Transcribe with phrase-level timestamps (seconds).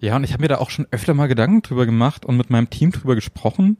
[0.00, 2.50] Ja, und ich habe mir da auch schon öfter mal Gedanken drüber gemacht und mit
[2.50, 3.78] meinem Team drüber gesprochen.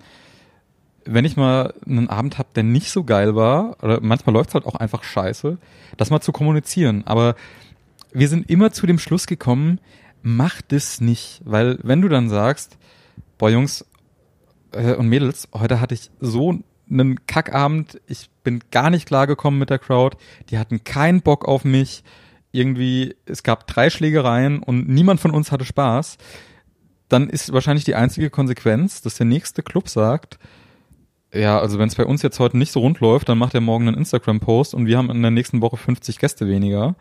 [1.05, 4.67] Wenn ich mal einen Abend habe, der nicht so geil war, oder manchmal läuft's halt
[4.67, 5.59] auch einfach scheiße,
[5.97, 7.05] das mal zu kommunizieren.
[7.07, 7.37] Aber
[8.13, 9.79] wir sind immer zu dem Schluss gekommen,
[10.23, 11.43] mach das nicht.
[11.45, 12.79] Weil wenn du dann sagst,
[13.39, 13.85] boah Jungs
[14.73, 16.59] äh, und Mädels, heute hatte ich so
[16.91, 20.17] einen Kackabend, ich bin gar nicht klargekommen mit der Crowd,
[20.51, 22.05] die hatten keinen Bock auf mich,
[22.57, 26.17] irgendwie, es gab drei Schlägereien und niemand von uns hatte Spaß,
[27.09, 30.39] dann ist wahrscheinlich die einzige Konsequenz, dass der nächste Club sagt,
[31.33, 33.61] ja, also wenn es bei uns jetzt heute nicht so rund läuft, dann macht er
[33.61, 36.97] morgen einen Instagram-Post und wir haben in der nächsten Woche 50 Gäste weniger.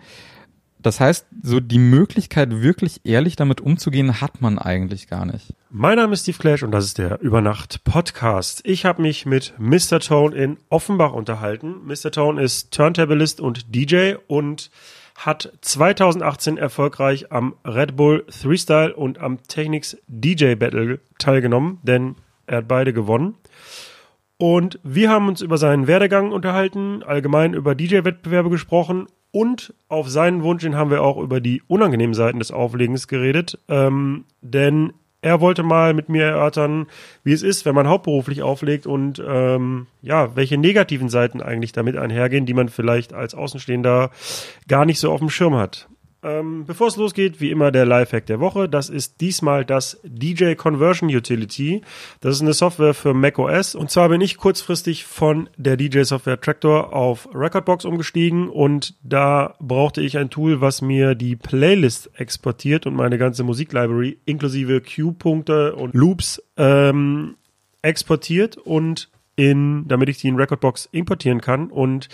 [0.86, 5.56] Das heißt, so die Möglichkeit, wirklich ehrlich damit umzugehen, hat man eigentlich gar nicht.
[5.72, 8.62] Mein Name ist Steve Clash und das ist der Übernacht Podcast.
[8.66, 10.00] Ich habe mich mit Mr.
[10.00, 11.78] Tone in Offenbach unterhalten.
[11.86, 12.12] Mr.
[12.12, 14.70] Tone ist Turntablist und DJ und
[15.16, 22.16] hat 2018 erfolgreich am Red Bull Freestyle und am Technics DJ Battle teilgenommen, denn
[22.48, 23.36] er hat beide gewonnen.
[24.38, 30.44] Und wir haben uns über seinen Werdegang unterhalten, allgemein über DJ-Wettbewerbe gesprochen und auf seinen
[30.44, 33.60] Wunsch hin haben wir auch über die unangenehmen Seiten des Auflegens geredet.
[33.68, 34.94] Ähm, denn
[35.26, 36.86] er wollte mal mit mir erörtern,
[37.24, 41.98] wie es ist, wenn man hauptberuflich auflegt und ähm, ja, welche negativen Seiten eigentlich damit
[41.98, 44.12] einhergehen, die man vielleicht als Außenstehender
[44.68, 45.90] gar nicht so auf dem Schirm hat.
[46.26, 48.68] Ähm, bevor es losgeht, wie immer der Lifehack der Woche.
[48.68, 51.82] Das ist diesmal das DJ Conversion Utility.
[52.20, 53.76] Das ist eine Software für macOS.
[53.76, 59.56] Und zwar bin ich kurzfristig von der DJ Software Tractor auf Recordbox umgestiegen und da
[59.60, 65.76] brauchte ich ein Tool, was mir die Playlist exportiert und meine ganze Musiklibrary inklusive Cue-Punkte
[65.76, 67.36] und Loops ähm,
[67.84, 71.70] exportiert und in, damit ich die in Recordbox importieren kann.
[71.70, 72.08] Und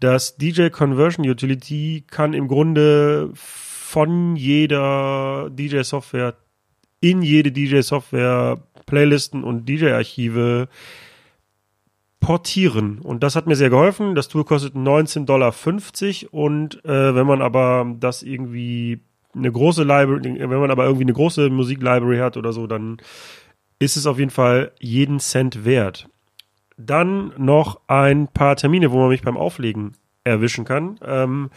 [0.00, 6.34] das DJ Conversion Utility kann im Grunde von jeder DJ-Software
[7.00, 10.68] in jede DJ-Software Playlisten und DJ-Archive
[12.20, 12.98] portieren.
[12.98, 14.14] Und das hat mir sehr geholfen.
[14.14, 15.54] Das Tool kostet 19,50 Dollar.
[16.32, 19.00] Und äh, wenn man aber das irgendwie
[19.34, 22.98] eine große Library, wenn man aber irgendwie eine große Musiklibrary hat oder so, dann
[23.78, 26.08] ist es auf jeden Fall jeden Cent wert.
[26.78, 30.98] Dann noch ein paar Termine, wo man mich beim Auflegen erwischen kann.
[31.04, 31.50] Ähm,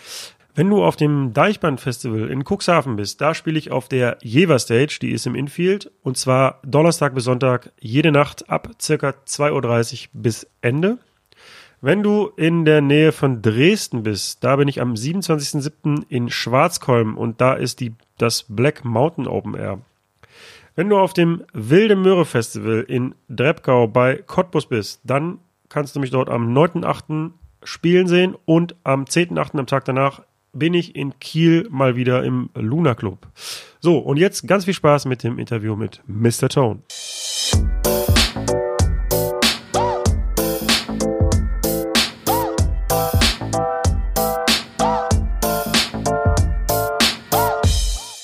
[0.54, 5.00] wenn du auf dem Deichband-Festival in Cuxhaven bist, da spiele ich auf der Jever Stage,
[5.02, 10.10] die ist im Infield, und zwar Donnerstag bis Sonntag jede Nacht ab circa 2.30 Uhr
[10.14, 10.98] bis Ende.
[11.80, 16.04] Wenn du in der Nähe von Dresden bist, da bin ich am 27.07.
[16.10, 19.80] in Schwarzkolm und da ist die, das Black Mountain Open Air.
[20.74, 26.00] Wenn du auf dem Wilde Möhre Festival in Drebgau bei Cottbus bist, dann kannst du
[26.00, 27.32] mich dort am 9.8.
[27.64, 29.60] spielen sehen und am 10.8.
[29.60, 30.22] am Tag danach
[30.54, 33.28] bin ich in Kiel mal wieder im Luna Club.
[33.82, 36.48] So, und jetzt ganz viel Spaß mit dem Interview mit Mr.
[36.48, 36.80] Tone.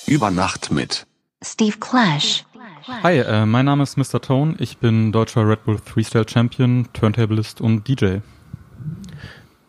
[0.06, 1.06] Über Nacht mit
[1.44, 2.46] Steve Clash.
[3.04, 4.20] Hi, äh, mein Name ist Mr.
[4.20, 4.56] Tone.
[4.58, 8.18] Ich bin deutscher Red Bull Freestyle Champion, Turntablist und DJ.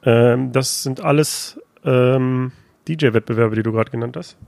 [0.03, 2.53] Ähm, das sind alles ähm,
[2.89, 4.39] DJ-Wettbewerbe, die du gerade genannt hast.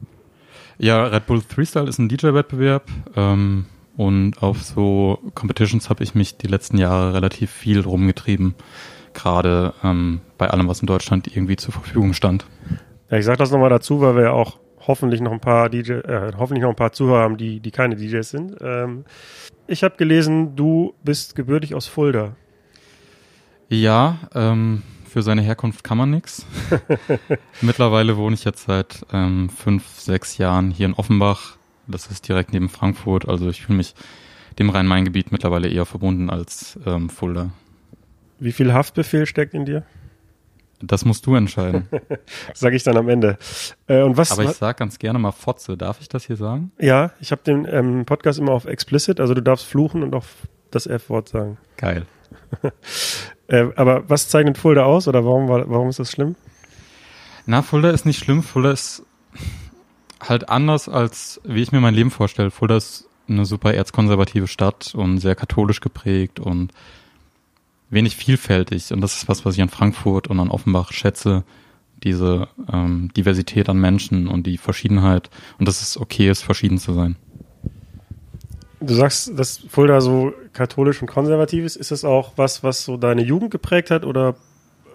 [0.79, 3.67] Ja, Red Bull Freestyle ist ein DJ-Wettbewerb ähm,
[3.99, 8.55] und auf so Competitions habe ich mich die letzten Jahre relativ viel rumgetrieben,
[9.13, 12.47] gerade ähm, bei allem, was in Deutschland irgendwie zur Verfügung stand.
[13.11, 15.93] Ja, ich sage das nochmal dazu, weil wir ja auch hoffentlich noch ein paar DJ,
[15.93, 18.57] äh, hoffentlich noch ein paar Zuhörer haben, die, die keine DJs sind.
[18.61, 19.05] Ähm,
[19.67, 22.35] ich habe gelesen, du bist gebürtig aus Fulda.
[23.69, 26.47] Ja, ähm, für seine Herkunft kann man nichts.
[27.61, 31.57] Mittlerweile wohne ich jetzt seit ähm, fünf, sechs Jahren hier in Offenbach.
[31.87, 33.29] Das ist direkt neben Frankfurt.
[33.29, 33.95] Also ich fühle mich
[34.59, 37.51] dem Rhein-Main-Gebiet mittlerweile eher verbunden als ähm, Fulda.
[38.39, 39.85] Wie viel Haftbefehl steckt in dir?
[40.83, 41.89] Das musst du entscheiden.
[42.55, 43.39] Sag ich dann am Ende.
[43.87, 45.77] Äh, und was, Aber ich sag ganz gerne mal Fotze.
[45.77, 46.73] Darf ich das hier sagen?
[46.79, 50.25] Ja, ich habe den ähm, Podcast immer auf explicit, also du darfst fluchen und auch
[50.71, 51.59] das F-Wort sagen.
[51.77, 52.07] Geil.
[53.49, 56.37] äh, aber was zeichnet Fulda aus oder warum, warum ist das schlimm?
[57.47, 58.43] Na, Fulda ist nicht schlimm.
[58.43, 59.05] Fulda ist
[60.21, 62.51] halt anders, als wie ich mir mein Leben vorstelle.
[62.51, 66.73] Fulda ist eine super erzkonservative Stadt und sehr katholisch geprägt und
[67.91, 68.93] wenig vielfältig.
[68.93, 71.45] Und das ist was, was ich an Frankfurt und an Offenbach schätze.
[72.03, 75.29] Diese ähm, Diversität an Menschen und die Verschiedenheit.
[75.59, 77.17] Und dass es okay ist, verschieden zu sein.
[78.81, 81.77] Du sagst, dass Fulda so katholisch und konservativ ist.
[81.77, 84.37] Ist das auch was, was so deine Jugend geprägt hat oder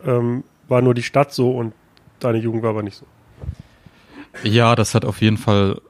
[0.04, 1.74] ähm, war nur die Stadt so und
[2.20, 3.06] deine Jugend war aber nicht so?
[4.44, 5.82] Ja, das hat auf jeden Fall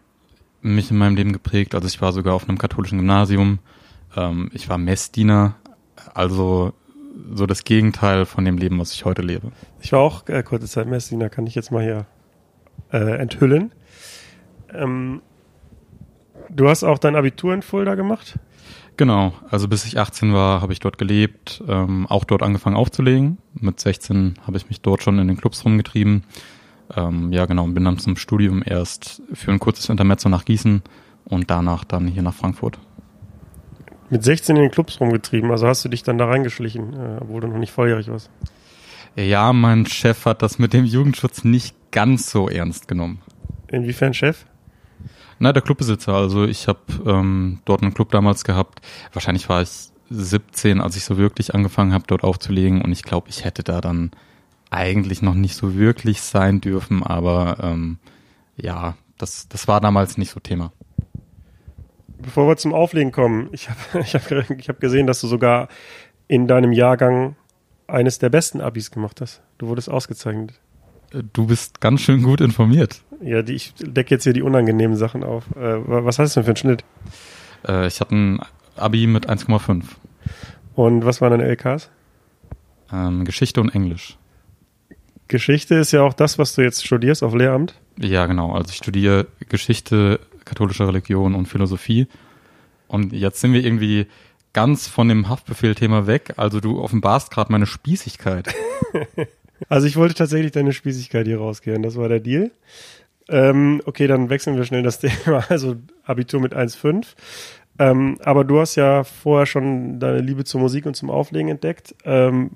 [0.61, 1.73] mich in meinem Leben geprägt.
[1.73, 3.59] Also ich war sogar auf einem katholischen Gymnasium.
[4.17, 5.55] Ähm, ich war Messdiener,
[6.13, 6.73] also
[7.33, 9.51] so das Gegenteil von dem Leben, was ich heute lebe.
[9.81, 12.05] Ich war auch äh, kurze Zeit Messdiener, kann ich jetzt mal hier
[12.91, 13.71] äh, enthüllen.
[14.73, 15.21] Ähm,
[16.49, 18.39] du hast auch dein Abitur in Fulda gemacht?
[18.97, 23.39] Genau, also bis ich 18 war, habe ich dort gelebt, ähm, auch dort angefangen aufzulegen.
[23.53, 26.23] Mit 16 habe ich mich dort schon in den Clubs rumgetrieben.
[26.95, 30.81] Ähm, ja, genau, und bin dann zum Studium erst für ein kurzes Intermezzo nach Gießen
[31.25, 32.79] und danach dann hier nach Frankfurt.
[34.09, 37.41] Mit 16 in den Clubs rumgetrieben, also hast du dich dann da reingeschlichen, äh, obwohl
[37.41, 38.29] du noch nicht volljährig warst.
[39.15, 43.21] Ja, mein Chef hat das mit dem Jugendschutz nicht ganz so ernst genommen.
[43.69, 44.45] Inwiefern Chef?
[45.39, 46.13] Na, der Clubbesitzer.
[46.13, 48.81] Also ich habe ähm, dort einen Club damals gehabt.
[49.13, 52.81] Wahrscheinlich war ich 17, als ich so wirklich angefangen habe, dort aufzulegen.
[52.81, 54.11] Und ich glaube, ich hätte da dann
[54.69, 57.03] eigentlich noch nicht so wirklich sein dürfen.
[57.03, 57.97] Aber ähm,
[58.55, 60.71] ja, das, das war damals nicht so Thema.
[62.25, 65.69] Bevor wir zum Auflegen kommen, ich habe ich hab, ich hab gesehen, dass du sogar
[66.27, 67.35] in deinem Jahrgang
[67.87, 69.41] eines der besten Abis gemacht hast.
[69.59, 70.59] Du wurdest ausgezeichnet.
[71.33, 73.03] Du bist ganz schön gut informiert.
[73.21, 75.45] Ja, die, ich decke jetzt hier die unangenehmen Sachen auf.
[75.55, 76.83] Äh, was hast du denn für einen Schnitt?
[77.67, 78.39] Äh, ich hatte ein
[78.75, 79.83] Abi mit 1,5.
[80.73, 81.89] Und was waren deine LKs?
[82.91, 84.17] Ähm, Geschichte und Englisch.
[85.27, 87.75] Geschichte ist ja auch das, was du jetzt studierst auf Lehramt.
[87.97, 88.51] Ja, genau.
[88.51, 92.07] Also ich studiere Geschichte, katholische Religion und Philosophie.
[92.87, 94.07] Und jetzt sind wir irgendwie
[94.53, 96.33] ganz von dem Haftbefehl-Thema weg.
[96.37, 98.53] Also du offenbarst gerade meine Spießigkeit.
[99.69, 101.83] also ich wollte tatsächlich deine Spießigkeit hier rausgehen.
[101.83, 102.51] Das war der Deal.
[103.27, 105.43] Ähm, okay, dann wechseln wir schnell das Thema.
[105.49, 105.75] Also
[106.05, 107.05] Abitur mit 1,5.
[107.77, 111.93] Ähm, aber du hast ja vorher schon deine Liebe zur Musik und zum Auflegen entdeckt.
[112.05, 112.51] Ähm,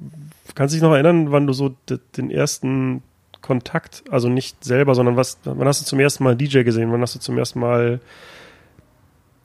[0.56, 1.76] kannst du dich noch erinnern, wann du so
[2.16, 3.04] den ersten
[3.42, 6.92] Kontakt, also nicht selber, sondern was, wann hast du zum ersten Mal DJ gesehen?
[6.92, 8.00] Wann hast du zum ersten Mal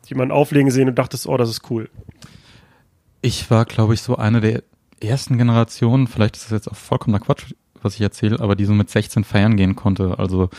[0.07, 1.89] jemanden auflegen gesehen und dachtest, oh, das ist cool?
[3.23, 4.63] Ich war, glaube ich, so eine der
[5.01, 8.73] ersten Generationen, vielleicht ist das jetzt auch vollkommener Quatsch, was ich erzähle, aber die so
[8.73, 10.19] mit 16 feiern gehen konnte.
[10.19, 10.51] Also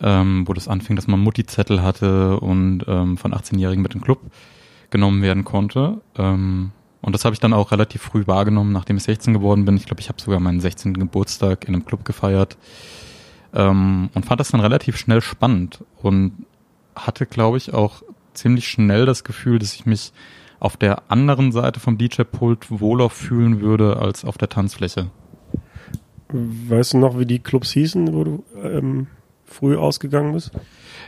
[0.00, 4.04] ähm, wo das anfing, dass man Mutti-Zettel hatte und ähm, von 18-Jährigen mit in den
[4.04, 4.20] Club
[4.90, 6.00] genommen werden konnte.
[6.16, 6.72] Ähm,
[7.06, 9.76] und das habe ich dann auch relativ früh wahrgenommen, nachdem ich 16 geworden bin.
[9.76, 10.94] Ich glaube, ich habe sogar meinen 16.
[10.94, 12.56] Geburtstag in einem Club gefeiert
[13.54, 16.32] ähm, und fand das dann relativ schnell spannend und
[16.96, 18.02] hatte, glaube ich, auch
[18.34, 20.12] ziemlich schnell das Gefühl, dass ich mich
[20.58, 25.10] auf der anderen Seite vom DJ-Pult wohler fühlen würde als auf der Tanzfläche.
[26.28, 29.06] Weißt du noch, wie die Clubs hießen, wo du ähm,
[29.44, 30.50] früh ausgegangen bist?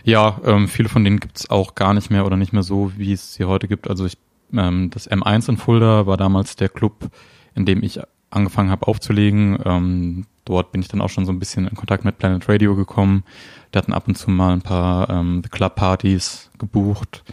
[0.04, 3.12] Ja, ähm, viele von denen gibt's auch gar nicht mehr oder nicht mehr so, wie
[3.12, 3.90] es sie heute gibt.
[3.90, 4.16] Also ich,
[4.52, 7.10] ähm, das M1 in Fulda war damals der Club,
[7.54, 8.00] in dem ich
[8.30, 9.58] angefangen habe aufzulegen.
[9.64, 12.74] Ähm, dort bin ich dann auch schon so ein bisschen in Kontakt mit Planet Radio
[12.74, 13.24] gekommen.
[13.72, 17.24] Die hatten ab und zu mal ein paar ähm, Club-Partys gebucht.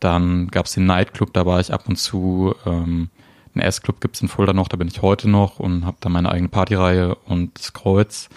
[0.00, 2.54] Dann gab's den Nightclub, da war ich ab und zu.
[2.66, 3.10] Ähm,
[3.54, 6.30] einen S-Club gibt's in Fulda noch, da bin ich heute noch und habe da meine
[6.30, 8.28] eigene Partyreihe und das Kreuz.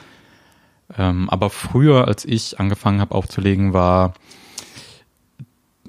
[0.98, 4.14] Ähm, aber früher, als ich angefangen habe aufzulegen, war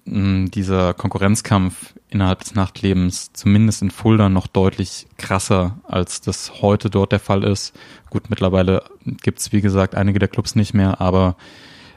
[0.04, 6.90] mh, dieser Konkurrenzkampf innerhalb des Nachtlebens zumindest in Fulda noch deutlich krasser, als das heute
[6.90, 7.74] dort der Fall ist.
[8.10, 11.36] Gut, mittlerweile gibt's wie gesagt einige der Clubs nicht mehr, aber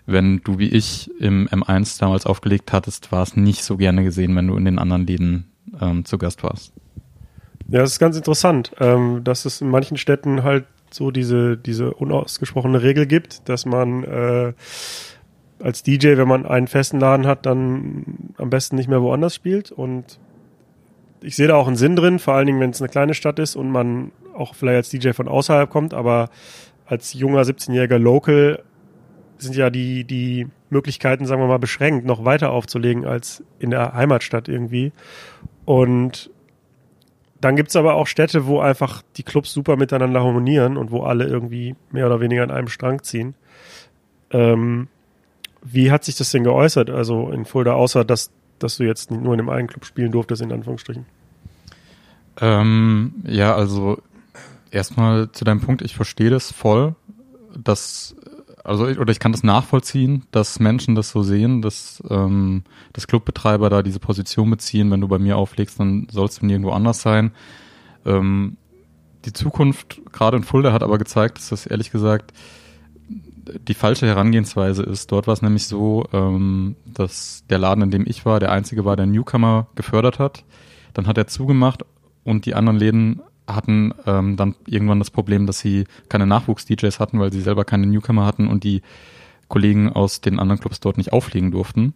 [0.05, 4.35] wenn du wie ich im M1 damals aufgelegt hattest, war es nicht so gerne gesehen,
[4.35, 6.73] wenn du in den anderen Läden ähm, zu Gast warst.
[7.67, 11.93] Ja, das ist ganz interessant, ähm, dass es in manchen Städten halt so diese, diese
[11.93, 14.53] unausgesprochene Regel gibt, dass man äh,
[15.59, 19.71] als DJ, wenn man einen festen Laden hat, dann am besten nicht mehr woanders spielt.
[19.71, 20.19] Und
[21.21, 23.39] ich sehe da auch einen Sinn drin, vor allen Dingen, wenn es eine kleine Stadt
[23.39, 26.29] ist und man auch vielleicht als DJ von außerhalb kommt, aber
[26.85, 28.63] als junger 17-jähriger Local
[29.39, 33.93] sind ja die, die Möglichkeiten, sagen wir mal, beschränkt, noch weiter aufzulegen als in der
[33.93, 34.91] Heimatstadt irgendwie.
[35.65, 36.31] Und
[37.39, 41.25] dann gibt's aber auch Städte, wo einfach die Clubs super miteinander harmonieren und wo alle
[41.25, 43.35] irgendwie mehr oder weniger an einem Strang ziehen.
[44.31, 44.87] Ähm,
[45.71, 49.33] wie hat sich das denn geäußert, also in Fulda, außer dass, dass du jetzt nur
[49.33, 51.05] in dem einen Club spielen durftest, in Anführungsstrichen?
[52.39, 54.01] Ähm, ja, also
[54.71, 56.95] erstmal zu deinem Punkt, ich verstehe das voll,
[57.57, 58.15] dass
[58.63, 63.69] also oder ich kann das nachvollziehen, dass Menschen das so sehen, dass, ähm, dass Clubbetreiber
[63.69, 67.31] da diese Position beziehen, wenn du bei mir auflegst, dann sollst du nirgendwo anders sein.
[68.05, 68.57] Ähm,
[69.23, 72.33] die Zukunft, gerade in Fulda, hat aber gezeigt, dass das ehrlich gesagt
[73.67, 75.11] die falsche Herangehensweise ist.
[75.11, 78.85] Dort war es nämlich so, ähm, dass der Laden, in dem ich war, der einzige
[78.85, 80.43] war, der Newcomer gefördert hat.
[80.93, 81.85] Dann hat er zugemacht
[82.23, 87.19] und die anderen Läden hatten ähm, dann irgendwann das Problem, dass sie keine Nachwuchs-DJs hatten,
[87.19, 88.81] weil sie selber keine Newcomer hatten und die
[89.47, 91.93] Kollegen aus den anderen Clubs dort nicht auflegen durften.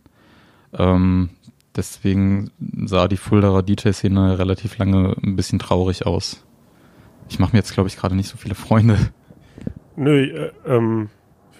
[0.74, 1.30] Ähm,
[1.76, 2.52] deswegen
[2.86, 6.46] sah die Fuldaer DJ-Szene relativ lange ein bisschen traurig aus.
[7.30, 8.98] Ich mache mir jetzt, glaube ich, gerade nicht so viele Freunde.
[9.96, 11.10] Nö, äh, ähm,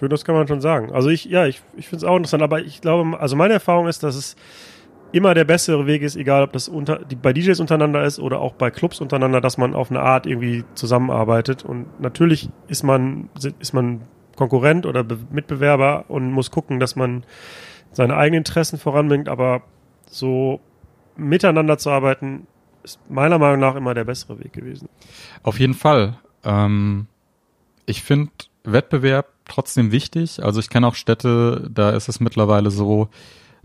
[0.02, 0.90] für das kann man schon sagen.
[0.90, 3.86] Also ich, ja, ich, ich finde es auch interessant, aber ich glaube, also meine Erfahrung
[3.86, 4.34] ist, dass es
[5.12, 8.40] immer der bessere Weg ist, egal ob das unter, die, bei DJs untereinander ist oder
[8.40, 11.64] auch bei Clubs untereinander, dass man auf eine Art irgendwie zusammenarbeitet.
[11.64, 13.28] Und natürlich ist man,
[13.60, 14.00] ist man
[14.34, 17.22] Konkurrent oder Be Mitbewerber und muss gucken, dass man
[17.92, 19.62] seine eigenen Interessen voranbringt, aber
[20.06, 20.58] so
[21.14, 22.48] miteinander zu arbeiten,
[22.82, 24.88] ist meiner Meinung nach immer der bessere Weg gewesen.
[25.44, 26.18] Auf jeden Fall.
[26.42, 27.06] Ähm,
[27.86, 28.32] ich finde
[28.64, 30.42] Wettbewerb trotzdem wichtig.
[30.42, 33.08] Also ich kenne auch Städte, da ist es mittlerweile so,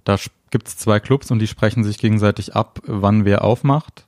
[0.03, 0.17] da
[0.50, 4.06] gibt es zwei Clubs und die sprechen sich gegenseitig ab, wann wer aufmacht.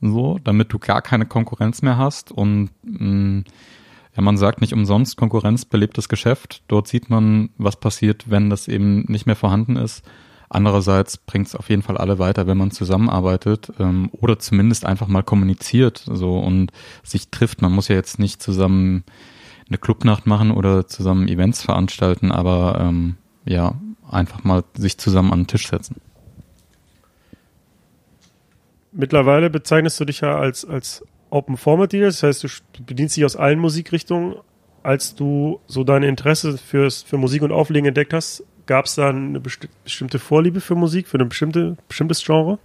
[0.00, 2.30] So, damit du gar keine Konkurrenz mehr hast.
[2.30, 3.44] Und mh, mm,
[4.16, 6.62] ja, man sagt nicht umsonst, Konkurrenz belebt das Geschäft.
[6.68, 10.04] Dort sieht man, was passiert, wenn das eben nicht mehr vorhanden ist.
[10.48, 15.08] Andererseits bringt es auf jeden Fall alle weiter, wenn man zusammenarbeitet ähm, oder zumindest einfach
[15.08, 17.60] mal kommuniziert so und sich trifft.
[17.60, 19.04] Man muss ja jetzt nicht zusammen
[19.68, 23.74] eine Clubnacht machen oder zusammen Events veranstalten, aber ähm, ja,
[24.10, 25.96] einfach mal sich zusammen an den Tisch setzen.
[28.92, 32.48] Mittlerweile bezeichnest du dich ja als, als Open Format DJ, das heißt, du
[32.84, 34.36] bedienst dich aus allen Musikrichtungen.
[34.82, 39.08] Als du so dein Interesse fürs, für Musik und Auflegen entdeckt hast, Gab es da
[39.08, 42.58] eine besti bestimmte Vorliebe für Musik, für ein bestimmte, bestimmtes Genre?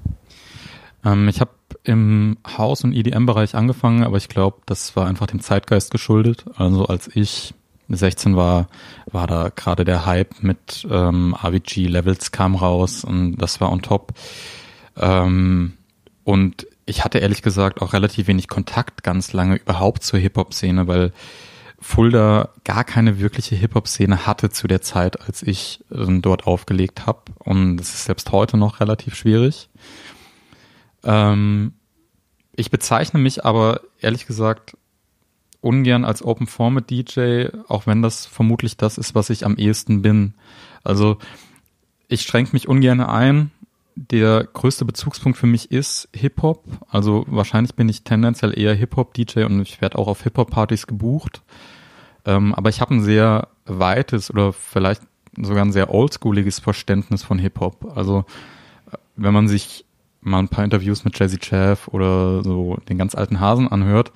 [1.06, 1.52] Ähm, ich habe
[1.84, 6.46] im Haus- und EDM-Bereich angefangen, aber ich glaube, das war einfach dem Zeitgeist geschuldet.
[6.56, 7.54] Also als ich
[7.90, 8.68] 16 war,
[9.12, 13.82] war da gerade der Hype mit ähm, AVG Levels kam raus und das war on
[13.82, 14.14] top.
[14.98, 15.74] Ähm,
[16.24, 21.12] und ich hatte ehrlich gesagt auch relativ wenig Kontakt ganz lange überhaupt zur Hip-Hop-Szene, weil
[21.80, 27.24] Fulda gar keine wirkliche Hip-Hop-Szene hatte zu der Zeit, als ich äh, dort aufgelegt habe.
[27.40, 29.70] Und das ist selbst heute noch relativ schwierig.
[31.04, 31.74] Ähm,
[32.56, 34.78] ich bezeichne mich aber ehrlich gesagt
[35.62, 40.02] ungern als Open Format DJ, auch wenn das vermutlich das ist, was ich am ehesten
[40.02, 40.34] bin.
[40.84, 41.18] Also
[42.08, 43.52] ich schränke mich ungern ein.
[43.96, 46.64] Der größte Bezugspunkt für mich ist Hip-Hop.
[46.90, 51.42] Also wahrscheinlich bin ich tendenziell eher Hip-Hop-DJ und ich werde auch auf Hip-Hop-Partys gebucht.
[52.26, 55.02] Ähm, aber ich habe ein sehr weites oder vielleicht
[55.38, 57.96] sogar ein sehr oldschooliges Verständnis von Hip-Hop.
[57.96, 58.26] Also
[59.16, 59.86] wenn man sich
[60.24, 64.12] mal ein paar Interviews mit Jazzy Chaff oder so den ganz alten Hasen anhört,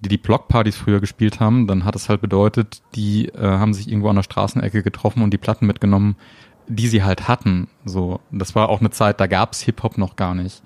[0.00, 3.88] die die Blockpartys früher gespielt haben, dann hat es halt bedeutet, die äh, haben sich
[3.88, 6.16] irgendwo an der Straßenecke getroffen und die Platten mitgenommen,
[6.68, 7.68] die sie halt hatten.
[7.84, 10.62] So, das war auch eine Zeit, da gab's Hip-Hop noch gar nicht.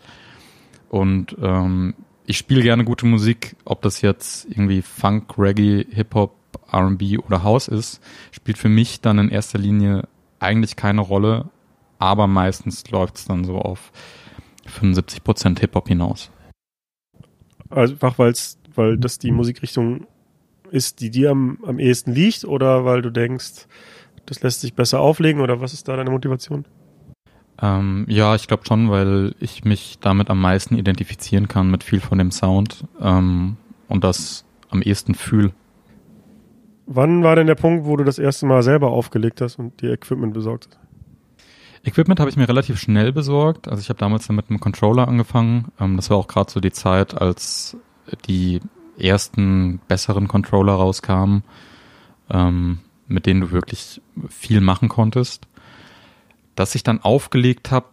[0.88, 1.94] Und ähm,
[2.26, 6.36] ich spiele gerne gute Musik, ob das jetzt irgendwie Funk, Reggae, Hip-Hop
[6.72, 11.50] RB oder House ist, spielt für mich dann in erster Linie eigentlich keine Rolle,
[11.98, 13.92] aber meistens läuft es dann so auf
[14.70, 16.30] 75% Hip-Hop hinaus.
[17.68, 20.06] Also einfach weil's, weil das die Musikrichtung
[20.70, 23.66] ist, die dir am, am ehesten liegt oder weil du denkst,
[24.26, 26.64] das lässt sich besser auflegen oder was ist da deine Motivation?
[27.60, 32.00] Ähm, ja, ich glaube schon, weil ich mich damit am meisten identifizieren kann mit viel
[32.00, 33.56] von dem Sound ähm,
[33.88, 35.52] und das am ehesten fühle.
[36.86, 39.92] Wann war denn der Punkt, wo du das erste Mal selber aufgelegt hast und dir
[39.92, 40.89] Equipment besorgt hast?
[41.82, 43.68] Equipment habe ich mir relativ schnell besorgt.
[43.68, 45.72] Also ich habe damals dann mit einem Controller angefangen.
[45.80, 47.76] Ähm, das war auch gerade so die Zeit, als
[48.26, 48.60] die
[48.98, 51.42] ersten besseren Controller rauskamen,
[52.30, 55.46] ähm, mit denen du wirklich viel machen konntest.
[56.54, 57.86] Dass ich dann aufgelegt habe,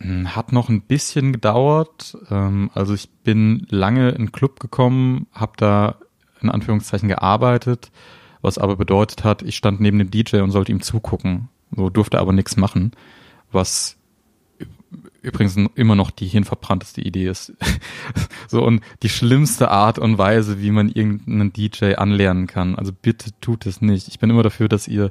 [0.00, 2.16] hm, hat noch ein bisschen gedauert.
[2.30, 5.96] Ähm, also ich bin lange in den Club gekommen, habe da
[6.40, 7.90] in Anführungszeichen gearbeitet,
[8.40, 11.48] was aber bedeutet hat, ich stand neben dem DJ und sollte ihm zugucken.
[11.74, 12.92] So durfte aber nichts machen,
[13.52, 13.96] was
[15.22, 17.52] übrigens immer noch die hirnverbrannteste Idee ist.
[18.48, 22.74] so und die schlimmste Art und Weise, wie man irgendeinen DJ anlernen kann.
[22.74, 24.08] Also bitte tut es nicht.
[24.08, 25.10] Ich bin immer dafür, dass ihr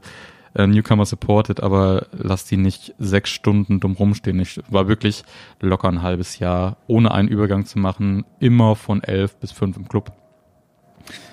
[0.55, 4.39] äh, Newcomer supportet, aber lasst die nicht sechs Stunden dumm rumstehen.
[4.39, 5.23] Ich war wirklich
[5.61, 9.87] locker ein halbes Jahr, ohne einen Übergang zu machen, immer von elf bis fünf im
[9.87, 10.11] Club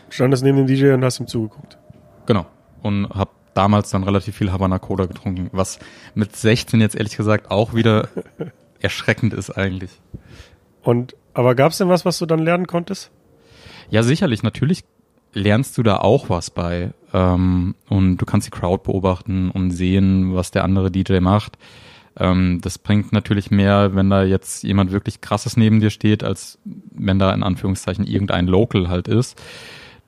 [0.08, 1.78] standest neben dem DJ und hast ihm zugeguckt.
[2.26, 2.46] Genau.
[2.82, 5.78] Und hab damals dann relativ viel Havana Cola getrunken, was
[6.14, 8.08] mit 16 jetzt ehrlich gesagt auch wieder
[8.80, 9.90] erschreckend ist eigentlich.
[10.82, 13.10] Und aber gab's denn was, was du dann lernen konntest?
[13.90, 14.42] Ja, sicherlich.
[14.42, 14.84] Natürlich
[15.32, 16.92] lernst du da auch was bei.
[17.12, 21.58] Ähm, und du kannst die Crowd beobachten und sehen, was der andere DJ macht.
[22.18, 26.58] Ähm, das bringt natürlich mehr, wenn da jetzt jemand wirklich krasses neben dir steht, als
[26.64, 29.38] wenn da in Anführungszeichen irgendein Local halt ist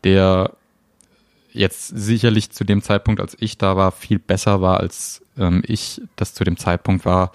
[0.05, 0.53] der
[1.59, 6.01] jetzt sicherlich zu dem Zeitpunkt, als ich da war, viel besser war, als ähm, ich
[6.17, 7.33] das zu dem Zeitpunkt war.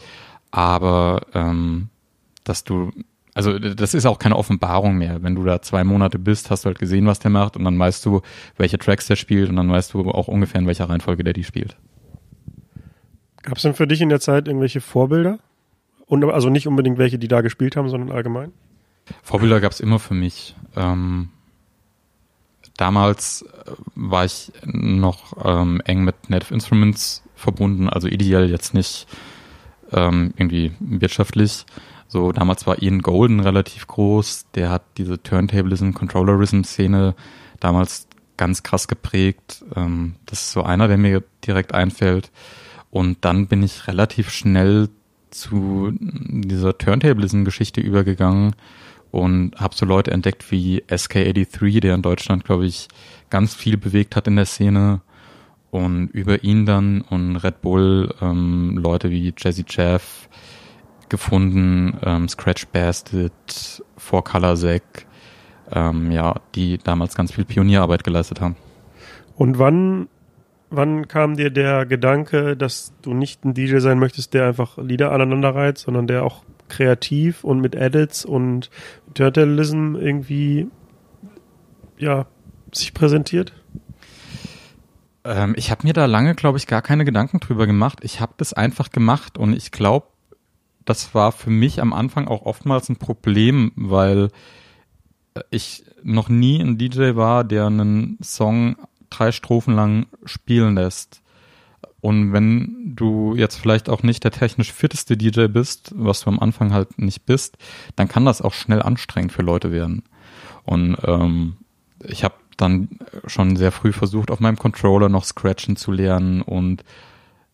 [0.51, 1.89] Aber ähm,
[2.44, 2.92] dass du,
[3.34, 5.24] also das ist auch keine Offenbarung mehr.
[5.24, 7.77] Wenn du da zwei Monate bist, hast du halt gesehen, was der macht und dann
[7.77, 8.22] weißt du,
[8.58, 11.44] welche Tracks der spielt und dann weißt du auch ungefähr, in welcher Reihenfolge der die
[11.44, 11.75] spielt.
[13.42, 15.39] Gab es denn für dich in der Zeit irgendwelche Vorbilder?
[16.06, 18.53] Und also nicht unbedingt welche, die da gespielt haben, sondern allgemein?
[19.22, 20.56] Vorbilder gab es immer für mich.
[20.75, 21.30] Ähm,
[22.77, 29.08] damals äh, war ich noch ähm, eng mit Native Instruments verbunden, also ideal jetzt nicht
[29.92, 31.65] ähm, irgendwie wirtschaftlich.
[32.08, 37.15] So, damals war Ian Golden relativ groß, der hat diese Turntablism, Controllerism-Szene
[37.60, 39.63] damals ganz krass geprägt.
[39.75, 42.32] Ähm, das ist so einer, der mir direkt einfällt.
[42.92, 44.89] Und dann bin ich relativ schnell
[45.32, 48.56] zu dieser Turntablism-Geschichte übergegangen
[49.13, 52.88] und habe so Leute entdeckt wie SK83, der in Deutschland, glaube ich,
[53.29, 55.01] ganz viel bewegt hat in der Szene.
[55.70, 60.27] Und über ihn dann und Red Bull ähm, Leute wie Jazzy Jeff
[61.10, 65.05] gefunden, ähm, Scratch Bastard, Four Color Zack,
[65.72, 68.55] ähm, ja, die damals ganz viel Pionierarbeit geleistet haben.
[69.36, 70.08] Und wann,
[70.72, 75.12] wann kam dir der Gedanke, dass du nicht ein DJ sein möchtest, der einfach Lieder
[75.12, 76.43] aneinander reiht, sondern der auch
[76.74, 78.70] kreativ und mit Edits und
[79.13, 80.68] Turtleism irgendwie
[81.98, 82.25] ja
[82.74, 83.53] sich präsentiert?
[85.24, 88.00] Ähm, ich habe mir da lange, glaube ich, gar keine Gedanken drüber gemacht.
[88.01, 90.08] Ich habe das einfach gemacht und ich glaube,
[90.86, 94.30] das war für mich am Anfang auch oftmals ein Problem, weil
[95.50, 98.75] ich noch nie ein DJ war, der einen Song
[99.10, 101.23] drei Strophen lang spielen lässt.
[102.03, 106.39] Und wenn du jetzt vielleicht auch nicht der technisch fitteste DJ bist, was du am
[106.41, 107.57] Anfang halt nicht bist,
[107.95, 110.03] dann kann das auch schnell anstrengend für Leute werden.
[110.65, 111.55] Und ähm,
[112.03, 112.89] ich habe dann
[113.25, 116.83] schon sehr früh versucht, auf meinem Controller noch Scratchen zu lernen und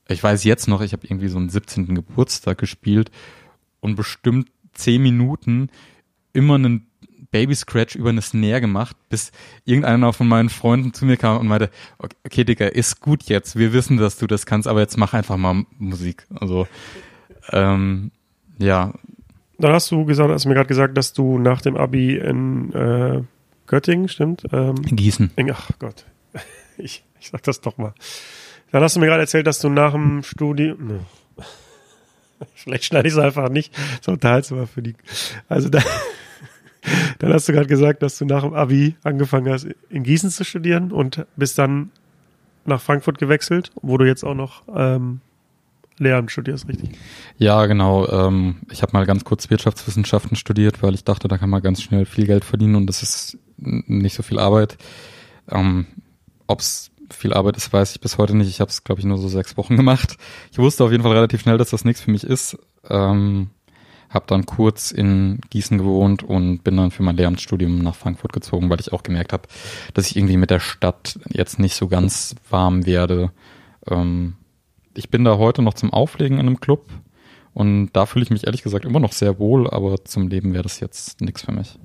[0.07, 1.93] ich weiß jetzt noch, ich habe irgendwie so einen 17.
[1.93, 3.11] Geburtstag gespielt
[3.81, 5.69] und bestimmt zehn Minuten
[6.33, 6.88] immer einen
[7.31, 9.31] Baby Scratch über eine Snare gemacht, bis
[9.65, 13.73] irgendeiner von meinen Freunden zu mir kam und meinte, okay, Digga, ist gut jetzt, wir
[13.73, 16.25] wissen, dass du das kannst, aber jetzt mach einfach mal Musik.
[16.39, 16.67] Also,
[17.51, 18.11] ähm,
[18.57, 18.93] ja.
[19.59, 23.21] Dann hast du gesagt, hast mir gerade gesagt, dass du nach dem Abi in äh,
[23.67, 24.43] Göttingen, stimmt?
[24.51, 25.31] Ähm, in Gießen.
[25.35, 26.05] In, ach Gott,
[26.77, 27.93] ich, ich sag das doch mal.
[28.71, 30.99] Dann hast du mir gerade erzählt, dass du nach dem Studium, ne.
[32.55, 34.95] vielleicht schneide ich es einfach nicht, so unterhaltsam für die,
[35.47, 35.81] also da,
[37.19, 40.43] dann hast du gerade gesagt, dass du nach dem Abi angefangen hast, in Gießen zu
[40.43, 41.91] studieren und bist dann
[42.65, 45.21] nach Frankfurt gewechselt, wo du jetzt auch noch ähm,
[45.97, 46.91] Lehramt studierst, richtig?
[47.37, 48.07] Ja, genau.
[48.07, 51.81] Ähm, ich habe mal ganz kurz Wirtschaftswissenschaften studiert, weil ich dachte, da kann man ganz
[51.81, 54.77] schnell viel Geld verdienen und das ist nicht so viel Arbeit.
[55.49, 55.87] Ähm,
[56.47, 58.47] Ob es viel Arbeit ist, weiß ich bis heute nicht.
[58.47, 60.15] Ich habe es, glaube ich, nur so sechs Wochen gemacht.
[60.51, 62.57] Ich wusste auf jeden Fall relativ schnell, dass das nichts für mich ist.
[62.89, 63.49] Ähm,
[64.09, 68.69] habe dann kurz in Gießen gewohnt und bin dann für mein Lehramtsstudium nach Frankfurt gezogen,
[68.69, 69.47] weil ich auch gemerkt habe,
[69.93, 73.31] dass ich irgendwie mit der Stadt jetzt nicht so ganz warm werde.
[73.87, 74.35] Ähm,
[74.95, 76.89] ich bin da heute noch zum Auflegen in einem Club
[77.53, 80.63] und da fühle ich mich ehrlich gesagt immer noch sehr wohl, aber zum Leben wäre
[80.63, 81.77] das jetzt nichts für mich.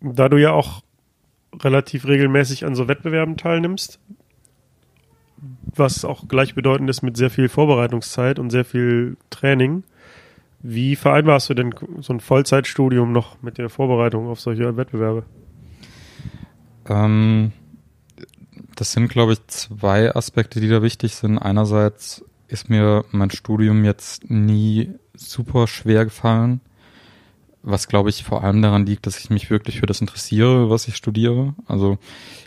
[0.00, 0.82] Da du ja auch
[1.60, 3.98] relativ regelmäßig an so Wettbewerben teilnimmst,
[5.74, 9.84] was auch gleichbedeutend ist mit sehr viel Vorbereitungszeit und sehr viel Training,
[10.60, 15.24] wie vereinbarst du denn so ein Vollzeitstudium noch mit der Vorbereitung auf solche Wettbewerbe?
[16.88, 17.52] Ähm,
[18.74, 21.38] das sind, glaube ich, zwei Aspekte, die da wichtig sind.
[21.38, 26.60] Einerseits ist mir mein Studium jetzt nie super schwer gefallen,
[27.62, 30.88] was, glaube ich, vor allem daran liegt, dass ich mich wirklich für das interessiere, was
[30.88, 31.54] ich studiere.
[31.66, 31.98] Also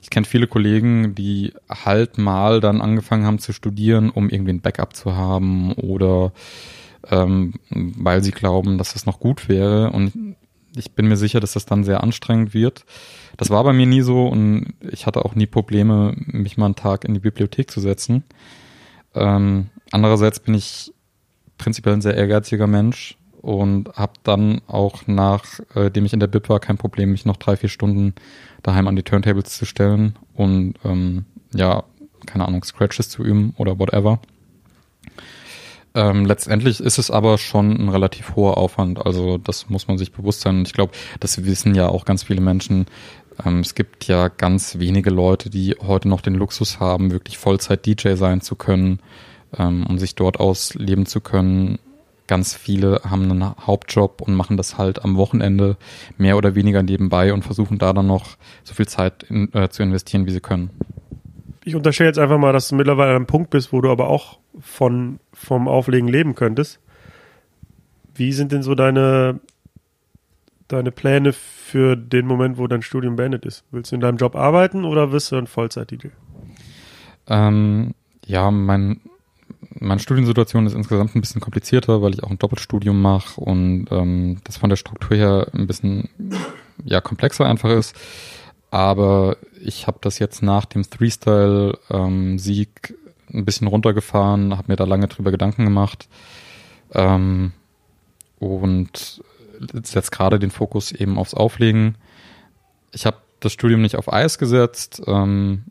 [0.02, 4.62] ich kenne viele Kollegen, die halt mal dann angefangen haben zu studieren, um irgendwie ein
[4.62, 6.32] Backup zu haben oder
[7.10, 9.92] ähm, weil sie glauben, dass das noch gut wäre.
[9.92, 10.36] Und
[10.76, 12.86] ich bin mir sicher, dass das dann sehr anstrengend wird.
[13.38, 16.76] Das war bei mir nie so und ich hatte auch nie Probleme, mich mal einen
[16.76, 18.24] Tag in die Bibliothek zu setzen.
[19.14, 20.94] Ähm, andererseits bin ich
[21.58, 26.48] prinzipiell ein sehr ehrgeiziger Mensch und habe dann auch nachdem äh, ich in der Bib
[26.50, 28.14] war kein Problem, mich noch drei, vier Stunden
[28.64, 31.84] daheim an die Turntables zu stellen und ähm, ja,
[32.26, 34.20] keine Ahnung, Scratches zu üben oder whatever.
[35.94, 39.06] Ähm, letztendlich ist es aber schon ein relativ hoher Aufwand.
[39.06, 40.60] Also das muss man sich bewusst sein.
[40.60, 42.86] Und ich glaube, das wissen ja auch ganz viele Menschen.
[43.46, 48.14] Ähm, es gibt ja ganz wenige Leute, die heute noch den Luxus haben, wirklich Vollzeit-DJ
[48.16, 49.00] sein zu können
[49.58, 51.80] ähm, und sich dort ausleben zu können.
[52.28, 55.76] ganz viele haben einen Hauptjob und machen das halt am Wochenende
[56.18, 59.84] mehr oder weniger nebenbei und versuchen da dann noch so viel Zeit in, äh, zu
[59.84, 60.70] investieren, wie sie können.
[61.66, 64.08] Ich unterstelle jetzt einfach mal, dass du mittlerweile an einem Punkt bist, wo du aber
[64.08, 66.80] auch von, vom Auflegen leben könntest.
[68.14, 69.40] Wie sind denn so deine,
[70.68, 73.64] deine Pläne für den Moment, wo dein Studium beendet ist?
[73.72, 76.08] Willst du in deinem Job arbeiten oder wirst du ein Vollzeit-DJ?
[77.28, 77.94] Ähm,
[78.26, 79.00] ja, mein,
[79.80, 84.40] meine Studiensituation ist insgesamt ein bisschen komplizierter, weil ich auch ein Doppelstudium mache und ähm,
[84.44, 86.10] das von der Struktur her ein bisschen
[86.84, 87.96] ja komplexer einfach ist.
[88.70, 92.96] Aber ich habe das jetzt nach dem Three-Style-Sieg ähm,
[93.34, 96.08] ein bisschen runtergefahren, habe mir da lange drüber Gedanken gemacht
[96.94, 97.52] ähm,
[98.40, 99.22] und
[99.84, 101.96] setze gerade den Fokus eben aufs Auflegen.
[102.92, 105.02] Ich habe das Studium nicht auf Eis gesetzt.
[105.08, 105.64] Ähm,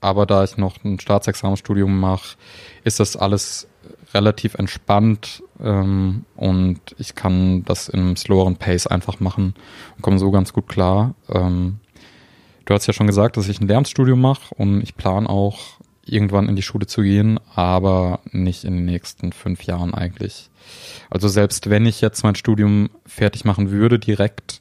[0.00, 2.36] aber da ich noch ein Staatsexamenstudium mache,
[2.84, 3.66] ist das alles
[4.14, 9.54] relativ entspannt ähm, und ich kann das in einem sloweren Pace einfach machen
[9.96, 11.14] und komme so ganz gut klar.
[11.28, 11.80] Ähm,
[12.64, 15.75] du hast ja schon gesagt, dass ich ein Lehramtsstudium mache und ich plane auch
[16.06, 20.50] irgendwann in die Schule zu gehen, aber nicht in den nächsten fünf Jahren eigentlich.
[21.10, 24.60] Also selbst wenn ich jetzt mein Studium fertig machen würde direkt,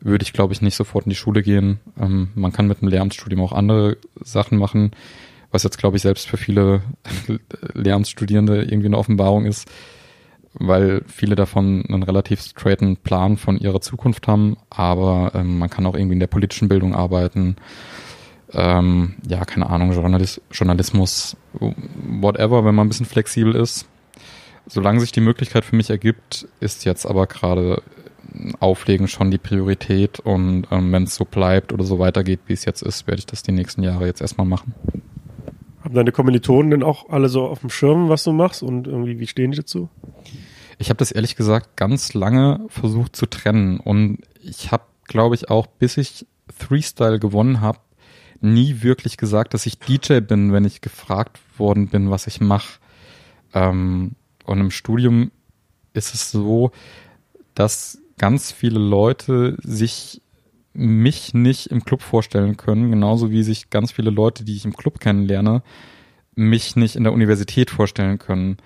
[0.00, 1.78] würde ich, glaube ich, nicht sofort in die Schule gehen.
[1.98, 4.92] Ähm, man kann mit einem Lehramtsstudium auch andere Sachen machen,
[5.50, 6.82] was jetzt, glaube ich, selbst für viele
[7.74, 9.70] Lehramtsstudierende irgendwie eine Offenbarung ist,
[10.54, 15.86] weil viele davon einen relativ straighten Plan von ihrer Zukunft haben, aber ähm, man kann
[15.86, 17.56] auch irgendwie in der politischen Bildung arbeiten.
[18.52, 21.36] Ähm, ja, keine Ahnung, Journalis Journalismus,
[22.20, 23.86] whatever, wenn man ein bisschen flexibel ist.
[24.66, 27.82] Solange sich die Möglichkeit für mich ergibt, ist jetzt aber gerade
[28.60, 32.64] Auflegen schon die Priorität und ähm, wenn es so bleibt oder so weitergeht, wie es
[32.64, 34.74] jetzt ist, werde ich das die nächsten Jahre jetzt erstmal machen.
[35.82, 39.18] Haben deine Kommilitonen denn auch alle so auf dem Schirm, was du machst und irgendwie,
[39.18, 39.88] wie stehen die dazu?
[40.78, 45.50] Ich habe das ehrlich gesagt ganz lange versucht zu trennen und ich habe, glaube ich,
[45.50, 47.80] auch bis ich Freestyle gewonnen habe,
[48.40, 52.78] nie wirklich gesagt, dass ich DJ bin, wenn ich gefragt worden bin, was ich mache.
[53.54, 54.12] Ähm,
[54.44, 55.30] und im Studium
[55.92, 56.72] ist es so,
[57.54, 60.22] dass ganz viele Leute sich
[60.72, 64.76] mich nicht im Club vorstellen können, genauso wie sich ganz viele Leute, die ich im
[64.76, 65.62] Club kennenlerne,
[66.34, 68.58] mich nicht in der Universität vorstellen können.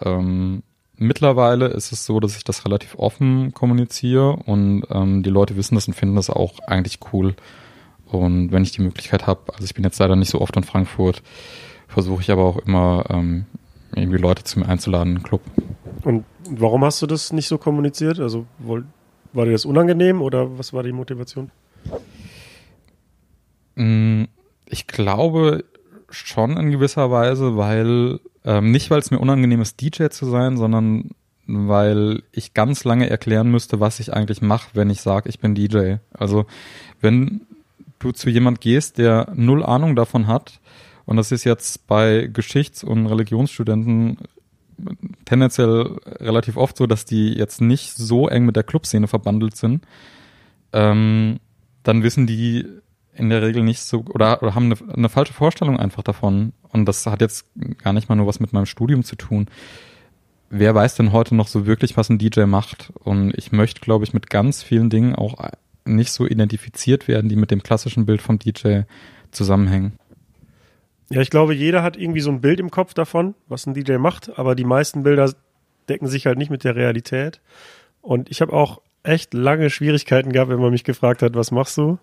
[0.00, 0.62] Ähm,
[0.96, 5.74] mittlerweile ist es so, dass ich das relativ offen kommuniziere und ähm, die Leute wissen
[5.74, 7.34] das und finden das auch eigentlich cool.
[8.10, 10.64] Und wenn ich die Möglichkeit habe, also ich bin jetzt leider nicht so oft in
[10.64, 11.22] Frankfurt,
[11.88, 13.46] versuche ich aber auch immer ähm,
[13.94, 15.42] irgendwie Leute zu mir einzuladen im Club.
[16.04, 18.20] Und warum hast du das nicht so kommuniziert?
[18.20, 21.50] Also war dir das unangenehm oder was war die Motivation?
[23.74, 24.24] Mm,
[24.66, 25.64] ich glaube
[26.10, 30.56] schon in gewisser Weise, weil ähm, nicht, weil es mir unangenehm ist, DJ zu sein,
[30.56, 31.10] sondern
[31.46, 35.54] weil ich ganz lange erklären müsste, was ich eigentlich mache, wenn ich sage, ich bin
[35.54, 35.96] DJ.
[36.12, 36.46] Also
[37.00, 37.42] wenn
[37.98, 40.60] du zu jemand gehst, der null Ahnung davon hat,
[41.08, 44.18] und das ist jetzt bei Geschichts- und Religionsstudenten
[45.24, 49.86] tendenziell relativ oft so, dass die jetzt nicht so eng mit der Clubszene verbandelt sind,
[50.74, 51.40] ähm,
[51.82, 52.66] dann wissen die
[53.14, 56.52] in der Regel nicht so oder, oder haben eine, eine, falsche Vorstellung einfach davon.
[56.68, 57.46] Und das hat jetzt
[57.82, 59.46] gar nicht mal nur was mit meinem Studium zu tun.
[60.50, 62.92] Wer weiß denn heute noch so wirklich, was ein DJ macht?
[63.00, 65.38] Und ich möchte, glaube ich, mit ganz vielen Dingen auch
[65.94, 68.82] nicht so identifiziert werden, die mit dem klassischen Bild vom DJ
[69.30, 69.92] zusammenhängen.
[71.10, 73.96] Ja, ich glaube, jeder hat irgendwie so ein Bild im Kopf davon, was ein DJ
[73.96, 75.32] macht, aber die meisten Bilder
[75.88, 77.40] decken sich halt nicht mit der Realität.
[78.02, 81.78] Und ich habe auch echt lange Schwierigkeiten gehabt, wenn man mich gefragt hat, was machst
[81.78, 81.98] du?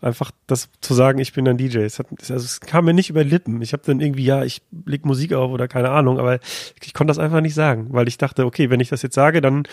[0.00, 1.78] Einfach das zu sagen, ich bin ein DJ.
[1.78, 3.62] Es, hat, also es kam mir nicht über Lippen.
[3.62, 6.40] Ich habe dann irgendwie, ja, ich leg Musik auf oder keine Ahnung, aber
[6.82, 9.40] ich konnte das einfach nicht sagen, weil ich dachte, okay, wenn ich das jetzt sage,
[9.40, 9.64] dann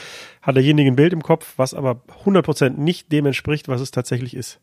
[0.41, 4.35] hat derjenige ein Bild im Kopf, was aber 100% nicht dem entspricht, was es tatsächlich
[4.35, 4.59] ist.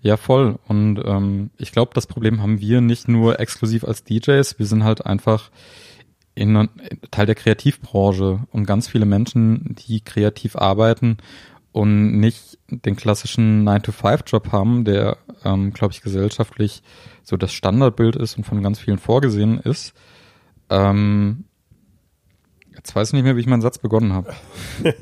[0.00, 0.58] Ja, voll.
[0.66, 4.82] Und ähm, ich glaube, das Problem haben wir nicht nur exklusiv als DJs, wir sind
[4.82, 5.50] halt einfach
[6.34, 6.68] in,
[7.10, 11.18] Teil der Kreativbranche und ganz viele Menschen, die kreativ arbeiten
[11.72, 16.82] und nicht den klassischen 9-to-5-Job haben, der, ähm, glaube ich, gesellschaftlich
[17.22, 19.94] so das Standardbild ist und von ganz vielen vorgesehen ist.
[20.70, 21.44] Ähm,
[22.74, 24.34] jetzt weiß ich nicht mehr, wie ich meinen Satz begonnen habe.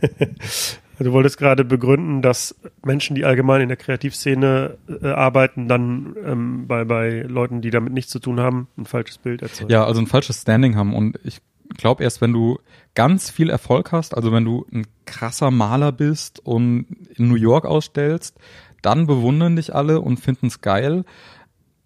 [1.02, 2.54] Du wolltest gerade begründen, dass
[2.84, 7.94] Menschen, die allgemein in der Kreativszene äh, arbeiten, dann ähm, bei, bei Leuten, die damit
[7.94, 9.70] nichts zu tun haben, ein falsches Bild erzeugen.
[9.70, 10.94] Ja, also ein falsches Standing haben.
[10.94, 11.40] Und ich
[11.76, 12.58] glaube erst, wenn du
[12.94, 17.64] ganz viel Erfolg hast, also wenn du ein krasser Maler bist und in New York
[17.64, 18.36] ausstellst,
[18.82, 21.04] dann bewundern dich alle und finden es geil.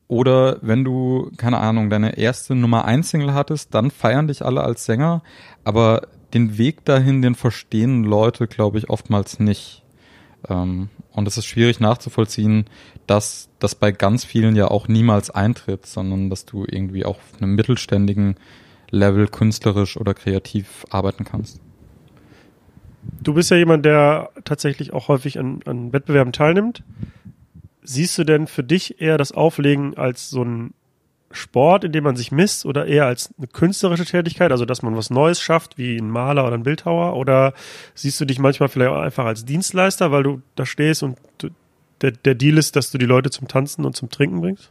[0.06, 4.62] Oder wenn du, keine Ahnung, deine erste Nummer 1 Single hattest, dann feiern dich alle
[4.62, 5.22] als Sänger.
[5.64, 6.02] Aber
[6.34, 9.82] den Weg dahin, den verstehen Leute, glaube ich, oftmals nicht.
[10.48, 12.66] Ähm, und es ist schwierig nachzuvollziehen,
[13.06, 17.40] dass das bei ganz vielen ja auch niemals eintritt, sondern dass du irgendwie auch auf
[17.40, 18.36] einem mittelständigen
[18.94, 21.60] Level künstlerisch oder kreativ arbeiten kannst.
[23.22, 26.82] Du bist ja jemand, der tatsächlich auch häufig an, an Wettbewerben teilnimmt.
[27.82, 30.72] Siehst du denn für dich eher das Auflegen als so ein
[31.30, 34.96] Sport, in dem man sich misst, oder eher als eine künstlerische Tätigkeit, also dass man
[34.96, 37.16] was Neues schafft, wie ein Maler oder ein Bildhauer?
[37.16, 37.52] Oder
[37.94, 41.48] siehst du dich manchmal vielleicht auch einfach als Dienstleister, weil du da stehst und du,
[42.00, 44.70] der, der Deal ist, dass du die Leute zum Tanzen und zum Trinken bringst?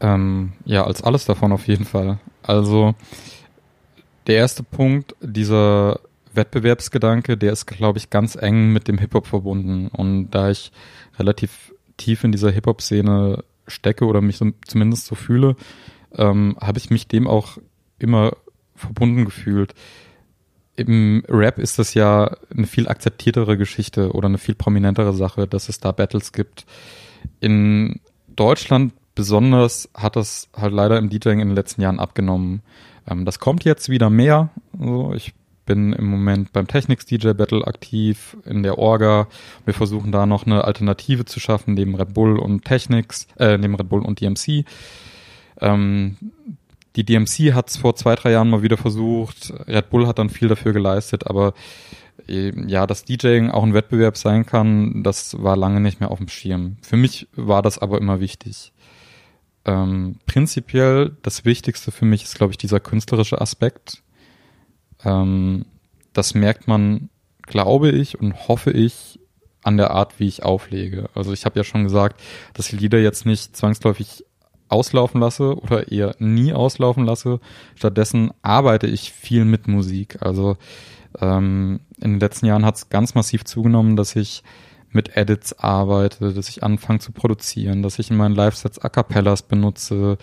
[0.00, 2.18] Ähm, ja, als alles davon auf jeden Fall.
[2.50, 2.96] Also
[4.26, 6.00] der erste Punkt, dieser
[6.34, 9.86] Wettbewerbsgedanke, der ist, glaube ich, ganz eng mit dem Hip-Hop verbunden.
[9.86, 10.72] Und da ich
[11.16, 15.54] relativ tief in dieser Hip-Hop-Szene stecke oder mich so, zumindest so fühle,
[16.16, 17.58] ähm, habe ich mich dem auch
[18.00, 18.32] immer
[18.74, 19.74] verbunden gefühlt.
[20.74, 25.68] Im Rap ist das ja eine viel akzeptiertere Geschichte oder eine viel prominentere Sache, dass
[25.68, 26.66] es da Battles gibt.
[27.38, 32.62] In Deutschland besonders hat das halt leider im DJing in den letzten Jahren abgenommen.
[33.06, 34.48] Ähm, das kommt jetzt wieder mehr.
[34.78, 35.34] Also ich
[35.66, 39.28] bin im Moment beim Technics DJ Battle aktiv in der Orga.
[39.66, 43.74] Wir versuchen da noch eine Alternative zu schaffen neben Red Bull und Technics, äh, neben
[43.74, 44.64] Red Bull und DMC.
[45.60, 46.16] Ähm,
[46.96, 49.52] die DMC hat es vor zwei, drei Jahren mal wieder versucht.
[49.68, 51.52] Red Bull hat dann viel dafür geleistet, aber
[52.26, 56.18] äh, ja, dass DJing auch ein Wettbewerb sein kann, das war lange nicht mehr auf
[56.18, 56.78] dem Schirm.
[56.80, 58.72] Für mich war das aber immer wichtig.
[59.70, 64.02] Ähm, prinzipiell das Wichtigste für mich ist, glaube ich, dieser künstlerische Aspekt.
[65.04, 65.64] Ähm,
[66.12, 67.08] das merkt man,
[67.42, 69.20] glaube ich und hoffe ich,
[69.62, 71.10] an der Art, wie ich auflege.
[71.14, 72.20] Also ich habe ja schon gesagt,
[72.54, 74.24] dass ich Lieder jetzt nicht zwangsläufig
[74.68, 77.40] auslaufen lasse oder eher nie auslaufen lasse.
[77.74, 80.16] Stattdessen arbeite ich viel mit Musik.
[80.22, 80.56] Also
[81.20, 84.42] ähm, in den letzten Jahren hat es ganz massiv zugenommen, dass ich
[84.92, 89.42] mit Edits arbeite, dass ich anfange zu produzieren, dass ich in meinen Live-Sets A Cappellas
[89.42, 90.18] benutze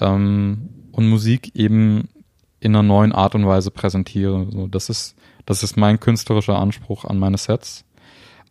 [0.00, 2.08] ähm, und Musik eben
[2.60, 4.46] in einer neuen Art und Weise präsentiere.
[4.50, 7.84] So, das ist, das ist mein künstlerischer Anspruch an meine Sets.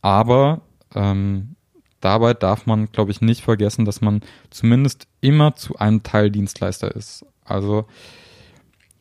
[0.01, 0.61] Aber
[0.93, 1.55] ähm,
[2.01, 6.93] dabei darf man, glaube ich, nicht vergessen, dass man zumindest immer zu einem Teil Dienstleister
[6.93, 7.25] ist.
[7.45, 7.85] Also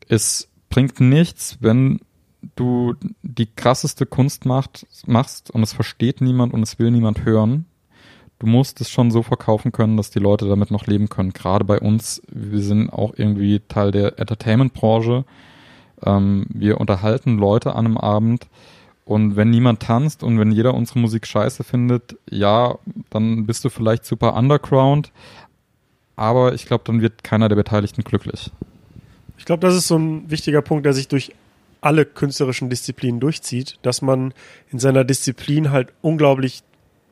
[0.07, 1.99] es bringt nichts, wenn
[2.55, 7.65] du die krasseste Kunst macht, machst und es versteht niemand und es will niemand hören.
[8.39, 11.31] Du musst es schon so verkaufen können, dass die Leute damit noch leben können.
[11.31, 15.23] Gerade bei uns, wir sind auch irgendwie Teil der Entertainment-Branche.
[16.05, 18.47] Ähm, wir unterhalten Leute an einem Abend
[19.05, 22.77] und wenn niemand tanzt und wenn jeder unsere Musik scheiße findet, ja,
[23.09, 25.11] dann bist du vielleicht super underground,
[26.15, 28.51] aber ich glaube, dann wird keiner der Beteiligten glücklich.
[29.37, 31.33] Ich glaube, das ist so ein wichtiger Punkt, der sich durch
[31.83, 34.33] alle künstlerischen Disziplinen durchzieht, dass man
[34.71, 36.63] in seiner Disziplin halt unglaublich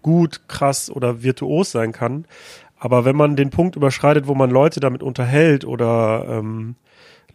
[0.01, 2.25] gut, krass oder virtuos sein kann.
[2.77, 6.75] Aber wenn man den Punkt überschreitet, wo man Leute damit unterhält oder ähm,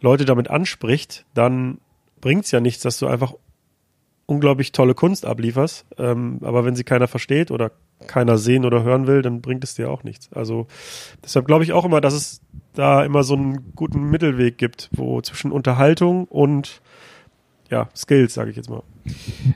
[0.01, 1.79] Leute damit anspricht, dann
[2.19, 3.33] bringt's ja nichts, dass du einfach
[4.25, 5.85] unglaublich tolle Kunst ablieferst.
[5.97, 7.71] Ähm, aber wenn sie keiner versteht oder
[8.07, 10.31] keiner sehen oder hören will, dann bringt es dir auch nichts.
[10.33, 10.67] Also
[11.23, 12.41] deshalb glaube ich auch immer, dass es
[12.73, 16.81] da immer so einen guten Mittelweg gibt, wo zwischen Unterhaltung und
[17.69, 18.83] ja, Skills, sage ich jetzt mal.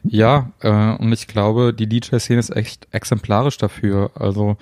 [0.03, 4.11] Ja, äh, und ich glaube, die DJ-Szene ist echt exemplarisch dafür.
[4.15, 4.57] Also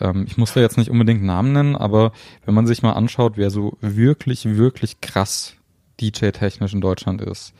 [0.00, 2.12] ähm, ich muss da jetzt nicht unbedingt Namen nennen, aber
[2.44, 5.56] wenn man sich mal anschaut, wer so wirklich, wirklich krass
[6.00, 7.54] DJ-technisch in Deutschland ist,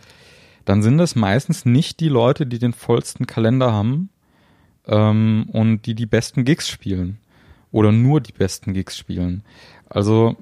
[0.64, 4.10] dann sind es meistens nicht die Leute, die den vollsten Kalender haben
[4.86, 7.18] ähm, und die die besten Gigs spielen
[7.72, 9.44] oder nur die besten Gigs spielen.
[9.88, 10.36] Also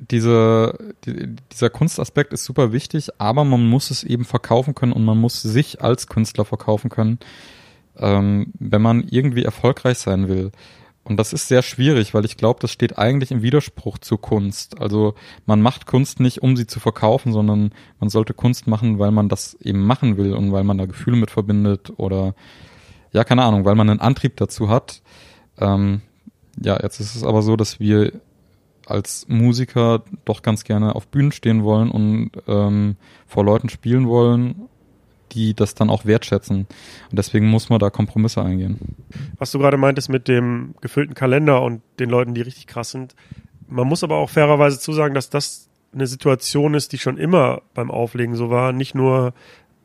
[0.00, 5.04] diese, die, dieser Kunstaspekt ist super wichtig, aber man muss es eben verkaufen können und
[5.04, 7.18] man muss sich als Künstler verkaufen können,
[7.96, 10.52] ähm, wenn man irgendwie erfolgreich sein will.
[11.08, 14.78] Und das ist sehr schwierig, weil ich glaube, das steht eigentlich im Widerspruch zu Kunst.
[14.78, 15.14] Also
[15.46, 19.30] man macht Kunst nicht, um sie zu verkaufen, sondern man sollte Kunst machen, weil man
[19.30, 22.34] das eben machen will und weil man da Gefühle mit verbindet oder
[23.10, 25.00] ja, keine Ahnung, weil man einen Antrieb dazu hat.
[25.58, 26.02] Ähm,
[26.60, 28.12] ja, jetzt ist es aber so, dass wir
[28.90, 32.96] als Musiker doch ganz gerne auf Bühnen stehen wollen und ähm,
[33.26, 34.68] vor Leuten spielen wollen
[35.32, 36.66] die das dann auch wertschätzen.
[37.10, 38.96] Und deswegen muss man da Kompromisse eingehen.
[39.38, 43.14] Was du gerade meintest mit dem gefüllten Kalender und den Leuten, die richtig krass sind.
[43.68, 47.90] Man muss aber auch fairerweise zusagen, dass das eine Situation ist, die schon immer beim
[47.90, 48.72] Auflegen so war.
[48.72, 49.34] Nicht nur,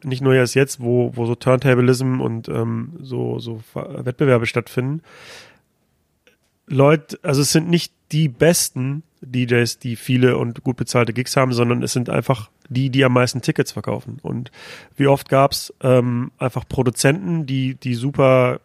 [0.03, 5.01] nicht nur erst jetzt, wo, wo so Turntablism und ähm, so, so Wettbewerbe stattfinden.
[6.65, 11.53] Leute, also es sind nicht die Besten, DJs, die viele und gut bezahlte Gigs haben,
[11.53, 14.19] sondern es sind einfach die, die am meisten Tickets verkaufen.
[14.21, 14.51] Und
[14.95, 18.59] wie oft gab's ähm, einfach Produzenten, die, die super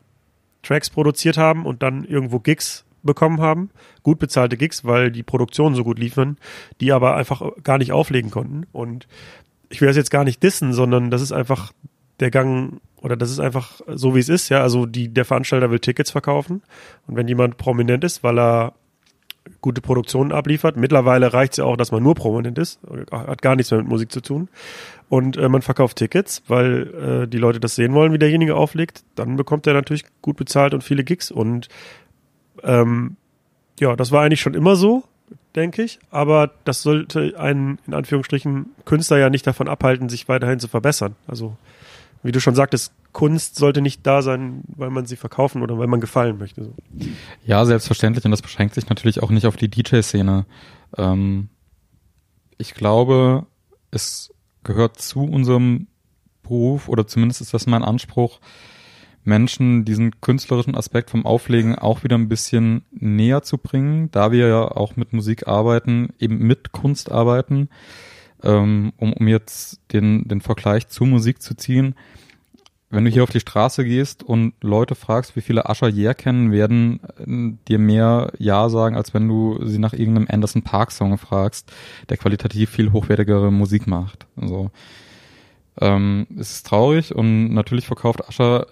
[0.63, 3.71] Tracks produziert haben und dann irgendwo Gigs bekommen haben,
[4.03, 6.37] gut bezahlte Gigs, weil die Produktionen so gut liefern,
[6.81, 8.67] die aber einfach gar nicht auflegen konnten.
[8.73, 9.09] Und
[9.71, 11.73] ich will das jetzt gar nicht dissen, sondern das ist einfach
[12.21, 14.61] der Gang oder das ist einfach so, wie es ist, ja.
[14.61, 16.63] Also die, der Veranstalter will Tickets verkaufen
[17.07, 18.75] und wenn jemand prominent ist, weil er
[19.61, 20.77] gute Produktionen abliefert.
[20.77, 22.81] Mittlerweile reicht es ja auch, dass man nur prominent ist,
[23.11, 24.49] hat gar nichts mehr mit Musik zu tun.
[25.09, 29.05] Und äh, man verkauft Tickets, weil äh, die Leute das sehen wollen, wie derjenige auflegt.
[29.15, 31.31] Dann bekommt er natürlich gut bezahlt und viele Gigs.
[31.31, 31.69] Und
[32.63, 33.17] ähm,
[33.81, 35.05] ja, das war eigentlich schon immer so,
[35.57, 35.99] denke ich.
[36.11, 41.15] Aber das sollte einen, in Anführungsstrichen, Künstler ja nicht davon abhalten, sich weiterhin zu verbessern.
[41.27, 41.57] Also
[42.23, 45.87] wie du schon sagtest, Kunst sollte nicht da sein, weil man sie verkaufen oder weil
[45.87, 46.65] man gefallen möchte.
[46.65, 46.75] So.
[47.45, 48.25] Ja, selbstverständlich.
[48.25, 50.47] Und das beschränkt sich natürlich auch nicht auf die DJ-Szene.
[50.97, 51.49] Ähm,
[52.59, 53.47] ich glaube,
[53.91, 54.33] es
[54.65, 55.89] gehört zu unserem
[56.43, 58.41] Beruf, oder zumindest ist das mein Anspruch,
[59.25, 64.49] Menschen diesen künstlerischen Aspekt vom Auflegen auch wieder ein bisschen näher zu bringen, da wir
[64.49, 67.69] ja auch mit Musik arbeiten, eben mit Kunst arbeiten
[68.43, 71.95] ähm, um, um jetzt den, den Vergleich zu Musik zu ziehen.
[72.91, 76.53] Wenn du hier auf die Straße gehst und Leute fragst, wie viele Asher Yeah kennen,
[76.53, 81.19] werden äh, dir mehr Ja sagen, als wenn du sie nach irgendeinem Anderson Park Song
[81.19, 81.71] fragst,
[82.09, 84.27] der qualitativ viel hochwertigere Musik macht.
[84.37, 84.71] Also,
[85.81, 88.67] ähm, es ist traurig und natürlich verkauft Asher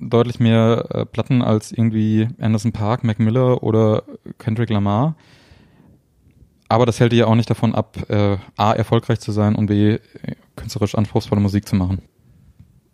[0.00, 4.02] deutlich mehr äh, Platten als irgendwie Anderson Park, Mac Miller oder
[4.38, 5.14] Kendrick Lamar.
[6.70, 9.66] Aber das hält dir ja auch nicht davon ab, äh, A, erfolgreich zu sein und
[9.66, 9.98] B,
[10.54, 12.00] künstlerisch anspruchsvolle Musik zu machen.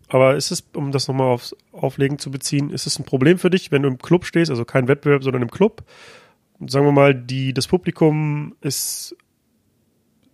[0.08, 3.50] Aber ist es, um das nochmal aufs Auflegen zu beziehen, ist es ein Problem für
[3.50, 5.84] dich, wenn du im Club stehst, also kein Wettbewerb, sondern im Club?
[6.66, 9.14] Sagen wir mal, die, das Publikum ist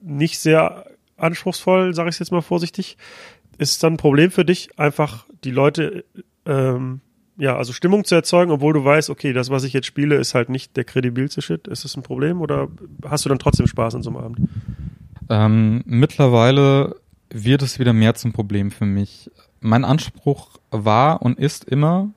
[0.01, 2.97] nicht sehr anspruchsvoll, sage ich jetzt mal vorsichtig.
[3.59, 6.05] Ist es dann ein Problem für dich, einfach die Leute
[6.47, 7.01] ähm,
[7.37, 10.35] ja, also Stimmung zu erzeugen, obwohl du weißt, okay, das, was ich jetzt spiele, ist
[10.35, 11.67] halt nicht der kredibilste Shit.
[11.67, 12.69] Ist das ein Problem oder
[13.05, 14.49] hast du dann trotzdem Spaß an so einem Abend?
[15.31, 16.97] Ähm, mittlerweile
[17.31, 19.31] wird es wieder mehr zum Problem für mich.
[19.61, 22.11] Mein Anspruch war und ist immer,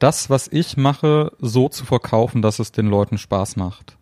[0.00, 3.96] das, was ich mache, so zu verkaufen, dass es den Leuten Spaß macht.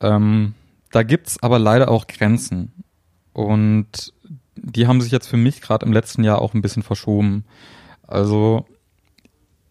[0.00, 0.54] Ähm,
[0.92, 2.72] da gibt's aber leider auch Grenzen.
[3.32, 4.12] Und
[4.56, 7.44] die haben sich jetzt für mich gerade im letzten Jahr auch ein bisschen verschoben.
[8.06, 8.66] Also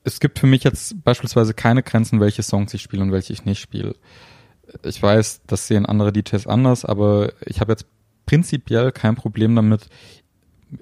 [0.09, 3.45] es gibt für mich jetzt beispielsweise keine Grenzen, welche Songs ich spiele und welche ich
[3.45, 3.95] nicht spiele.
[4.83, 7.85] Ich weiß, das sehen andere DJs anders, aber ich habe jetzt
[8.25, 9.87] prinzipiell kein Problem damit,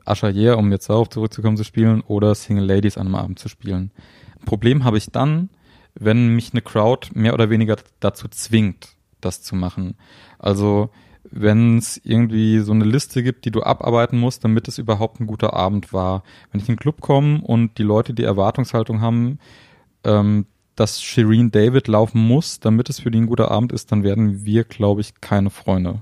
[0.06, 3.48] Asher Yeah, um jetzt darauf zurückzukommen, zu spielen oder Single Ladies an einem Abend zu
[3.48, 3.92] spielen.
[4.46, 5.50] Problem habe ich dann,
[5.96, 9.96] wenn mich eine Crowd mehr oder weniger dazu zwingt, das zu machen.
[10.40, 10.90] Also
[11.32, 15.28] wenn es irgendwie so eine Liste gibt, die du abarbeiten musst, damit es überhaupt ein
[15.28, 16.24] guter Abend war.
[16.52, 19.40] Wenn ich in den Club komme und die Leute die Erwartungshaltung haben,
[20.04, 24.04] ähm, dass Shireen David laufen muss, damit es für die ein guter Abend ist, dann
[24.04, 26.00] werden wir, glaube ich, keine Freunde.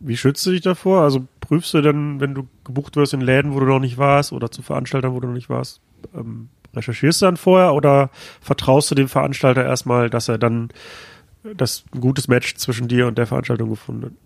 [0.00, 1.02] Wie schützt du dich davor?
[1.02, 4.32] Also prüfst du dann, wenn du gebucht wirst in Läden, wo du noch nicht warst
[4.32, 5.80] oder zu Veranstaltern, wo du noch nicht warst,
[6.14, 10.70] ähm, recherchierst du dann vorher oder vertraust du dem Veranstalter erstmal, dass er dann
[11.56, 14.16] das ein gutes Match zwischen dir und der Veranstaltung gefunden?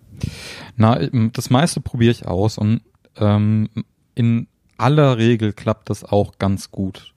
[0.75, 0.99] Na,
[1.33, 2.81] das meiste probiere ich aus und
[3.17, 3.69] ähm,
[4.15, 7.13] in aller Regel klappt das auch ganz gut.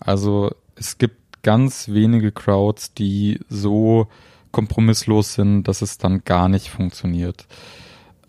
[0.00, 4.08] Also es gibt ganz wenige Crowds, die so
[4.52, 7.46] kompromisslos sind, dass es dann gar nicht funktioniert.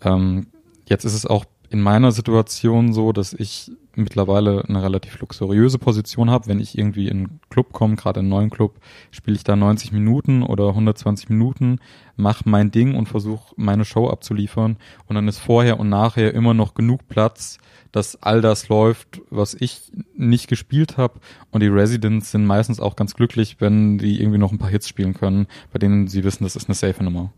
[0.02, 0.48] Ähm,
[0.86, 6.30] jetzt ist es auch in meiner Situation so, dass ich mittlerweile eine relativ luxuriöse Position
[6.30, 6.46] habe.
[6.46, 8.78] Wenn ich irgendwie in einen Club komme, gerade in einen neuen Club,
[9.10, 11.78] spiele ich da 90 Minuten oder 120 Minuten,
[12.16, 14.76] mache mein Ding und versuche meine Show abzuliefern.
[15.06, 17.58] Und dann ist vorher und nachher immer noch genug Platz,
[17.92, 21.20] dass all das läuft, was ich nicht gespielt habe.
[21.50, 24.88] Und die Residents sind meistens auch ganz glücklich, wenn die irgendwie noch ein paar Hits
[24.88, 27.32] spielen können, bei denen sie wissen, das ist eine safe Nummer.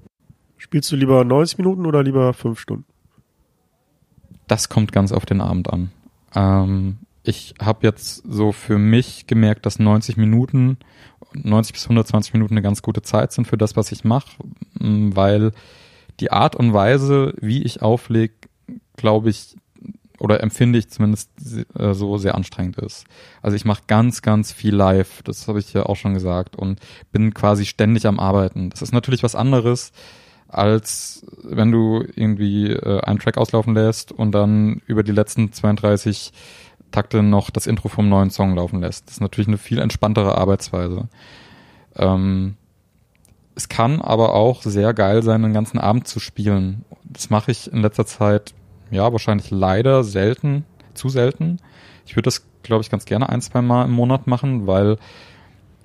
[0.57, 2.87] Spielst du lieber 90 Minuten oder lieber 5 Stunden?
[4.47, 5.91] Das kommt ganz auf den Abend an.
[6.37, 10.79] Ähm, ich habe jetzt so für mich gemerkt, dass 90 Minuten,
[11.33, 14.31] 90 bis 120 Minuten eine ganz gute Zeit sind für das, was ich mache,
[14.79, 15.51] weil
[16.21, 18.35] die Art und Weise, wie ich auflege,
[18.97, 19.57] glaube ich,
[20.19, 21.31] oder empfinde ich zumindest
[21.79, 23.05] äh, so sehr anstrengend ist.
[23.43, 26.81] Also ich mache ganz, ganz viel live, das habe ich ja auch schon gesagt, und
[27.13, 28.71] bin quasi ständig am Arbeiten.
[28.71, 29.93] Das ist natürlich was anderes,
[30.49, 36.33] als wenn du irgendwie äh, einen Track auslaufen lässt und dann über die letzten 32
[36.93, 39.07] Takte noch das Intro vom neuen Song laufen lässt.
[39.07, 41.09] Das ist natürlich eine viel entspanntere Arbeitsweise.
[41.97, 42.57] Ähm,
[43.55, 46.85] es kann aber auch sehr geil sein, den ganzen Abend zu spielen.
[47.05, 48.55] Das mache ich in letzter Zeit,
[48.91, 51.59] ja, wahrscheinlich leider selten, zu selten.
[52.07, 54.99] Ich würde das, glaube ich, ganz gerne ein, zwei Mal im Monat machen, weil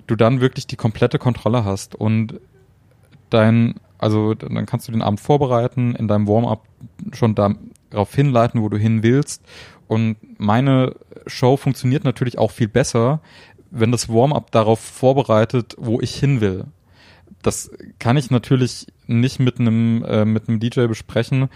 [0.06, 2.40] du dann wirklich die komplette Kontrolle hast und
[3.30, 6.66] dein, also dann kannst du den Abend vorbereiten, in deinem Warm-up
[7.12, 9.44] schon darauf hinleiten, wo du hin willst.
[9.86, 10.96] Und meine
[11.28, 13.20] Show funktioniert natürlich auch viel besser,
[13.70, 16.64] wenn das Warm-up darauf vorbereitet, wo ich hin will.
[17.42, 21.48] Das kann ich natürlich nicht mit einem äh, mit einem DJ besprechen,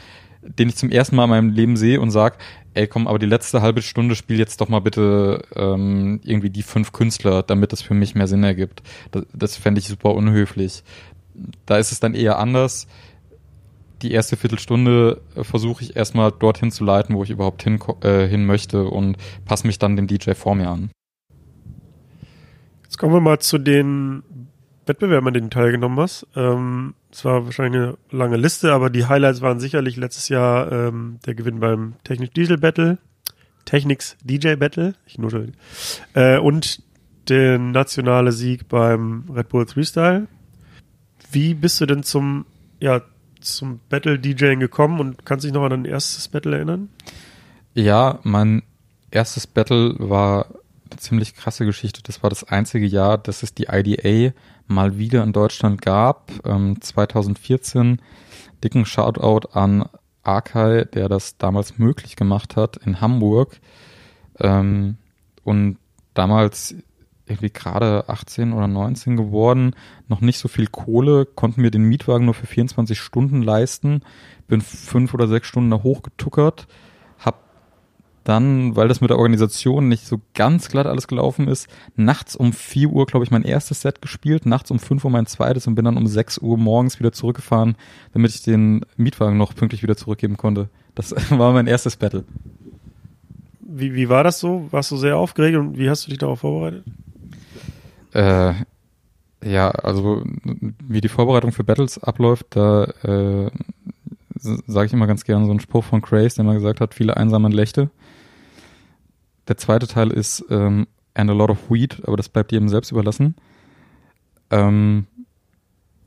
[0.42, 2.38] den ich zum ersten Mal in meinem Leben sehe und sag,
[2.74, 6.62] ey komm, aber die letzte halbe Stunde spiel jetzt doch mal bitte ähm, irgendwie die
[6.62, 8.82] fünf Künstler, damit es für mich mehr Sinn ergibt.
[9.10, 10.84] Das, das fände ich super unhöflich.
[11.64, 12.86] Da ist es dann eher anders.
[14.02, 18.44] Die erste Viertelstunde versuche ich erstmal dorthin zu leiten, wo ich überhaupt hin, äh, hin
[18.44, 19.16] möchte und
[19.46, 20.90] passe mich dann dem DJ vor mir an.
[22.82, 24.22] Jetzt kommen wir mal zu den
[24.86, 26.26] Wettbewerben, an denen du teilgenommen hast.
[26.36, 31.18] Ähm, es war wahrscheinlich eine lange Liste, aber die Highlights waren sicherlich letztes Jahr ähm,
[31.26, 32.98] der Gewinn beim Technik Diesel Battle,
[33.64, 35.52] Technics DJ Battle, ich nuschel,
[36.14, 36.82] äh, und
[37.28, 40.28] der nationale Sieg beim Red Bull Freestyle.
[41.30, 42.46] Wie bist du denn zum,
[42.80, 43.02] ja,
[43.40, 46.88] zum Battle DJing gekommen und kannst dich noch an dein erstes Battle erinnern?
[47.74, 48.62] Ja, mein
[49.10, 50.46] erstes Battle war
[50.90, 52.02] eine ziemlich krasse Geschichte.
[52.02, 54.34] Das war das einzige Jahr, dass es die IDA
[54.66, 56.30] mal wieder in Deutschland gab.
[56.44, 58.00] Ähm, 2014
[58.62, 59.88] dicken Shoutout an
[60.22, 63.60] Arkai, der das damals möglich gemacht hat in Hamburg.
[64.38, 64.96] Ähm,
[65.44, 65.78] und
[66.14, 66.74] damals
[67.26, 69.74] irgendwie gerade 18 oder 19 geworden,
[70.08, 74.02] noch nicht so viel Kohle, konnten mir den Mietwagen nur für 24 Stunden leisten,
[74.48, 76.66] bin fünf oder sechs Stunden da hochgetuckert,
[78.26, 82.52] dann, weil das mit der Organisation nicht so ganz glatt alles gelaufen ist, nachts um
[82.52, 85.76] 4 Uhr, glaube ich, mein erstes Set gespielt, nachts um 5 Uhr mein zweites und
[85.76, 87.76] bin dann um 6 Uhr morgens wieder zurückgefahren,
[88.12, 90.68] damit ich den Mietwagen noch pünktlich wieder zurückgeben konnte.
[90.96, 92.24] Das war mein erstes Battle.
[93.60, 94.66] Wie, wie war das so?
[94.70, 96.84] Warst du sehr aufgeregt und wie hast du dich darauf vorbereitet?
[98.16, 98.54] Äh,
[99.44, 100.24] ja, also
[100.82, 103.50] wie die Vorbereitung für Battles abläuft, da äh,
[104.38, 107.16] sage ich immer ganz gerne so einen Spruch von Craze, der mal gesagt hat, viele
[107.18, 107.90] einsame Nächte.
[109.48, 112.90] Der zweite Teil ist ähm, and a lot of weed, aber das bleibt jedem selbst
[112.90, 113.34] überlassen.
[114.50, 115.06] Ähm,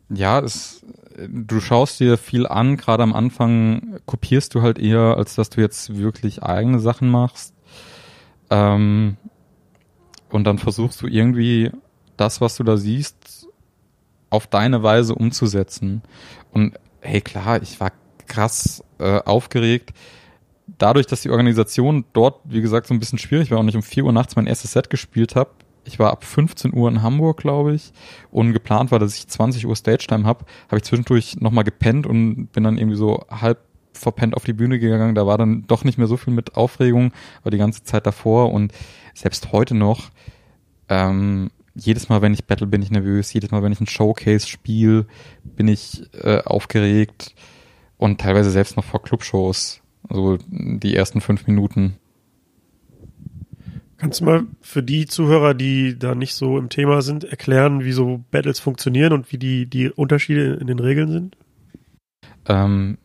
[0.09, 0.83] ja, es,
[1.27, 5.61] du schaust dir viel an, gerade am Anfang kopierst du halt eher, als dass du
[5.61, 7.53] jetzt wirklich eigene Sachen machst.
[8.49, 9.17] Ähm,
[10.29, 11.71] und dann versuchst du irgendwie
[12.19, 13.47] das, was du da siehst,
[14.29, 16.01] auf deine Weise umzusetzen.
[16.51, 17.91] Und hey, klar, ich war
[18.27, 19.93] krass äh, aufgeregt
[20.77, 23.83] dadurch, dass die Organisation dort, wie gesagt, so ein bisschen schwierig war und ich um
[23.83, 25.51] 4 Uhr nachts mein erstes Set gespielt habe,
[25.85, 27.93] ich war ab 15 Uhr in Hamburg, glaube ich,
[28.31, 32.47] und geplant war, dass ich 20 Uhr Stage-Time habe, habe ich zwischendurch nochmal gepennt und
[32.47, 33.59] bin dann irgendwie so halb
[33.93, 35.15] verpennt auf die Bühne gegangen.
[35.15, 37.11] Da war dann doch nicht mehr so viel mit Aufregung,
[37.41, 38.71] aber die ganze Zeit davor und
[39.15, 40.09] selbst heute noch,
[40.89, 41.49] ähm,
[41.79, 43.33] jedes Mal, wenn ich battle, bin ich nervös.
[43.33, 45.05] Jedes Mal, wenn ich ein Showcase spiele,
[45.43, 47.35] bin ich äh, aufgeregt
[47.97, 51.97] und teilweise selbst noch vor Clubshows also die ersten fünf Minuten.
[53.97, 57.91] Kannst du mal für die Zuhörer, die da nicht so im Thema sind, erklären, wie
[57.91, 61.37] so Battles funktionieren und wie die, die Unterschiede in den Regeln sind?
[62.47, 62.97] Ähm,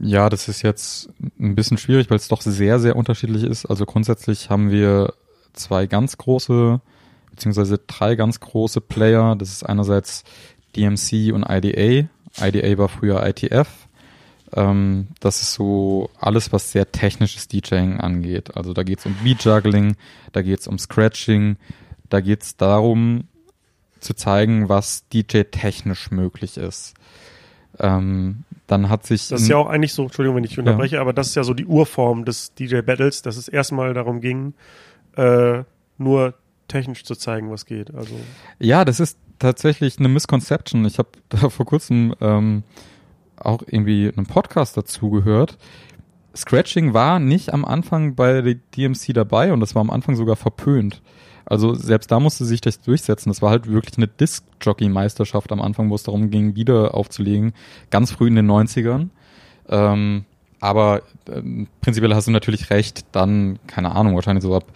[0.00, 3.66] ja, das ist jetzt ein bisschen schwierig, weil es doch sehr, sehr unterschiedlich ist.
[3.66, 5.14] Also grundsätzlich haben wir
[5.52, 6.80] zwei ganz große,
[7.30, 9.36] beziehungsweise drei ganz große Player.
[9.36, 10.24] Das ist einerseits
[10.76, 12.08] DMC und IDA.
[12.40, 13.68] IDA war früher ITF.
[14.52, 18.56] Ähm, das ist so alles, was sehr technisches DJing angeht.
[18.56, 19.96] Also da geht's um Beat-Juggling,
[20.32, 21.56] da geht's um Scratching,
[22.08, 23.24] da geht's darum
[24.00, 26.94] zu zeigen, was DJ-technisch möglich ist.
[27.78, 29.28] Ähm, dann hat sich.
[29.28, 31.00] Das ist ja auch eigentlich so, Entschuldigung, wenn ich unterbreche, ja.
[31.00, 34.54] aber das ist ja so die Urform des DJ-Battles, dass es erstmal darum ging,
[35.16, 35.62] äh,
[35.98, 36.34] nur
[36.70, 37.94] technisch zu zeigen, was geht.
[37.94, 38.14] Also
[38.58, 40.84] ja, das ist tatsächlich eine Misconception.
[40.84, 42.62] Ich habe da vor kurzem ähm,
[43.36, 45.58] auch irgendwie einem Podcast dazugehört.
[46.34, 50.36] Scratching war nicht am Anfang bei der DMC dabei und das war am Anfang sogar
[50.36, 51.02] verpönt.
[51.44, 53.30] Also selbst da musste sich das durchsetzen.
[53.30, 57.54] Das war halt wirklich eine Disc-Jockey-Meisterschaft am Anfang, wo es darum ging, wieder aufzulegen.
[57.90, 59.08] Ganz früh in den 90ern.
[59.68, 60.24] Ähm,
[60.60, 61.42] aber äh,
[61.80, 63.04] prinzipiell hast du natürlich recht.
[63.10, 64.66] Dann, keine Ahnung, wahrscheinlich so ab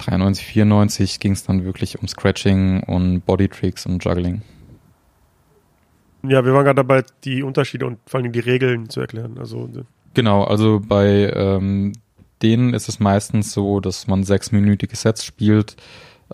[0.00, 4.42] 93, 94 ging es dann wirklich um Scratching und Bodytricks und Juggling.
[6.22, 9.38] Ja, wir waren gerade dabei, die Unterschiede und vor allem die Regeln zu erklären.
[9.38, 9.68] Also
[10.12, 11.92] genau, also bei ähm,
[12.42, 15.76] denen ist es meistens so, dass man sechsminütige Sets spielt.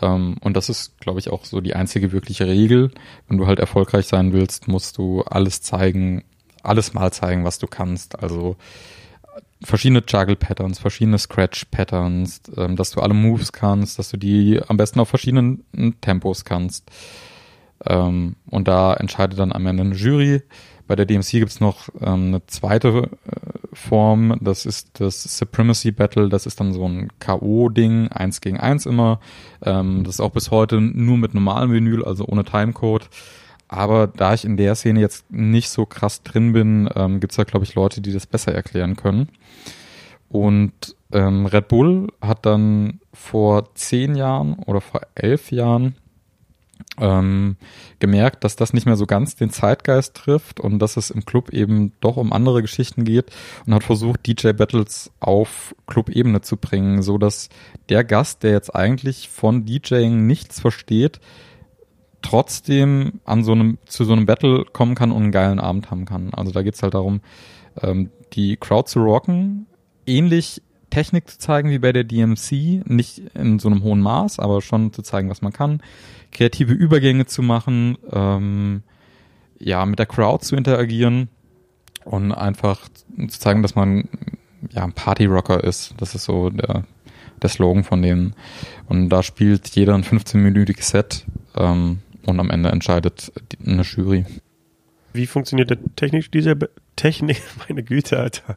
[0.01, 2.91] Ähm, und das ist, glaube ich, auch so die einzige wirkliche Regel.
[3.29, 6.25] Wenn du halt erfolgreich sein willst, musst du alles zeigen,
[6.63, 8.19] alles mal zeigen, was du kannst.
[8.19, 8.57] Also
[9.63, 15.01] verschiedene Juggle-Patterns, verschiedene Scratch-Patterns, ähm, dass du alle Moves kannst, dass du die am besten
[15.01, 15.65] auf verschiedenen
[16.01, 16.91] Tempos kannst.
[17.85, 20.43] Ähm, und da entscheidet dann am Ende eine Jury.
[20.87, 26.29] Bei der DMC gibt's noch ähm, eine zweite äh, Form, das ist das Supremacy Battle,
[26.29, 29.21] das ist dann so ein K.O.-Ding, eins gegen eins immer.
[29.63, 33.09] Ähm, das ist auch bis heute nur mit normalem Vinyl, also ohne Timecode.
[33.69, 37.45] Aber da ich in der Szene jetzt nicht so krass drin bin, ähm, gibt's da,
[37.45, 39.29] glaube ich, Leute, die das besser erklären können.
[40.29, 40.73] Und
[41.13, 45.97] ähm, Red Bull hat dann vor zehn Jahren oder vor elf Jahren
[46.99, 47.57] ähm,
[47.99, 51.51] gemerkt, dass das nicht mehr so ganz den Zeitgeist trifft und dass es im Club
[51.51, 53.31] eben doch um andere Geschichten geht
[53.67, 57.49] und hat versucht, DJ Battles auf Club-Ebene zu bringen, so dass
[57.89, 61.21] der Gast, der jetzt eigentlich von DJing nichts versteht,
[62.27, 66.05] trotzdem an so einem, zu so einem Battle kommen kann und einen geilen Abend haben
[66.05, 66.35] kann.
[66.35, 67.21] Also da geht's halt darum,
[67.81, 69.67] ähm, die Crowd zu rocken,
[70.07, 74.61] ähnlich Technik zu zeigen wie bei der DMC, nicht in so einem hohen Maß, aber
[74.61, 75.81] schon zu zeigen, was man kann,
[76.33, 78.83] kreative Übergänge zu machen, ähm,
[79.59, 81.29] ja, mit der Crowd zu interagieren
[82.05, 82.89] und einfach
[83.29, 84.09] zu zeigen, dass man
[84.71, 85.95] ja ein Party-Rocker ist.
[85.99, 86.85] Das ist so der,
[87.43, 88.35] der Slogan von denen.
[88.89, 93.33] Und da spielt jeder ein 15-minütiges Set ähm, und am Ende entscheidet
[93.65, 94.25] eine Jury.
[95.13, 96.53] Wie funktioniert der Technik DJ
[96.97, 98.57] Technik, meine Güte, Alter.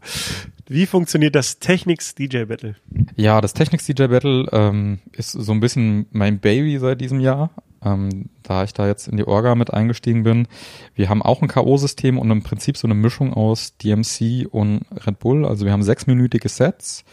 [0.68, 2.76] Wie funktioniert das Technics DJ Battle?
[3.16, 7.52] Ja, das Technics DJ Battle ähm, ist so ein bisschen mein Baby seit diesem Jahr.
[7.84, 10.48] Ähm, da ich da jetzt in die Orga mit eingestiegen bin.
[10.96, 15.20] Wir haben auch ein K.O.-System und im Prinzip so eine Mischung aus DMC und Red
[15.20, 15.46] Bull.
[15.46, 17.06] Also wir haben sechsminütige Sets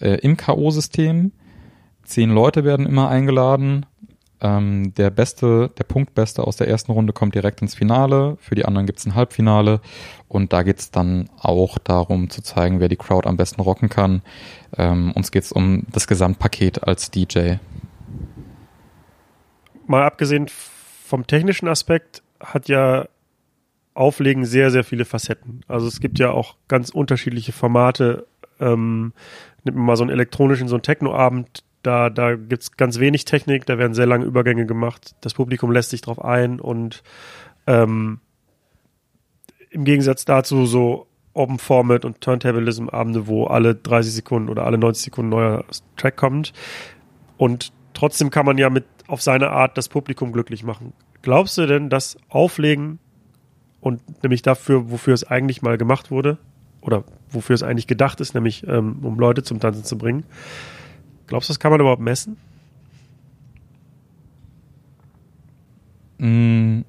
[0.00, 1.30] äh, im K.O.-System.
[2.04, 3.86] Zehn Leute werden immer eingeladen.
[4.42, 8.36] Ähm, der beste, der Punktbeste aus der ersten Runde kommt direkt ins Finale.
[8.40, 9.80] Für die anderen gibt's ein Halbfinale.
[10.26, 14.22] Und da geht's dann auch darum zu zeigen, wer die Crowd am besten rocken kann.
[14.76, 17.54] Ähm, uns geht's um das Gesamtpaket als DJ.
[19.86, 23.06] Mal abgesehen vom technischen Aspekt hat ja
[23.94, 25.60] Auflegen sehr, sehr viele Facetten.
[25.68, 28.26] Also es gibt ja auch ganz unterschiedliche Formate.
[28.58, 29.12] Ähm,
[29.62, 33.66] nimmt man mal so einen elektronischen, so einen Techno-Abend, da, da gibt's ganz wenig Technik,
[33.66, 35.14] da werden sehr lange Übergänge gemacht.
[35.20, 37.02] Das Publikum lässt sich drauf ein und
[37.66, 38.20] ähm,
[39.70, 44.78] im Gegensatz dazu so Open Format und Turntablism Abende, wo alle 30 Sekunden oder alle
[44.78, 45.64] 90 Sekunden neuer
[45.96, 46.52] Track kommt.
[47.38, 50.92] Und trotzdem kann man ja mit auf seine Art das Publikum glücklich machen.
[51.22, 52.98] Glaubst du denn, dass Auflegen
[53.80, 56.38] und nämlich dafür, wofür es eigentlich mal gemacht wurde
[56.82, 60.24] oder wofür es eigentlich gedacht ist, nämlich ähm, um Leute zum Tanzen zu bringen,
[61.26, 62.36] Glaubst du, das kann man überhaupt messen?
[66.18, 66.82] Mm,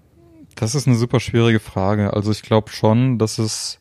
[0.56, 2.14] das ist eine super schwierige Frage.
[2.14, 3.80] Also ich glaube schon, dass es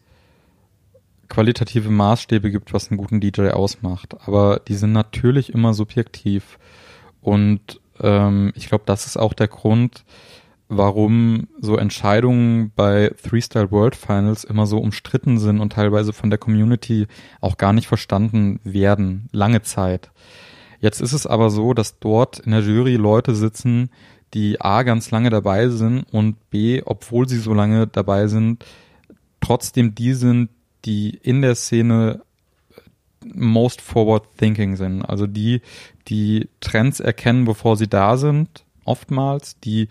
[1.28, 4.14] qualitative Maßstäbe gibt, was einen guten DJ ausmacht.
[4.26, 6.59] Aber die sind natürlich immer subjektiv.
[7.20, 10.05] Und ähm, ich glaube, das ist auch der Grund,
[10.76, 16.38] warum so Entscheidungen bei Three-Style World Finals immer so umstritten sind und teilweise von der
[16.38, 17.06] Community
[17.40, 20.10] auch gar nicht verstanden werden, lange Zeit.
[20.80, 23.90] Jetzt ist es aber so, dass dort in der Jury Leute sitzen,
[24.34, 28.64] die A ganz lange dabei sind und B, obwohl sie so lange dabei sind,
[29.40, 30.48] trotzdem die sind,
[30.84, 32.22] die in der Szene
[33.34, 35.02] most forward thinking sind.
[35.02, 35.60] Also die,
[36.08, 39.88] die Trends erkennen, bevor sie da sind, oftmals, die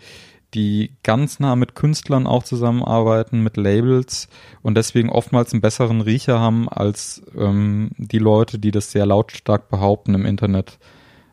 [0.54, 4.28] die ganz nah mit Künstlern auch zusammenarbeiten, mit Labels
[4.62, 9.68] und deswegen oftmals einen besseren Riecher haben als ähm, die Leute, die das sehr lautstark
[9.68, 10.78] behaupten im Internet,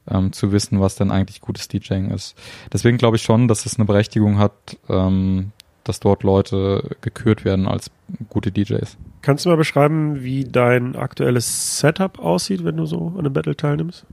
[0.10, 2.36] ähm, zu wissen, was denn eigentlich gutes DJing ist.
[2.74, 5.52] Deswegen glaube ich schon, dass es eine Berechtigung hat, ähm,
[5.84, 7.92] dass dort Leute gekürt werden als
[8.30, 8.98] gute DJs.
[9.22, 13.56] Kannst du mal beschreiben, wie dein aktuelles Setup aussieht, wenn du so an einem Battle
[13.56, 14.06] teilnimmst?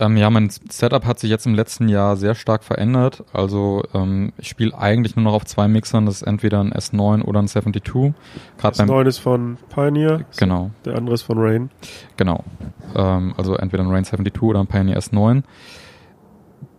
[0.00, 3.22] Ähm, ja, mein Setup hat sich jetzt im letzten Jahr sehr stark verändert.
[3.34, 6.06] Also ähm, ich spiele eigentlich nur noch auf zwei Mixern.
[6.06, 8.14] Das ist entweder ein S9 oder ein 72.
[8.58, 10.24] Grad S9 beim, ist von Pioneer.
[10.38, 10.70] Genau.
[10.86, 11.70] Der andere ist von Rain.
[12.16, 12.44] Genau.
[12.96, 15.42] Ähm, also entweder ein Rain 72 oder ein Pioneer S9.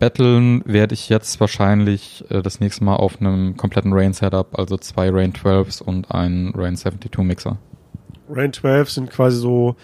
[0.00, 5.10] Battlen werde ich jetzt wahrscheinlich äh, das nächste Mal auf einem kompletten Rain-Setup, also zwei
[5.10, 7.58] Rain 12s und ein Rain 72 Mixer.
[8.28, 9.76] Rain 12 sind quasi so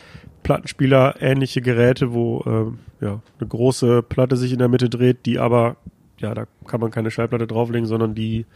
[0.43, 5.39] Plattenspieler ähnliche Geräte, wo äh, ja, eine große Platte sich in der Mitte dreht, die
[5.39, 5.77] aber,
[6.19, 8.47] ja, da kann man keine Schallplatte drauflegen, sondern die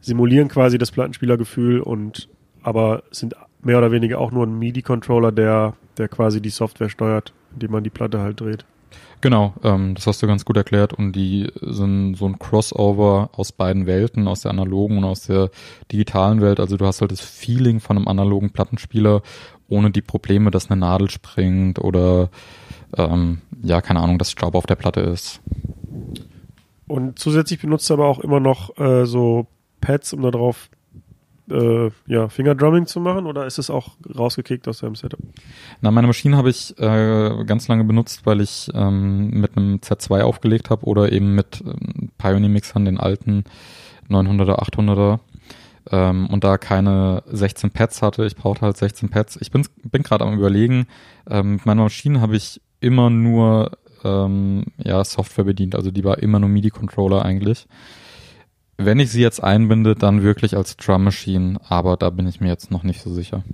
[0.00, 2.28] simulieren quasi das Plattenspielergefühl und
[2.62, 7.32] aber sind mehr oder weniger auch nur ein MIDI-Controller, der, der quasi die Software steuert,
[7.52, 8.64] indem man die Platte halt dreht.
[9.20, 13.52] Genau, ähm, das hast du ganz gut erklärt und die sind so ein Crossover aus
[13.52, 15.50] beiden Welten, aus der analogen und aus der
[15.92, 16.58] digitalen Welt.
[16.58, 19.22] Also du hast halt das Feeling von einem analogen Plattenspieler
[19.68, 22.30] ohne die Probleme, dass eine Nadel springt oder
[22.96, 25.40] ähm, ja, keine Ahnung, dass Staub auf der Platte ist.
[26.86, 29.46] Und zusätzlich benutzt du aber auch immer noch äh, so
[29.80, 30.68] Pads, um darauf
[31.50, 35.20] äh, ja, Fingerdrumming zu machen oder ist es auch rausgekickt aus deinem Setup?
[35.80, 40.22] Na, meine Maschine habe ich äh, ganz lange benutzt, weil ich ähm, mit einem Z2
[40.22, 43.44] aufgelegt habe oder eben mit ähm, Pioneer-Mixern, den alten
[44.08, 45.18] 900er, 800er
[45.90, 48.24] ähm, und da keine 16 Pads hatte.
[48.26, 49.38] Ich brauchte halt 16 Pads.
[49.40, 50.86] Ich bin, bin gerade am überlegen,
[51.28, 56.18] ähm, mit meiner Maschine habe ich immer nur ähm, ja, Software bedient, also die war
[56.18, 57.66] immer nur MIDI-Controller eigentlich.
[58.76, 62.48] Wenn ich sie jetzt einbinde, dann wirklich als Drum Machine, aber da bin ich mir
[62.48, 63.44] jetzt noch nicht so sicher.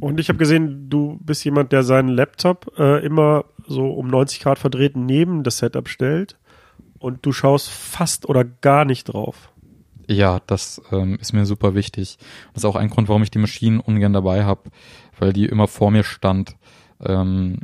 [0.00, 4.40] Und ich habe gesehen, du bist jemand, der seinen Laptop äh, immer so um 90
[4.40, 6.38] Grad verdreht neben das Setup stellt
[6.98, 9.52] und du schaust fast oder gar nicht drauf.
[10.08, 12.18] Ja, das ähm, ist mir super wichtig.
[12.52, 14.70] Das ist auch ein Grund, warum ich die Maschinen ungern dabei habe,
[15.18, 16.56] weil die immer vor mir stand.
[17.00, 17.60] Ähm,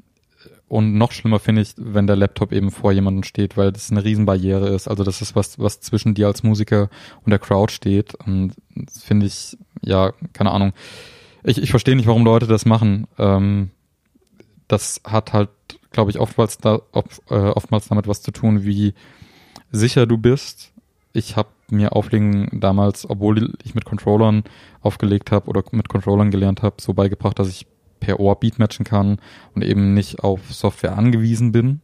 [0.68, 4.04] und noch schlimmer finde ich, wenn der Laptop eben vor jemandem steht, weil das eine
[4.04, 4.86] Riesenbarriere ist.
[4.86, 6.90] Also das ist was, was zwischen dir als Musiker
[7.24, 8.14] und der Crowd steht.
[8.26, 10.72] Und das finde ich, ja, keine Ahnung.
[11.42, 13.06] Ich, ich verstehe nicht, warum Leute das machen.
[13.18, 13.70] Ähm,
[14.68, 15.48] das hat halt,
[15.90, 18.92] glaube ich, oftmals, da, oft, äh, oftmals damit was zu tun, wie
[19.70, 20.72] sicher du bist.
[21.14, 24.44] Ich habe mir Auflegen damals, obwohl ich mit Controllern
[24.82, 27.66] aufgelegt habe oder mit Controllern gelernt habe, so beigebracht, dass ich
[28.01, 29.18] per Ohr Beatmatchen kann
[29.55, 31.80] und eben nicht auf Software angewiesen bin.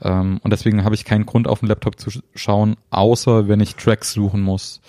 [0.00, 3.76] Ähm, und deswegen habe ich keinen Grund auf den Laptop zu schauen, außer wenn ich
[3.76, 4.80] Tracks suchen muss.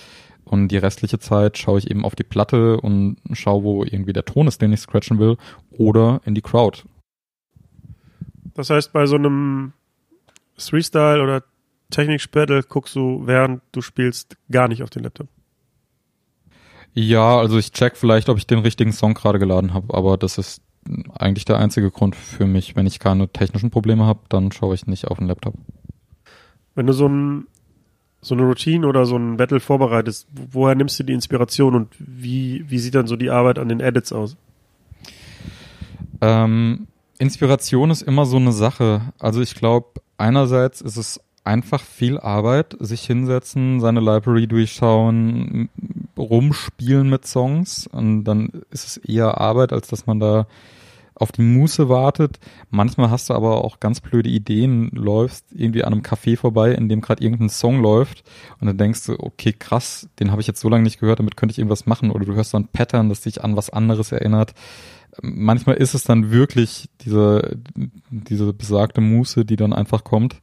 [0.43, 4.26] Und die restliche Zeit schaue ich eben auf die Platte und schaue, wo irgendwie der
[4.26, 5.38] Ton ist, den ich scratchen will,
[5.72, 6.84] oder in die Crowd.
[8.53, 9.74] Das heißt, bei so einem
[10.58, 11.43] Freestyle oder
[11.91, 15.28] Technik-Battle guckst du, während du spielst, gar nicht auf den Laptop.
[17.00, 20.39] Ja, also ich check vielleicht, ob ich den richtigen Song gerade geladen habe, aber das
[20.39, 20.64] ist
[21.14, 22.76] eigentlich der einzige Grund für mich.
[22.76, 25.54] Wenn ich keine technischen Probleme habe, dann schaue ich nicht auf den Laptop.
[26.74, 27.45] Wenn du so, ein,
[28.22, 32.66] so eine Routine oder so ein Battle vorbereitest, woher nimmst du die Inspiration und wie,
[32.68, 34.36] wie sieht dann so die Arbeit an den Edits aus?
[36.22, 36.88] Ähm,
[37.20, 39.14] Inspiration ist immer so eine Sache.
[39.20, 45.70] Also ich glaube, einerseits ist es einfach viel Arbeit, sich hinsetzen, seine Library durchschauen,
[46.18, 50.45] rumspielen mit Songs und dann ist es eher Arbeit, als dass man da
[51.16, 52.39] auf die Muße wartet.
[52.70, 56.89] Manchmal hast du aber auch ganz blöde Ideen, läufst irgendwie an einem Café vorbei, in
[56.89, 58.24] dem gerade irgendein Song läuft
[58.60, 61.38] und dann denkst du, okay, krass, den habe ich jetzt so lange nicht gehört, damit
[61.38, 64.54] könnte ich irgendwas machen oder du hörst ein Pattern, das dich an was anderes erinnert.
[65.22, 67.58] Manchmal ist es dann wirklich diese,
[68.12, 70.36] diese besagte Muße, die dann einfach kommt.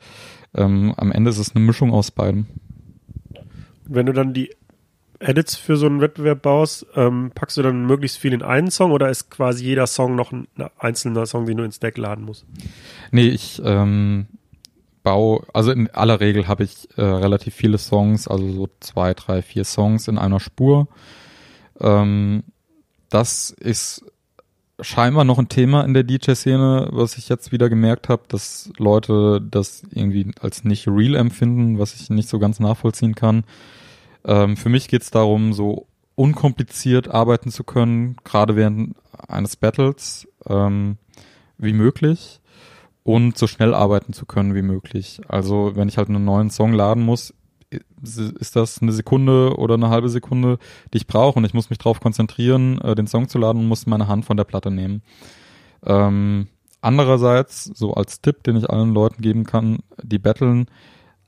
[0.55, 2.47] Ähm, am Ende ist es eine Mischung aus beidem.
[3.87, 4.51] Wenn du dann die
[5.21, 8.93] Edits für so einen Wettbewerb baust, ähm, packst du dann möglichst viel in einen Song
[8.93, 10.47] oder ist quasi jeder Song noch ein
[10.79, 12.45] einzelner Song, den du ins Deck laden musst?
[13.11, 14.27] Nee, ich ähm,
[15.03, 19.43] baue, also in aller Regel habe ich äh, relativ viele Songs, also so zwei, drei,
[19.43, 20.89] vier Songs in einer Spur.
[21.81, 22.43] Ähm,
[23.09, 24.05] das ist
[24.85, 29.41] scheinbar noch ein Thema in der DJ-Szene, was ich jetzt wieder gemerkt habe, dass Leute
[29.41, 33.45] das irgendwie als nicht real empfinden, was ich nicht so ganz nachvollziehen kann.
[34.25, 38.95] Ähm, für mich geht es darum, so unkompliziert arbeiten zu können, gerade während
[39.29, 40.99] eines Battles ähm,
[41.59, 42.41] wie möglich
[43.03, 45.21] und so schnell arbeiten zu können wie möglich.
[45.29, 47.35] Also wenn ich halt einen neuen Song laden muss,
[48.03, 50.59] ist das eine Sekunde oder eine halbe Sekunde,
[50.93, 53.69] die ich brauche und ich muss mich darauf konzentrieren, äh, den Song zu laden und
[53.69, 55.03] muss meine Hand von der Platte nehmen.
[55.85, 56.49] Ähm,
[56.81, 60.67] andererseits, so als Tipp, den ich allen Leuten geben kann, die battlen,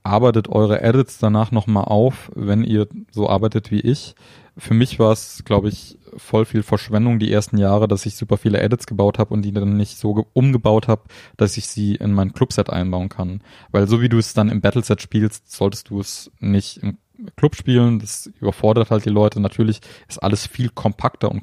[0.06, 4.14] arbeitet eure Edits danach nochmal auf, wenn ihr so arbeitet wie ich.
[4.58, 8.38] Für mich war es, glaube ich, voll viel Verschwendung die ersten Jahre, dass ich super
[8.38, 11.02] viele Edits gebaut habe und die dann nicht so umgebaut habe,
[11.36, 13.42] dass ich sie in mein Clubset einbauen kann.
[13.70, 16.96] Weil so wie du es dann im Battleset spielst, solltest du es nicht im
[17.36, 17.98] Club spielen.
[17.98, 19.40] Das überfordert halt die Leute.
[19.40, 21.42] Natürlich ist alles viel kompakter und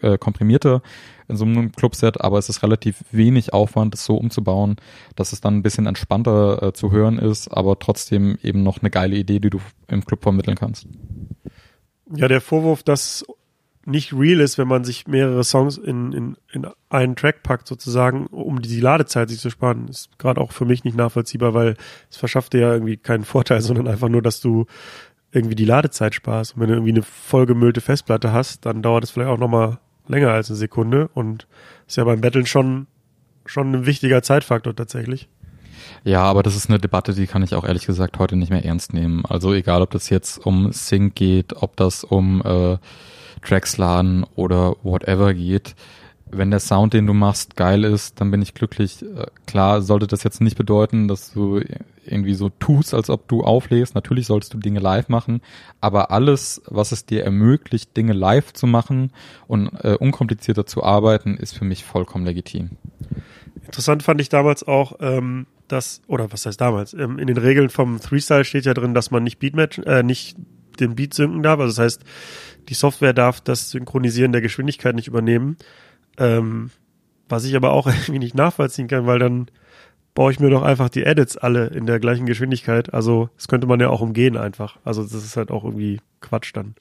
[0.00, 0.82] äh, komprimierter
[1.28, 4.76] in so einem Clubset, aber es ist relativ wenig Aufwand, das so umzubauen,
[5.16, 8.90] dass es dann ein bisschen entspannter äh, zu hören ist, aber trotzdem eben noch eine
[8.90, 10.86] geile Idee, die du im Club vermitteln kannst.
[12.14, 13.24] Ja, der Vorwurf, dass
[13.84, 18.26] nicht real ist, wenn man sich mehrere Songs in, in, in einen Track packt, sozusagen,
[18.26, 21.76] um die Ladezeit sich zu sparen, ist gerade auch für mich nicht nachvollziehbar, weil
[22.10, 24.66] es verschafft dir ja irgendwie keinen Vorteil, sondern einfach nur, dass du
[25.32, 26.54] irgendwie die Ladezeit sparst.
[26.54, 30.30] Und wenn du irgendwie eine vollgemüllte Festplatte hast, dann dauert es vielleicht auch nochmal länger
[30.30, 31.46] als eine Sekunde und
[31.86, 32.86] ist ja beim Battlen schon,
[33.46, 35.28] schon ein wichtiger Zeitfaktor tatsächlich.
[36.04, 38.64] Ja, aber das ist eine Debatte, die kann ich auch ehrlich gesagt heute nicht mehr
[38.64, 39.24] ernst nehmen.
[39.26, 42.78] Also egal, ob das jetzt um Sync geht, ob das um äh,
[43.42, 45.74] Tracks laden oder whatever geht.
[46.34, 49.02] Wenn der Sound, den du machst, geil ist, dann bin ich glücklich.
[49.02, 51.60] Äh, klar sollte das jetzt nicht bedeuten, dass du
[52.06, 53.94] irgendwie so tust, als ob du auflegst.
[53.94, 55.42] Natürlich solltest du Dinge live machen,
[55.80, 59.12] aber alles, was es dir ermöglicht, Dinge live zu machen
[59.46, 62.70] und äh, unkomplizierter zu arbeiten, ist für mich vollkommen legitim.
[63.64, 67.70] Interessant fand ich damals auch, ähm, dass, oder was heißt damals, ähm, in den Regeln
[67.70, 70.36] vom Freestyle steht ja drin, dass man nicht Beatmatch, äh, nicht
[70.80, 71.60] den Beat synken darf.
[71.60, 72.04] Also das heißt,
[72.68, 75.56] die Software darf das Synchronisieren der Geschwindigkeit nicht übernehmen.
[76.18, 76.70] Ähm,
[77.28, 79.48] was ich aber auch irgendwie nicht nachvollziehen kann, weil dann
[80.14, 82.92] baue ich mir doch einfach die Edits alle in der gleichen Geschwindigkeit.
[82.92, 84.76] Also das könnte man ja auch umgehen einfach.
[84.84, 86.74] Also das ist halt auch irgendwie Quatsch dann.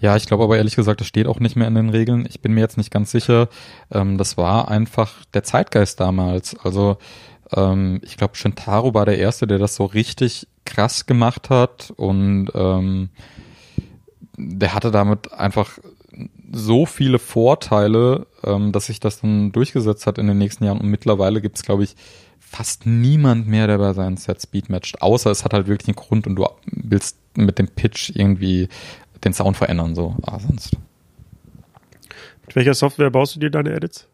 [0.00, 2.26] Ja, ich glaube aber ehrlich gesagt, das steht auch nicht mehr in den Regeln.
[2.28, 3.48] Ich bin mir jetzt nicht ganz sicher.
[3.92, 6.56] Ähm, das war einfach der Zeitgeist damals.
[6.64, 6.96] Also
[7.54, 12.48] ähm, ich glaube, Shintaro war der Erste, der das so richtig krass gemacht hat und
[12.54, 13.10] ähm,
[14.36, 15.78] der hatte damit einfach
[16.50, 20.80] so viele Vorteile, ähm, dass sich das dann durchgesetzt hat in den nächsten Jahren.
[20.80, 21.94] Und mittlerweile gibt es, glaube ich,
[22.38, 25.02] fast niemand mehr, der bei seinen Sets Speed matcht.
[25.02, 28.68] Außer es hat halt wirklich einen Grund und du willst mit dem Pitch irgendwie
[29.24, 30.16] den Sound verändern, so.
[30.22, 30.76] Aber sonst.
[32.46, 34.08] Mit welcher Software baust du dir deine Edits?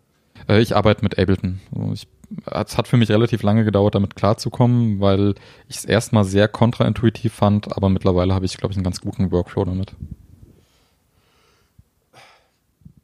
[0.49, 1.61] Äh, ich arbeite mit Ableton.
[1.93, 2.09] Ich,
[2.51, 5.35] es hat für mich relativ lange gedauert, damit klarzukommen, weil
[5.69, 9.31] ich es erstmal sehr kontraintuitiv fand, aber mittlerweile habe ich, glaube ich, einen ganz guten
[9.31, 9.95] Workflow damit.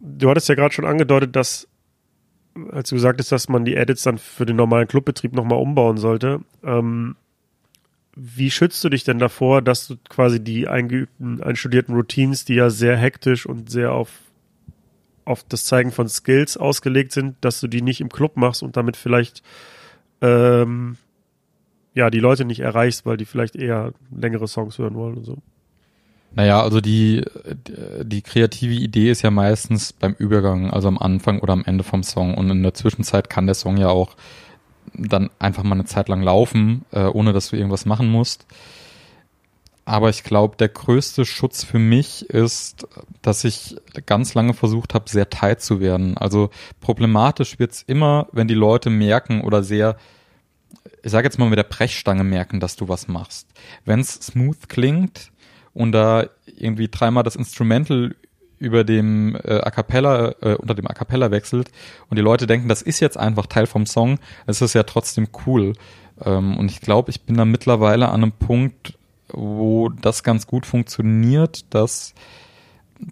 [0.00, 1.68] Du hattest ja gerade schon angedeutet, dass,
[2.70, 5.98] als du gesagt hast, dass man die Edits dann für den normalen Clubbetrieb nochmal umbauen
[5.98, 6.40] sollte.
[6.64, 7.16] Ähm,
[8.16, 12.70] wie schützt du dich denn davor, dass du quasi die eingeübten, einstudierten Routines, die ja
[12.70, 14.10] sehr hektisch und sehr auf,
[15.24, 18.76] auf das Zeigen von Skills ausgelegt sind, dass du die nicht im Club machst und
[18.76, 19.42] damit vielleicht
[20.22, 20.96] ähm,
[21.94, 25.38] ja die Leute nicht erreichst, weil die vielleicht eher längere Songs hören wollen und so?
[26.32, 27.24] Naja, also die,
[28.02, 32.02] die kreative Idee ist ja meistens beim Übergang, also am Anfang oder am Ende vom
[32.02, 32.34] Song.
[32.34, 34.16] Und in der Zwischenzeit kann der Song ja auch
[34.94, 38.46] dann einfach mal eine Zeit lang laufen, äh, ohne dass du irgendwas machen musst.
[39.84, 42.86] Aber ich glaube, der größte Schutz für mich ist,
[43.22, 43.76] dass ich
[44.06, 46.16] ganz lange versucht habe, sehr tight zu werden.
[46.16, 46.50] Also
[46.80, 49.96] problematisch wird's immer, wenn die Leute merken oder sehr,
[51.02, 53.48] ich sage jetzt mal mit der Brechstange merken, dass du was machst.
[53.84, 55.32] Wenn's smooth klingt,
[55.74, 58.14] und da irgendwie dreimal das Instrumental
[58.58, 61.70] über dem äh, A cappella, äh, unter dem A cappella wechselt
[62.08, 65.28] und die Leute denken, das ist jetzt einfach Teil vom Song, es ist ja trotzdem
[65.46, 65.72] cool.
[66.22, 68.98] Ähm, und ich glaube, ich bin da mittlerweile an einem Punkt,
[69.32, 72.14] wo das ganz gut funktioniert, dass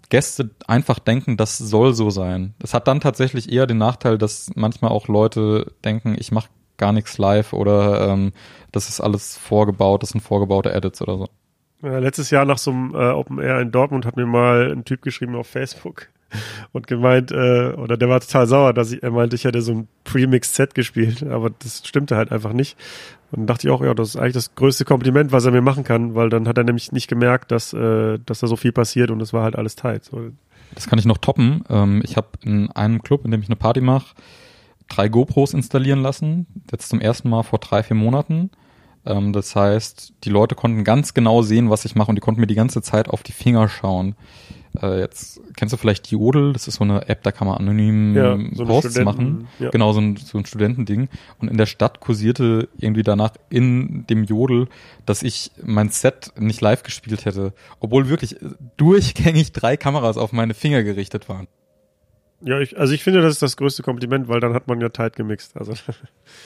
[0.09, 2.53] Gäste einfach denken, das soll so sein.
[2.59, 6.93] Das hat dann tatsächlich eher den Nachteil, dass manchmal auch Leute denken, ich mache gar
[6.93, 8.33] nichts live oder ähm,
[8.71, 11.29] das ist alles vorgebaut, das sind vorgebaute Edits oder so.
[11.81, 14.83] Ja, letztes Jahr nach so einem äh, Open Air in Dortmund hat mir mal ein
[14.83, 16.07] Typ geschrieben auf Facebook
[16.73, 19.71] und gemeint, äh, oder der war total sauer, dass ich, er meinte, ich hätte so
[19.71, 22.77] ein Premixed Set gespielt, aber das stimmte halt einfach nicht.
[23.31, 25.61] Und dann dachte ich auch, ja, das ist eigentlich das größte Kompliment, was er mir
[25.61, 28.73] machen kann, weil dann hat er nämlich nicht gemerkt, dass, äh, dass da so viel
[28.73, 30.03] passiert und es war halt alles tight.
[30.03, 30.31] So.
[30.75, 31.63] Das kann ich noch toppen.
[31.69, 34.15] Ähm, ich habe in einem Club, in dem ich eine Party mache,
[34.89, 38.49] drei GoPros installieren lassen, jetzt zum ersten Mal vor drei, vier Monaten
[39.09, 42.39] ähm, das heißt, die Leute konnten ganz genau sehen, was ich mache und die konnten
[42.39, 44.15] mir die ganze Zeit auf die Finger schauen.
[44.79, 48.15] Äh, jetzt kennst du vielleicht Jodel, das ist so eine App, da kann man anonym
[48.15, 49.47] ja, so Posts machen.
[49.57, 49.71] Ja.
[49.71, 51.09] Genau, so ein, so ein Studentending.
[51.39, 54.67] Und in der Stadt kursierte irgendwie danach in dem Jodel,
[55.07, 58.35] dass ich mein Set nicht live gespielt hätte, obwohl wirklich
[58.77, 61.47] durchgängig drei Kameras auf meine Finger gerichtet waren.
[62.41, 64.89] Ja, ich, also ich finde, das ist das größte Kompliment, weil dann hat man ja
[64.89, 65.57] tight gemixt.
[65.57, 65.73] Also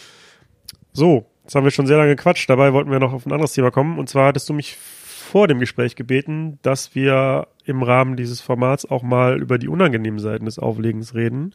[0.94, 2.50] so, Jetzt haben wir schon sehr lange gequatscht.
[2.50, 4.00] Dabei wollten wir noch auf ein anderes Thema kommen.
[4.00, 8.90] Und zwar hattest du mich vor dem Gespräch gebeten, dass wir im Rahmen dieses Formats
[8.90, 11.54] auch mal über die unangenehmen Seiten des Auflegens reden.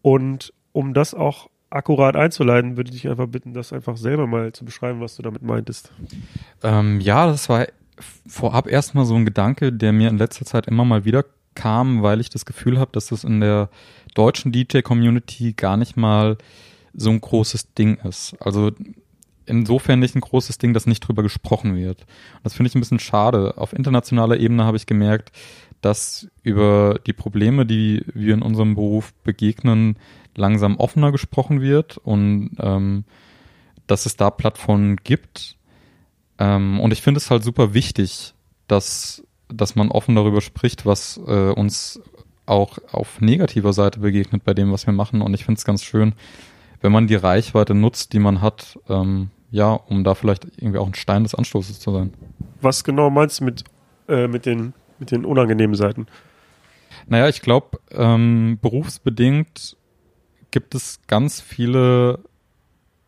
[0.00, 4.52] Und um das auch akkurat einzuleiten, würde ich dich einfach bitten, das einfach selber mal
[4.52, 5.92] zu beschreiben, was du damit meintest.
[6.62, 7.66] Ähm, ja, das war
[8.26, 12.20] vorab erstmal so ein Gedanke, der mir in letzter Zeit immer mal wieder kam, weil
[12.20, 13.68] ich das Gefühl habe, dass das in der
[14.14, 16.38] deutschen DJ-Community gar nicht mal
[16.94, 18.36] so ein großes Ding ist.
[18.40, 18.72] Also
[19.46, 22.06] insofern nicht ein großes Ding, dass nicht drüber gesprochen wird.
[22.42, 23.58] das finde ich ein bisschen schade.
[23.58, 25.32] Auf internationaler Ebene habe ich gemerkt,
[25.80, 29.96] dass über die Probleme, die wir in unserem Beruf begegnen,
[30.34, 33.04] langsam offener gesprochen wird und ähm,
[33.86, 35.56] dass es da Plattformen gibt.
[36.38, 38.34] Ähm, und ich finde es halt super wichtig,
[38.68, 42.00] dass, dass man offen darüber spricht, was äh, uns
[42.46, 45.20] auch auf negativer Seite begegnet bei dem, was wir machen.
[45.20, 46.14] Und ich finde es ganz schön,
[46.82, 50.86] wenn man die Reichweite nutzt, die man hat, ähm, ja, um da vielleicht irgendwie auch
[50.86, 52.12] ein Stein des Anstoßes zu sein.
[52.60, 53.64] Was genau meinst du mit,
[54.08, 56.06] äh, mit, den, mit den unangenehmen Seiten?
[57.06, 59.76] Naja, ich glaube, ähm, berufsbedingt
[60.50, 62.20] gibt es ganz viele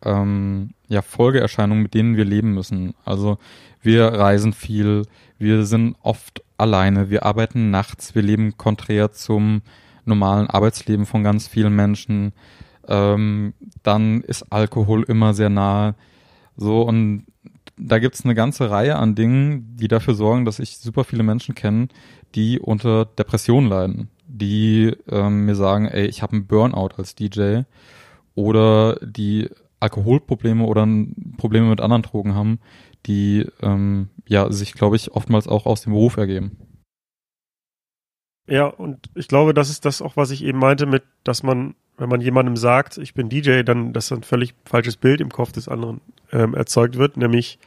[0.02, 2.94] ähm, ja, Folgeerscheinungen, mit denen wir leben müssen.
[3.04, 3.38] Also
[3.82, 5.02] wir reisen viel,
[5.38, 9.62] wir sind oft alleine, wir arbeiten nachts, wir leben konträr zum
[10.04, 12.32] normalen Arbeitsleben von ganz vielen Menschen.
[12.88, 15.94] Ähm, dann ist Alkohol immer sehr nahe.
[16.56, 17.26] So, und
[17.76, 21.54] da gibt's eine ganze Reihe an Dingen, die dafür sorgen, dass ich super viele Menschen
[21.54, 21.88] kenne,
[22.34, 27.62] die unter Depressionen leiden, die ähm, mir sagen, ey, ich habe einen Burnout als DJ
[28.34, 29.48] oder die
[29.80, 30.86] Alkoholprobleme oder
[31.36, 32.58] Probleme mit anderen Drogen haben,
[33.06, 36.56] die ähm, ja sich, glaube ich, oftmals auch aus dem Beruf ergeben.
[38.46, 41.74] Ja, und ich glaube, das ist das auch, was ich eben meinte mit, dass man,
[41.96, 45.52] wenn man jemandem sagt, ich bin DJ, dann, dass ein völlig falsches Bild im Kopf
[45.52, 46.00] des anderen
[46.32, 47.58] ähm, erzeugt wird, nämlich,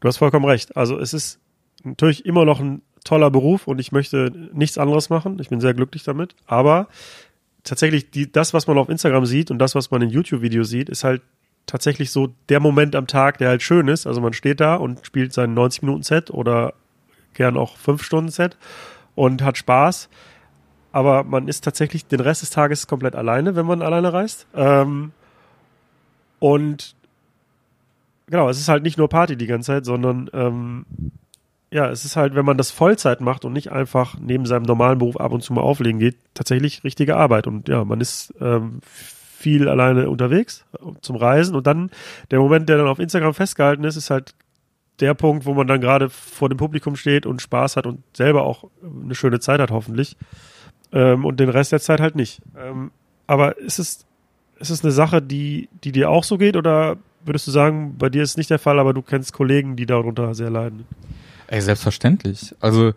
[0.00, 0.76] du hast vollkommen recht.
[0.76, 1.40] Also es ist
[1.84, 5.38] natürlich immer noch ein toller Beruf und ich möchte nichts anderes machen.
[5.40, 6.34] Ich bin sehr glücklich damit.
[6.46, 6.88] Aber
[7.64, 10.88] tatsächlich, die, das, was man auf Instagram sieht und das, was man in YouTube-Videos sieht,
[10.88, 11.22] ist halt
[11.66, 14.06] tatsächlich so der Moment am Tag, der halt schön ist.
[14.06, 16.74] Also man steht da und spielt sein 90-Minuten-Set oder
[17.34, 18.56] gern auch 5-Stunden-Set
[19.14, 20.08] und hat Spaß.
[20.92, 24.46] Aber man ist tatsächlich den Rest des Tages komplett alleine, wenn man alleine reist.
[24.54, 25.12] Ähm,
[26.40, 26.94] und
[28.26, 30.86] genau, es ist halt nicht nur Party die ganze Zeit, sondern ähm,
[31.72, 34.98] ja, es ist halt, wenn man das Vollzeit macht und nicht einfach neben seinem normalen
[34.98, 37.46] Beruf ab und zu mal auflegen geht, tatsächlich richtige Arbeit.
[37.46, 38.80] Und ja, man ist ähm,
[39.40, 40.64] viel alleine unterwegs
[41.00, 41.54] zum Reisen.
[41.54, 41.90] Und dann
[42.32, 44.34] der Moment, der dann auf Instagram festgehalten ist, ist halt
[44.98, 48.42] der Punkt, wo man dann gerade vor dem Publikum steht und Spaß hat und selber
[48.42, 50.16] auch eine schöne Zeit hat, hoffentlich.
[50.92, 52.42] Ähm, und den Rest der Zeit halt nicht.
[52.58, 52.90] Ähm,
[53.26, 54.04] aber ist es,
[54.58, 58.08] ist es eine Sache, die, die dir auch so geht oder würdest du sagen, bei
[58.08, 60.84] dir ist es nicht der Fall, aber du kennst Kollegen, die darunter sehr leiden?
[61.46, 62.54] Ey, selbstverständlich.
[62.60, 62.92] Also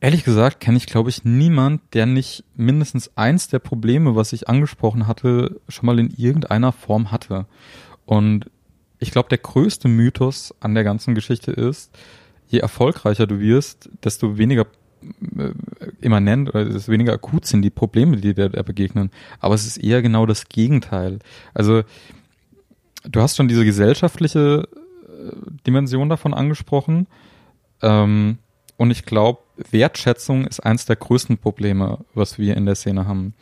[0.00, 4.48] ehrlich gesagt kenne ich, glaube ich, niemand, der nicht mindestens eins der Probleme, was ich
[4.48, 7.46] angesprochen hatte, schon mal in irgendeiner Form hatte.
[8.04, 8.50] Und
[8.98, 11.96] ich glaube, der größte Mythos an der ganzen Geschichte ist,
[12.48, 14.66] je erfolgreicher du wirst, desto weniger
[16.00, 19.10] immanent oder desto weniger akut sind die Probleme, die dir da begegnen.
[19.40, 21.18] Aber es ist eher genau das Gegenteil.
[21.52, 21.82] Also
[23.04, 24.68] du hast schon diese gesellschaftliche
[25.02, 25.32] äh,
[25.66, 27.06] Dimension davon angesprochen
[27.82, 28.38] ähm,
[28.76, 29.40] und ich glaube,
[29.70, 33.34] Wertschätzung ist eins der größten Probleme, was wir in der Szene haben.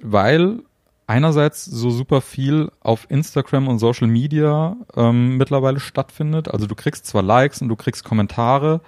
[0.00, 0.62] Weil
[1.06, 6.48] einerseits so super viel auf Instagram und Social Media ähm, mittlerweile stattfindet.
[6.48, 8.80] Also du kriegst zwar Likes und du kriegst Kommentare,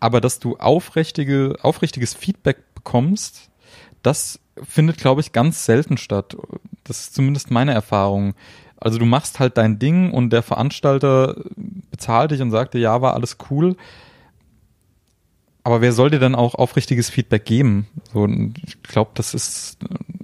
[0.00, 3.50] aber dass du aufrichtige, aufrichtiges Feedback bekommst,
[4.02, 6.36] das findet, glaube ich, ganz selten statt.
[6.84, 8.34] Das ist zumindest meine Erfahrung.
[8.78, 11.36] Also du machst halt dein Ding und der Veranstalter
[11.90, 13.76] bezahlt dich und sagt dir, ja, war alles cool.
[15.62, 17.86] Aber wer soll dir dann auch aufrichtiges Feedback geben?
[18.12, 19.76] So, ich glaube, das ist,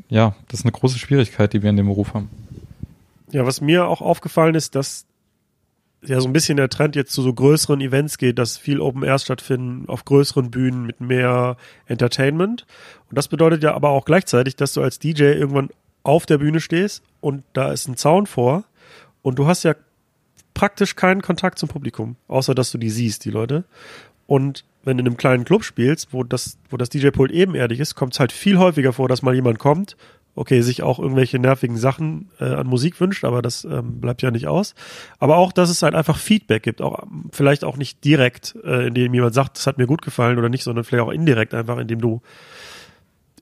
[0.09, 2.31] ja, das ist eine große Schwierigkeit, die wir in dem Beruf haben.
[3.31, 5.06] Ja, was mir auch aufgefallen ist, dass
[6.03, 9.03] ja so ein bisschen der Trend jetzt zu so größeren Events geht, dass viel Open
[9.03, 12.67] Air stattfinden, auf größeren Bühnen mit mehr Entertainment.
[13.09, 15.71] Und das bedeutet ja aber auch gleichzeitig, dass du als DJ irgendwann
[16.03, 18.65] auf der Bühne stehst und da ist ein Zaun vor
[19.23, 19.75] und du hast ja
[20.55, 23.65] praktisch keinen Kontakt zum Publikum, außer dass du die siehst, die Leute.
[24.27, 27.97] Und wenn du in einem kleinen Club spielst, wo das, wo das DJ-Pult ebenerdig ist,
[27.97, 29.97] kommt es halt viel häufiger vor, dass mal jemand kommt,
[30.37, 34.31] okay, sich auch irgendwelche nervigen Sachen äh, an Musik wünscht, aber das ähm, bleibt ja
[34.31, 34.75] nicht aus.
[35.19, 39.15] Aber auch, dass es halt einfach Feedback gibt, auch vielleicht auch nicht direkt, äh, indem
[39.15, 42.01] jemand sagt, das hat mir gut gefallen oder nicht, sondern vielleicht auch indirekt einfach, indem
[42.01, 42.21] du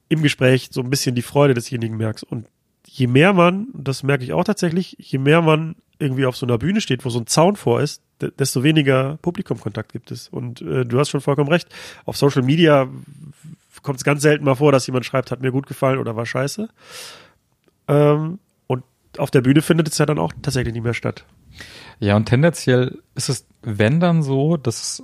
[0.08, 2.24] im Gespräch so ein bisschen die Freude desjenigen merkst.
[2.24, 2.46] Und
[2.86, 6.58] je mehr man, das merke ich auch tatsächlich, je mehr man irgendwie auf so einer
[6.58, 10.28] Bühne steht, wo so ein Zaun vor ist, desto weniger Publikumkontakt gibt es.
[10.28, 11.68] Und äh, du hast schon vollkommen recht.
[12.04, 12.88] Auf Social Media
[13.82, 16.26] kommt es ganz selten mal vor, dass jemand schreibt, hat mir gut gefallen oder war
[16.26, 16.68] scheiße.
[17.88, 18.84] Ähm, und
[19.18, 21.24] auf der Bühne findet es ja dann auch tatsächlich nicht mehr statt.
[22.00, 25.02] Ja, und tendenziell ist es, wenn dann so, dass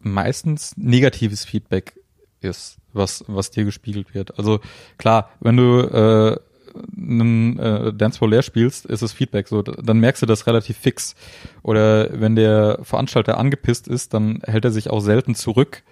[0.00, 1.98] meistens negatives Feedback
[2.40, 4.38] ist, was, was dir gespiegelt wird.
[4.38, 4.60] Also
[4.96, 6.38] klar, wenn du äh,
[6.96, 11.14] einen äh, Dancefloor leer spielst, ist es Feedback so, dann merkst du das relativ fix.
[11.62, 15.82] Oder wenn der Veranstalter angepisst ist, dann hält er sich auch selten zurück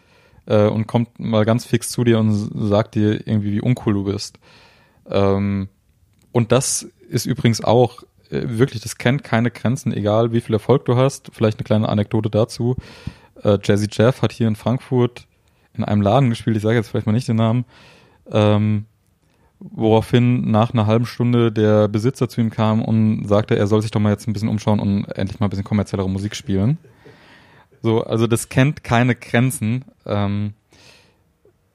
[0.46, 4.04] äh, und kommt mal ganz fix zu dir und sagt dir irgendwie, wie uncool du
[4.04, 4.38] bist.
[5.10, 5.68] Ähm,
[6.32, 10.84] und das ist übrigens auch äh, wirklich, das kennt keine Grenzen, egal wie viel Erfolg
[10.84, 11.30] du hast.
[11.32, 12.76] Vielleicht eine kleine Anekdote dazu.
[13.42, 15.26] Äh, Jazzy Jeff hat hier in Frankfurt
[15.74, 17.66] in einem Laden gespielt, ich sage jetzt vielleicht mal nicht den Namen,
[18.30, 18.86] ähm,
[19.58, 23.90] woraufhin nach einer halben Stunde der Besitzer zu ihm kam und sagte, er soll sich
[23.90, 26.78] doch mal jetzt ein bisschen umschauen und endlich mal ein bisschen kommerziellere Musik spielen.
[27.86, 29.84] So, also das kennt keine Grenzen.
[30.06, 30.54] Ähm,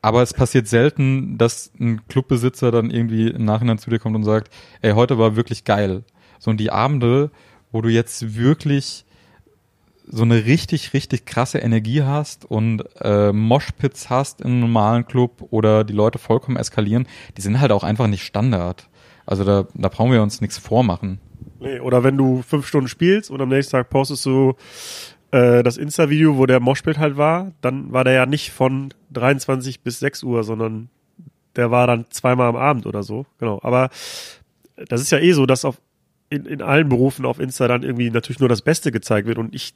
[0.02, 4.26] aber es passiert selten, dass ein Clubbesitzer dann irgendwie im Nachhinein zu dir kommt und
[4.26, 6.04] sagt, ey, heute war wirklich geil.
[6.38, 7.32] So, und die Abende,
[7.72, 9.06] wo du jetzt wirklich
[10.06, 15.86] so eine richtig, richtig krasse Energie hast und äh, Moshpits hast einem normalen Club oder
[15.86, 17.08] die Leute vollkommen eskalieren,
[17.38, 18.90] die sind halt auch einfach nicht Standard.
[19.26, 21.22] Also da, da brauchen wir uns nichts vormachen.
[21.62, 24.56] Nee, oder wenn du fünf Stunden spielst und am nächsten Tag postest du
[25.32, 29.82] äh, das Insta-Video, wo der Moshpit halt war, dann war der ja nicht von 23
[29.82, 30.90] bis 6 Uhr, sondern
[31.56, 33.26] der war dann zweimal am Abend oder so.
[33.40, 33.60] Genau.
[33.64, 33.90] Aber
[34.76, 35.82] das ist ja eh so, dass auf
[36.30, 39.54] in, in allen Berufen auf Insta dann irgendwie natürlich nur das Beste gezeigt wird und
[39.54, 39.74] ich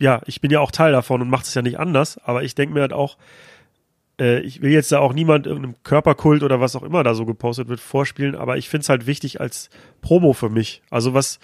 [0.00, 2.54] ja, ich bin ja auch Teil davon und mache es ja nicht anders, aber ich
[2.54, 3.18] denke mir halt auch,
[4.20, 7.26] äh, ich will jetzt da auch niemand irgendeinem Körperkult oder was auch immer da so
[7.26, 9.70] gepostet wird vorspielen, aber ich finde es halt wichtig als
[10.00, 10.82] Promo für mich.
[10.90, 11.40] Also was,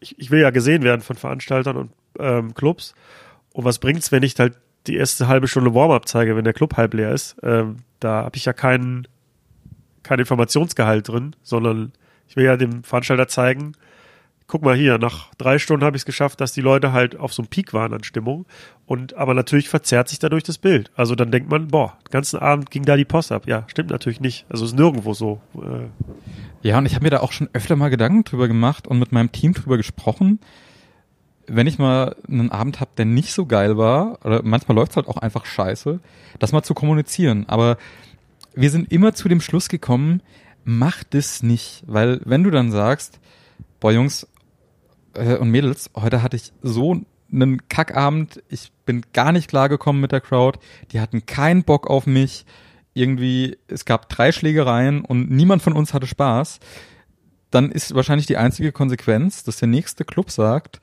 [0.00, 2.94] ich, ich will ja gesehen werden von Veranstaltern und ähm, Clubs.
[3.52, 6.76] Und was bringt's, wenn ich halt die erste halbe Stunde Warm-up zeige, wenn der Club
[6.76, 7.36] halb leer ist?
[7.42, 9.08] Ähm, da habe ich ja keinen
[10.02, 11.92] kein Informationsgehalt drin, sondern
[12.28, 13.72] ich will ja dem Veranstalter zeigen,
[14.48, 17.34] guck mal hier, nach drei Stunden habe ich es geschafft, dass die Leute halt auf
[17.34, 18.46] so einem Peak waren an Stimmung.
[18.86, 20.90] Und aber natürlich verzerrt sich dadurch das Bild.
[20.96, 23.46] Also dann denkt man, boah, den ganzen Abend ging da die Post ab.
[23.46, 24.46] Ja, stimmt natürlich nicht.
[24.48, 25.40] Also ist nirgendwo so.
[25.54, 26.66] Äh.
[26.66, 29.12] Ja, und ich habe mir da auch schon öfter mal Gedanken drüber gemacht und mit
[29.12, 30.40] meinem Team drüber gesprochen.
[31.46, 34.96] Wenn ich mal einen Abend habe, der nicht so geil war, oder manchmal läuft es
[34.96, 36.00] halt auch einfach scheiße,
[36.38, 37.44] das mal zu kommunizieren.
[37.48, 37.76] Aber
[38.54, 40.22] wir sind immer zu dem Schluss gekommen,
[40.64, 41.82] mach das nicht.
[41.86, 43.20] Weil wenn du dann sagst,
[43.80, 44.26] boah Jungs,
[45.14, 47.00] äh, und Mädels, heute hatte ich so
[47.32, 48.42] einen Kackabend.
[48.48, 50.58] Ich bin gar nicht klargekommen mit der Crowd.
[50.92, 52.46] Die hatten keinen Bock auf mich.
[52.94, 56.58] Irgendwie, es gab drei Schlägereien und niemand von uns hatte Spaß.
[57.50, 60.80] Dann ist wahrscheinlich die einzige Konsequenz, dass der nächste Club sagt,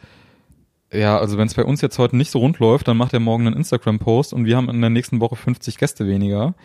[0.91, 3.19] ja, also wenn es bei uns jetzt heute nicht so rund läuft, dann macht er
[3.19, 6.55] morgen einen Instagram-Post und wir haben in der nächsten Woche 50 Gäste weniger.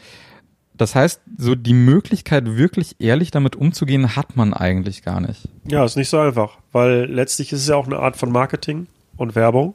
[0.81, 5.47] Das heißt, so die Möglichkeit, wirklich ehrlich damit umzugehen, hat man eigentlich gar nicht.
[5.69, 8.87] Ja, ist nicht so einfach, weil letztlich ist es ja auch eine Art von Marketing
[9.19, 9.75] und Werbung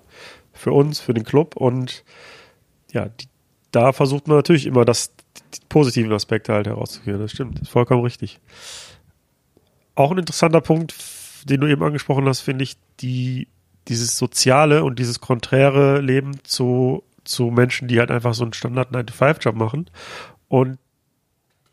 [0.51, 2.03] für uns, für den Club und
[2.91, 3.27] ja, die,
[3.69, 5.13] da versucht man natürlich immer das,
[5.53, 7.21] die positiven Aspekte halt herauszuführen.
[7.21, 8.39] Das stimmt, ist vollkommen richtig.
[9.93, 10.95] Auch ein interessanter Punkt,
[11.43, 13.47] den du eben angesprochen hast, finde ich, die,
[13.89, 18.91] dieses soziale und dieses konträre Leben zu, zu Menschen, die halt einfach so einen Standard
[18.91, 19.91] 9-to-5-Job machen.
[20.47, 20.79] Und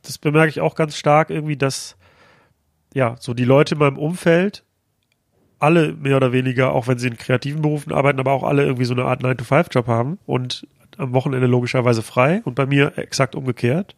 [0.03, 1.97] das bemerke ich auch ganz stark irgendwie, dass
[2.95, 4.65] ja, so die Leute in meinem Umfeld
[5.59, 8.85] alle mehr oder weniger, auch wenn sie in kreativen Berufen arbeiten, aber auch alle irgendwie
[8.85, 10.67] so eine Art 9-to-5-Job haben und
[10.99, 13.95] am Wochenende logischerweise frei und bei mir exakt umgekehrt.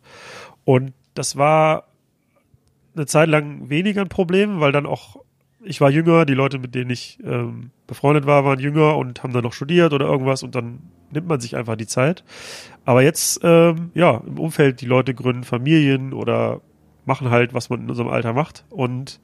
[0.65, 1.89] Und das war
[2.95, 5.17] eine Zeit lang weniger ein Problem, weil dann auch,
[5.63, 9.33] ich war jünger, die Leute, mit denen ich ähm, befreundet war, waren jünger und haben
[9.33, 10.81] dann noch studiert oder irgendwas und dann
[11.11, 12.25] nimmt man sich einfach die Zeit.
[12.85, 16.61] Aber jetzt, ähm, ja, im Umfeld, die Leute gründen Familien oder
[17.07, 18.65] machen halt, was man in unserem Alter macht.
[18.71, 19.21] Und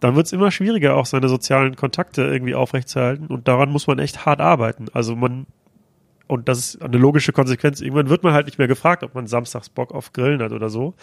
[0.00, 3.26] dann wird es immer schwieriger, auch seine sozialen Kontakte irgendwie aufrechtzuerhalten.
[3.28, 4.86] Und daran muss man echt hart arbeiten.
[4.92, 5.46] Also man,
[6.26, 9.26] und das ist eine logische Konsequenz, irgendwann wird man halt nicht mehr gefragt, ob man
[9.26, 10.94] samstags Bock auf Grillen hat oder so.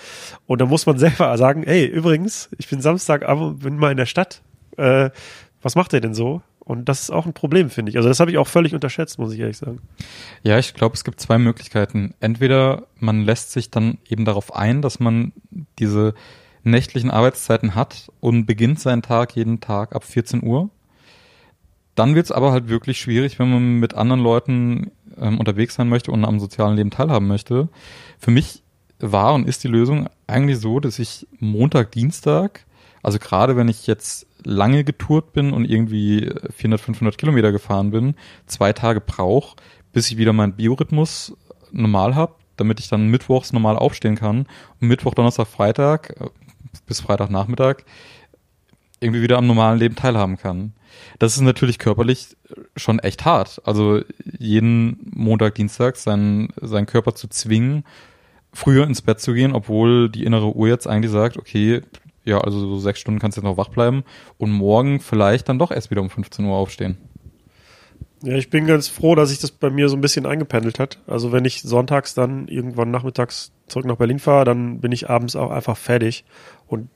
[0.46, 3.98] Und dann muss man selber sagen, ey, übrigens, ich bin Samstag, aber bin mal in
[3.98, 4.42] der Stadt.
[4.78, 5.10] Äh,
[5.62, 6.42] was macht ihr denn so?
[6.66, 7.98] Und das ist auch ein Problem, finde ich.
[7.98, 9.82] Also das habe ich auch völlig unterschätzt, muss ich ehrlich sagen.
[10.44, 12.14] Ja, ich glaube, es gibt zwei Möglichkeiten.
[12.22, 15.34] Entweder man lässt sich dann eben darauf ein, dass man
[15.80, 16.14] diese
[16.64, 20.70] nächtlichen Arbeitszeiten hat und beginnt seinen Tag jeden Tag ab 14 Uhr.
[21.96, 25.90] Dann wird es aber halt wirklich schwierig, wenn man mit anderen Leuten ähm, unterwegs sein
[25.90, 27.68] möchte und am sozialen Leben teilhaben möchte.
[28.18, 28.64] Für mich
[29.00, 32.66] war und ist die Lösung eigentlich so, dass ich Montag, Dienstag,
[33.04, 38.16] also gerade wenn ich jetzt lange getourt bin und irgendwie 400, 500 Kilometer gefahren bin,
[38.46, 39.56] zwei Tage brauche,
[39.92, 41.36] bis ich wieder meinen Biorhythmus
[41.72, 44.48] normal habe, damit ich dann mittwochs normal aufstehen kann
[44.80, 46.30] und Mittwoch, Donnerstag, Freitag äh,
[46.86, 47.84] bis Freitagnachmittag
[49.00, 50.74] irgendwie wieder am normalen Leben teilhaben kann.
[51.20, 52.38] Das ist natürlich körperlich
[52.78, 53.62] schon echt hart.
[53.66, 57.84] Also jeden Montag, Dienstag seinen, seinen Körper zu zwingen,
[58.54, 61.82] früher ins Bett zu gehen, obwohl die innere Uhr jetzt eigentlich sagt, okay,
[62.26, 64.04] ja, also so sechs Stunden kannst du jetzt noch wach bleiben
[64.38, 66.98] und morgen vielleicht dann doch erst wieder um 15 Uhr aufstehen.
[68.24, 71.00] Ja, ich bin ganz froh, dass sich das bei mir so ein bisschen eingependelt hat.
[71.08, 75.36] Also wenn ich sonntags dann irgendwann nachmittags zurück nach Berlin fahre, dann bin ich abends
[75.36, 76.24] auch einfach fertig.
[76.68, 76.88] Und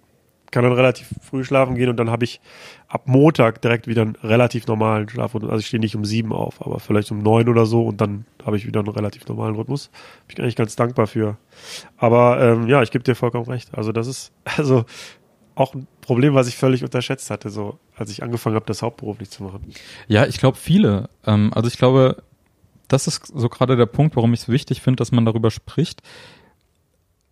[0.52, 2.40] kann dann relativ früh schlafen gehen und dann habe ich
[2.88, 5.52] ab Montag direkt wieder einen relativ normalen Schlafrhythmus.
[5.52, 8.26] Also ich stehe nicht um sieben auf, aber vielleicht um neun oder so und dann
[8.46, 9.90] habe ich wieder einen relativ normalen Rhythmus.
[10.28, 11.38] Bin ich eigentlich ganz dankbar für.
[11.98, 13.78] Aber ähm, ja, ich gebe dir vollkommen recht.
[13.78, 14.86] Also das ist also
[15.58, 19.30] auch ein Problem, was ich völlig unterschätzt hatte, so als ich angefangen habe, das hauptberuflich
[19.30, 19.74] zu machen.
[20.08, 21.10] Ja, ich glaube viele.
[21.26, 22.24] Ähm, also ich glaube,
[22.88, 26.02] das ist so gerade der Punkt, warum ich es wichtig finde, dass man darüber spricht.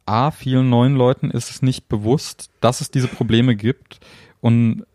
[0.05, 3.99] A, vielen neuen Leuten ist es nicht bewusst, dass es diese Probleme gibt
[4.41, 4.85] und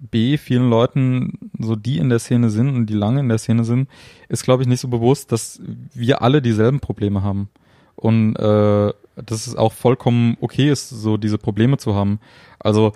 [0.00, 3.64] B, vielen Leuten, so die in der Szene sind und die lange in der Szene
[3.64, 3.88] sind,
[4.28, 5.60] ist, glaube ich, nicht so bewusst, dass
[5.94, 7.48] wir alle dieselben Probleme haben.
[7.96, 12.20] Und äh, dass es auch vollkommen okay ist, so diese Probleme zu haben.
[12.58, 12.92] Also,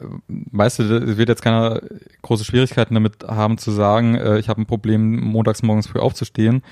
[0.00, 1.80] äh, weißt du, es wird jetzt keiner
[2.22, 6.62] große Schwierigkeiten damit haben zu sagen, äh, ich habe ein Problem, montags morgens früh aufzustehen.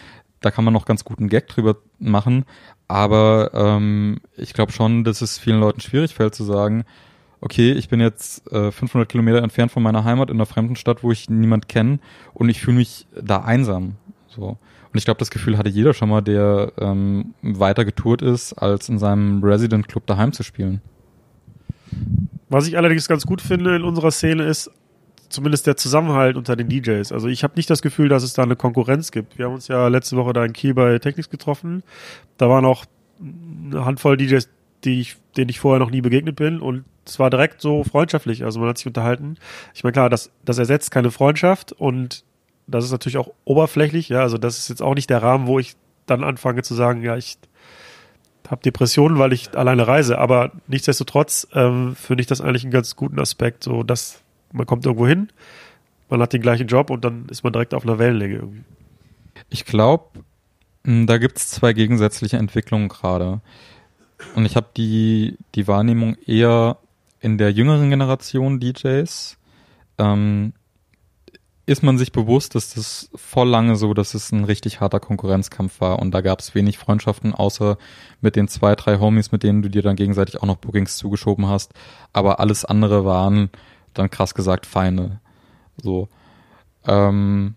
[0.41, 2.45] Da kann man noch ganz guten Gag drüber machen.
[2.89, 6.85] Aber ähm, ich glaube schon, dass es vielen Leuten schwierig fällt zu sagen,
[7.41, 11.03] okay, ich bin jetzt äh, 500 Kilometer entfernt von meiner Heimat in einer fremden Stadt,
[11.03, 12.01] wo ich niemand kenne
[12.35, 13.97] und ich fühle mich da einsam.
[14.29, 14.59] So.
[14.93, 18.91] Und ich glaube, das Gefühl hatte jeder schon mal, der ähm, weiter getourt ist, als
[18.91, 20.83] in seinem Resident Club daheim zu spielen.
[22.51, 24.71] Was ich allerdings ganz gut finde in unserer Szene ist
[25.31, 27.11] zumindest der Zusammenhalt unter den DJs.
[27.11, 29.39] Also ich habe nicht das Gefühl, dass es da eine Konkurrenz gibt.
[29.39, 31.83] Wir haben uns ja letzte Woche da in Kiel bei Technics getroffen.
[32.37, 32.85] Da waren auch
[33.19, 34.49] eine Handvoll DJs,
[34.85, 38.45] die ich, denen ich vorher noch nie begegnet bin und es war direkt so freundschaftlich.
[38.45, 39.37] Also man hat sich unterhalten.
[39.75, 42.25] Ich meine, klar, das, das ersetzt keine Freundschaft und
[42.73, 44.09] das ist natürlich auch oberflächlich.
[44.09, 45.75] Ja, also das ist jetzt auch nicht der Rahmen, wo ich
[46.07, 47.39] dann anfange zu sagen, ja, ich
[48.49, 50.19] habe Depressionen, weil ich alleine reise.
[50.19, 54.85] Aber nichtsdestotrotz ähm, finde ich das eigentlich einen ganz guten Aspekt, so dass man kommt
[54.85, 55.29] irgendwo hin,
[56.11, 58.65] man hat den gleichen Job und dann ist man direkt auf einer Wellenlänge irgendwie.
[59.49, 60.21] Ich glaube,
[60.85, 63.41] da gibt es zwei gegensätzliche Entwicklungen gerade.
[64.35, 66.77] Und ich habe die, die Wahrnehmung eher
[67.21, 69.39] in der jüngeren Generation DJs.
[69.99, 70.53] Ähm,
[71.73, 75.81] ist man sich bewusst, dass das voll lange so, dass es ein richtig harter Konkurrenzkampf
[75.81, 77.79] war und da gab es wenig Freundschaften, außer
[78.21, 81.47] mit den zwei, drei Homies, mit denen du dir dann gegenseitig auch noch Bookings zugeschoben
[81.47, 81.73] hast.
[82.13, 83.51] Aber alles andere waren
[83.95, 85.21] dann krass gesagt Feinde.
[85.83, 86.09] So.
[86.87, 87.55] Ähm,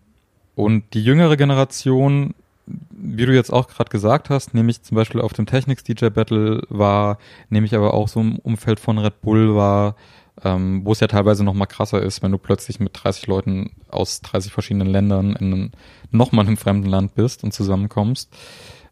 [0.56, 2.34] und die jüngere Generation
[2.68, 6.64] wie du jetzt auch gerade gesagt hast, nämlich zum Beispiel auf dem Technics DJ Battle
[6.70, 9.96] war, nämlich aber auch so im Umfeld von Red Bull war,
[10.44, 13.72] ähm, wo es ja teilweise noch mal krasser ist, wenn du plötzlich mit 30 Leuten
[13.90, 15.72] aus 30 verschiedenen Ländern in
[16.12, 18.34] nochmal einem fremden Land bist und zusammenkommst.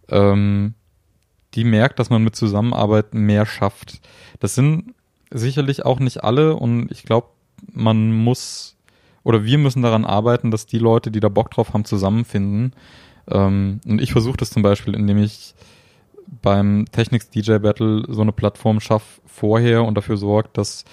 [0.09, 0.73] Ähm,
[1.53, 4.01] die merkt, dass man mit Zusammenarbeit mehr schafft.
[4.39, 4.95] Das sind
[5.31, 7.27] sicherlich auch nicht alle und ich glaube,
[7.71, 8.75] man muss
[9.23, 12.73] oder wir müssen daran arbeiten, dass die Leute, die da Bock drauf haben, zusammenfinden
[13.29, 15.55] ähm, und ich versuche das zum Beispiel, indem ich
[16.41, 20.85] beim Technics DJ Battle so eine Plattform schaffe vorher und dafür sorgt, dass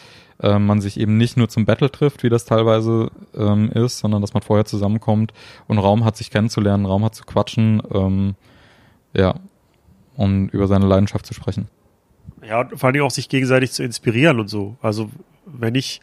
[0.42, 4.20] äh, man sich eben nicht nur zum Battle trifft, wie das teilweise ähm, ist, sondern
[4.20, 5.32] dass man vorher zusammenkommt
[5.66, 8.34] und Raum hat, sich kennenzulernen, Raum hat zu quatschen, ähm,
[9.14, 9.34] ja,
[10.16, 11.68] und über seine Leidenschaft zu sprechen.
[12.46, 14.76] Ja, vor allem auch sich gegenseitig zu inspirieren und so.
[14.80, 15.10] Also
[15.46, 16.00] wenn ich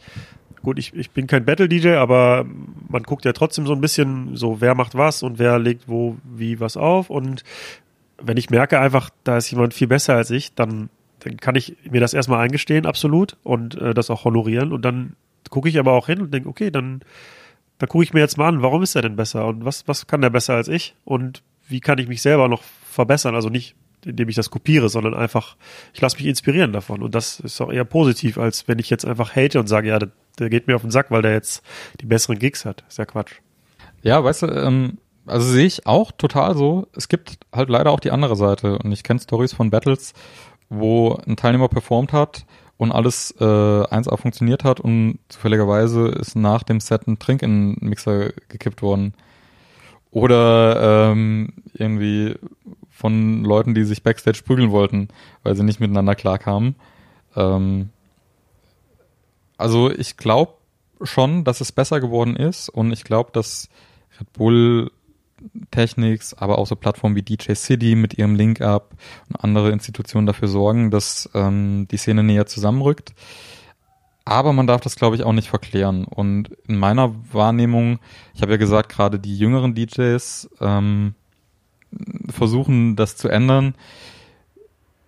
[0.62, 2.44] gut, ich, ich bin kein Battle-DJ, aber
[2.88, 6.16] man guckt ja trotzdem so ein bisschen so, wer macht was und wer legt wo,
[6.24, 7.10] wie was auf.
[7.10, 7.44] Und
[8.20, 10.90] wenn ich merke einfach, da ist jemand viel besser als ich, dann
[11.36, 14.72] kann ich mir das erstmal eingestehen, absolut, und äh, das auch honorieren.
[14.72, 15.16] Und dann
[15.50, 17.00] gucke ich aber auch hin und denke, okay, dann,
[17.78, 20.06] dann gucke ich mir jetzt mal an, warum ist er denn besser und was, was
[20.06, 23.34] kann der besser als ich und wie kann ich mich selber noch verbessern?
[23.34, 25.56] Also nicht indem ich das kopiere, sondern einfach,
[25.92, 27.02] ich lasse mich inspirieren davon.
[27.02, 29.98] Und das ist auch eher positiv, als wenn ich jetzt einfach hate und sage, ja,
[29.98, 31.62] der, der geht mir auf den Sack, weil der jetzt
[32.00, 32.84] die besseren Gigs hat.
[32.88, 33.34] Ist ja Quatsch.
[34.02, 36.86] Ja, weißt du, ähm, also sehe ich auch total so.
[36.94, 38.78] Es gibt halt leider auch die andere Seite.
[38.78, 40.14] Und ich kenne Stories von Battles,
[40.70, 42.44] wo ein Teilnehmer performt hat
[42.76, 47.74] und alles äh, 1A funktioniert hat und zufälligerweise ist nach dem Set ein Trink in
[47.74, 49.14] den Mixer gekippt worden.
[50.10, 52.36] Oder ähm, irgendwie
[52.90, 55.08] von Leuten, die sich Backstage prügeln wollten,
[55.42, 56.76] weil sie nicht miteinander klarkamen.
[57.36, 57.90] Ähm,
[59.56, 60.54] also ich glaube
[61.02, 63.68] schon, dass es besser geworden ist und ich glaube, dass
[64.18, 64.90] Red Bull
[65.70, 68.94] Technics, aber auch so Plattformen wie DJ City mit ihrem Link-Up
[69.28, 73.14] und andere Institutionen dafür sorgen, dass ähm, die Szene näher zusammenrückt.
[74.24, 76.04] Aber man darf das, glaube ich, auch nicht verklären.
[76.04, 77.98] Und in meiner Wahrnehmung,
[78.34, 81.14] ich habe ja gesagt, gerade die jüngeren DJs ähm,
[82.28, 83.74] versuchen, das zu ändern.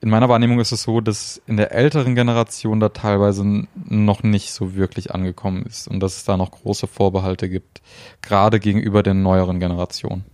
[0.03, 4.53] In meiner Wahrnehmung ist es so, dass in der älteren Generation da teilweise noch nicht
[4.53, 7.83] so wirklich angekommen ist und dass es da noch große Vorbehalte gibt,
[8.23, 10.25] gerade gegenüber den neueren Generationen.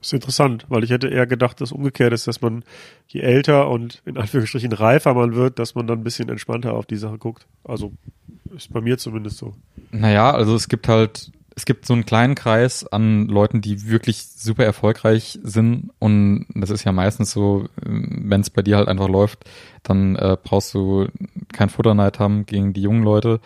[0.00, 2.62] Das ist interessant, weil ich hätte eher gedacht, dass umgekehrt ist, dass man
[3.06, 6.84] je älter und in Anführungsstrichen reifer man wird, dass man dann ein bisschen entspannter auf
[6.84, 7.46] die Sache guckt.
[7.64, 7.90] Also
[8.54, 9.54] ist bei mir zumindest so.
[9.92, 14.26] Naja, also es gibt halt, es gibt so einen kleinen Kreis an Leuten, die wirklich
[14.26, 19.08] super erfolgreich sind und das ist ja meistens so, wenn es bei dir halt einfach
[19.08, 19.44] läuft,
[19.82, 21.06] dann äh, brauchst du
[21.52, 23.40] kein Futterneid haben gegen die jungen Leute.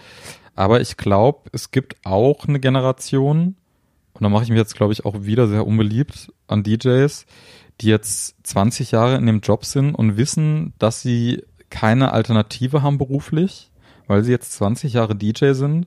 [0.55, 3.57] Aber ich glaube, es gibt auch eine Generation,
[4.15, 7.27] und da mache ich mich jetzt, glaube ich, auch wieder sehr unbeliebt an DJs,
[7.81, 12.99] die jetzt 20 Jahre in dem Job sind und wissen, dass sie keine Alternative haben
[12.99, 13.71] beruflich,
[14.09, 15.87] weil sie jetzt 20 Jahre DJ sind.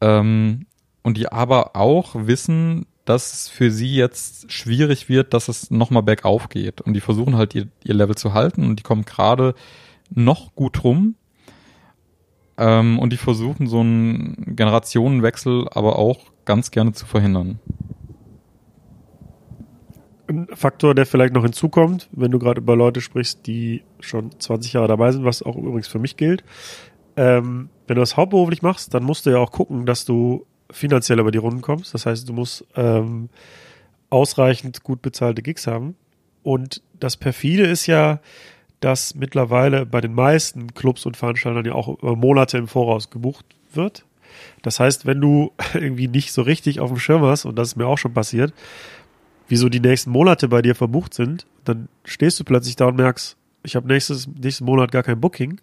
[0.00, 0.66] Ähm,
[1.04, 6.02] und die aber auch wissen, dass es für sie jetzt schwierig wird, dass es nochmal
[6.02, 6.80] bergauf geht.
[6.80, 9.54] Und die versuchen halt ihr, ihr Level zu halten und die kommen gerade
[10.10, 11.14] noch gut rum.
[12.56, 17.58] Ähm, und die versuchen so einen Generationenwechsel aber auch ganz gerne zu verhindern.
[20.26, 24.72] Ein Faktor, der vielleicht noch hinzukommt, wenn du gerade über Leute sprichst, die schon 20
[24.72, 26.44] Jahre dabei sind, was auch übrigens für mich gilt.
[27.16, 31.18] Ähm, wenn du das hauptberuflich machst, dann musst du ja auch gucken, dass du finanziell
[31.18, 31.94] über die Runden kommst.
[31.94, 33.28] Das heißt, du musst ähm,
[34.10, 35.96] ausreichend gut bezahlte Gigs haben.
[36.42, 38.20] Und das perfide ist ja,
[38.80, 44.04] dass mittlerweile bei den meisten Clubs und Veranstaltern ja auch Monate im Voraus gebucht wird.
[44.62, 47.76] Das heißt, wenn du irgendwie nicht so richtig auf dem Schirm hast, und das ist
[47.76, 48.52] mir auch schon passiert,
[49.48, 53.36] wieso die nächsten Monate bei dir verbucht sind, dann stehst du plötzlich da und merkst,
[53.62, 55.60] ich habe nächstes nächsten Monat gar kein Booking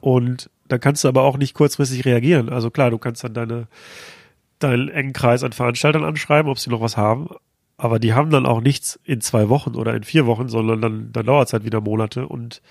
[0.00, 2.48] und dann kannst du aber auch nicht kurzfristig reagieren.
[2.48, 3.66] Also klar, du kannst dann deine
[4.58, 7.28] deinen engen Kreis an Veranstaltern anschreiben, ob sie noch was haben,
[7.76, 11.12] aber die haben dann auch nichts in zwei Wochen oder in vier Wochen, sondern dann,
[11.12, 12.62] dann dauert es halt wieder Monate und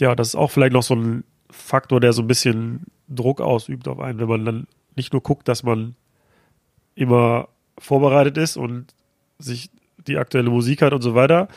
[0.00, 3.86] ja, das ist auch vielleicht noch so ein Faktor, der so ein bisschen Druck ausübt
[3.86, 4.66] auf einen, wenn man dann
[4.96, 5.94] nicht nur guckt, dass man
[6.94, 7.48] immer
[7.78, 8.94] vorbereitet ist und
[9.38, 9.70] sich
[10.06, 11.48] die aktuelle Musik hat und so weiter,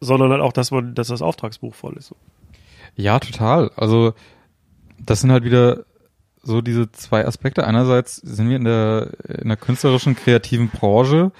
[0.00, 2.14] sondern halt auch, dass man, dass das Auftragsbuch voll ist.
[2.94, 3.70] Ja, total.
[3.76, 4.14] Also
[4.98, 5.84] das sind halt wieder
[6.42, 7.66] so diese zwei Aspekte.
[7.66, 11.32] Einerseits sind wir in der, in der künstlerischen, kreativen Branche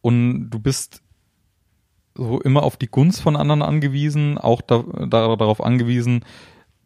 [0.00, 1.02] und du bist
[2.14, 6.24] so immer auf die Gunst von anderen angewiesen, auch da, da, darauf angewiesen,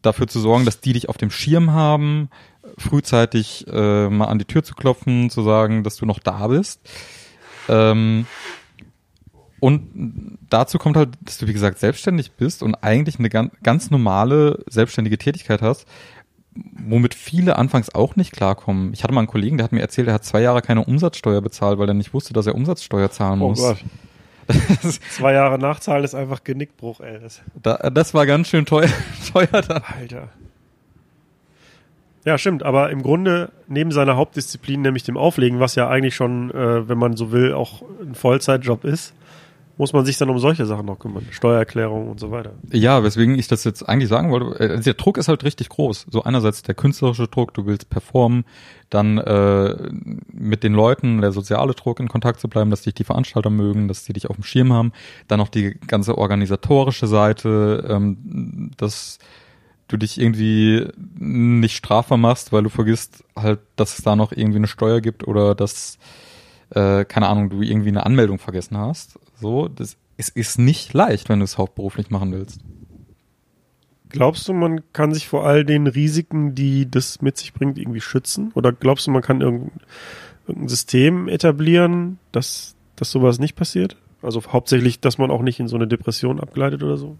[0.01, 2.29] dafür zu sorgen, dass die dich auf dem Schirm haben,
[2.77, 6.81] frühzeitig äh, mal an die Tür zu klopfen, zu sagen, dass du noch da bist.
[7.69, 8.25] Ähm,
[9.59, 13.91] und dazu kommt halt, dass du, wie gesagt, selbstständig bist und eigentlich eine ganz, ganz
[13.91, 15.87] normale selbstständige Tätigkeit hast,
[16.53, 18.93] womit viele anfangs auch nicht klarkommen.
[18.93, 21.41] Ich hatte mal einen Kollegen, der hat mir erzählt, er hat zwei Jahre keine Umsatzsteuer
[21.41, 23.59] bezahlt, weil er nicht wusste, dass er Umsatzsteuer zahlen oh muss.
[23.59, 23.77] Gott.
[25.11, 27.19] Zwei Jahre Nachzahlen ist einfach Genickbruch, ey.
[27.21, 28.89] Das, da, das war ganz schön teuer,
[29.33, 29.81] teuer dann.
[29.97, 30.29] Alter.
[32.25, 36.51] Ja, stimmt, aber im Grunde neben seiner Hauptdisziplin, nämlich dem Auflegen, was ja eigentlich schon,
[36.51, 39.13] äh, wenn man so will, auch ein Vollzeitjob ist,
[39.77, 41.25] muss man sich dann um solche Sachen noch kümmern.
[41.31, 42.53] Steuererklärung und so weiter.
[42.71, 44.59] Ja, weswegen ich das jetzt eigentlich sagen wollte.
[44.59, 46.07] Äh, der Druck ist halt richtig groß.
[46.09, 48.45] So einerseits der künstlerische Druck, du willst performen,
[48.89, 49.89] dann äh,
[50.31, 53.87] mit den Leuten, der soziale Druck in Kontakt zu bleiben, dass dich die Veranstalter mögen,
[53.87, 54.91] dass die dich auf dem Schirm haben.
[55.27, 59.19] Dann noch die ganze organisatorische Seite, ähm, dass
[59.87, 60.87] du dich irgendwie
[61.17, 65.27] nicht strafbar machst, weil du vergisst halt, dass es da noch irgendwie eine Steuer gibt
[65.27, 65.97] oder dass
[66.71, 69.19] äh, keine Ahnung, du irgendwie eine Anmeldung vergessen hast.
[69.39, 72.61] So, das es ist nicht leicht, wenn du es hauptberuflich machen willst.
[74.09, 78.01] Glaubst du, man kann sich vor all den Risiken, die das mit sich bringt, irgendwie
[78.01, 78.51] schützen?
[78.53, 79.79] Oder glaubst du, man kann irgendein,
[80.47, 83.95] irgendein System etablieren, dass, dass sowas nicht passiert?
[84.21, 87.17] Also hauptsächlich, dass man auch nicht in so eine Depression abgleitet oder so?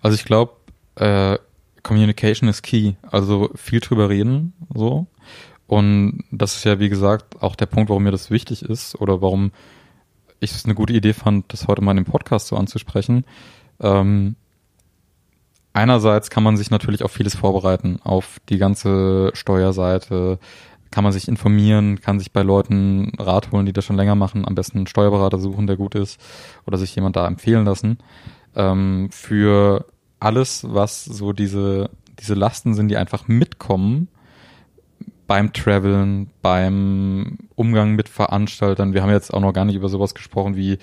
[0.00, 0.52] Also ich glaube,
[0.94, 1.36] äh,
[1.82, 2.94] Communication ist key.
[3.02, 5.08] Also viel drüber reden, so.
[5.70, 9.22] Und das ist ja, wie gesagt, auch der Punkt, warum mir das wichtig ist oder
[9.22, 9.52] warum
[10.40, 13.24] ich es eine gute Idee fand, das heute mal in dem Podcast so anzusprechen.
[13.78, 14.34] Ähm,
[15.72, 20.40] einerseits kann man sich natürlich auf vieles vorbereiten, auf die ganze Steuerseite,
[20.90, 24.48] kann man sich informieren, kann sich bei Leuten Rat holen, die das schon länger machen,
[24.48, 26.20] am besten einen Steuerberater suchen, der gut ist,
[26.66, 27.98] oder sich jemand da empfehlen lassen.
[28.56, 29.86] Ähm, für
[30.18, 34.08] alles, was so diese, diese Lasten sind, die einfach mitkommen,
[35.30, 38.94] beim Traveln, beim Umgang mit Veranstaltern.
[38.94, 40.78] Wir haben jetzt auch noch gar nicht über sowas gesprochen wie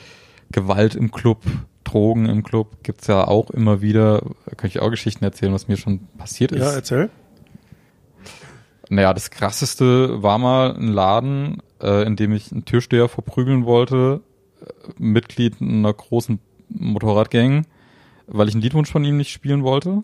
[0.53, 1.43] Gewalt im Club,
[1.83, 2.81] Drogen im Club.
[2.81, 4.21] Gibt's ja auch immer wieder.
[4.45, 6.61] Da kann ich auch Geschichten erzählen, was mir schon passiert ist.
[6.61, 7.09] Ja, erzähl.
[8.87, 14.21] Naja, das krasseste war mal ein Laden, äh, in dem ich einen Türsteher verprügeln wollte,
[14.61, 17.65] äh, Mitglied einer großen Motorradgang,
[18.27, 20.03] weil ich einen Liedwunsch von ihm nicht spielen wollte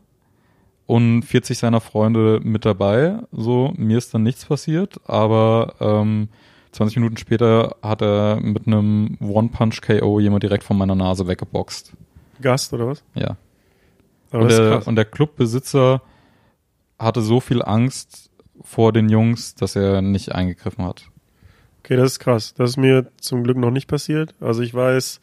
[0.86, 3.20] und 40 seiner Freunde mit dabei.
[3.32, 6.30] So, mir ist dann nichts passiert, aber ähm,
[6.72, 11.94] 20 Minuten später hat er mit einem One-Punch-KO jemand direkt von meiner Nase weggeboxt.
[12.42, 13.04] Gast oder was?
[13.14, 13.38] Ja.
[14.32, 16.02] Und der, und der Clubbesitzer
[16.98, 18.32] hatte so viel Angst
[18.62, 21.06] vor den Jungs, dass er nicht eingegriffen hat.
[21.80, 22.54] Okay, das ist krass.
[22.56, 24.34] Das ist mir zum Glück noch nicht passiert.
[24.40, 25.20] Also ich weiß,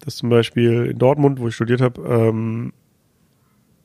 [0.00, 2.72] dass zum Beispiel in Dortmund, wo ich studiert habe, ähm,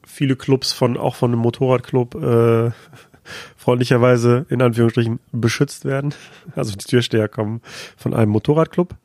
[0.06, 2.72] viele Clubs von auch von einem Motorradclub äh,
[3.58, 6.14] freundlicherweise in Anführungsstrichen beschützt werden.
[6.56, 7.62] Also die Türsteher kommen
[7.98, 8.96] von einem Motorradclub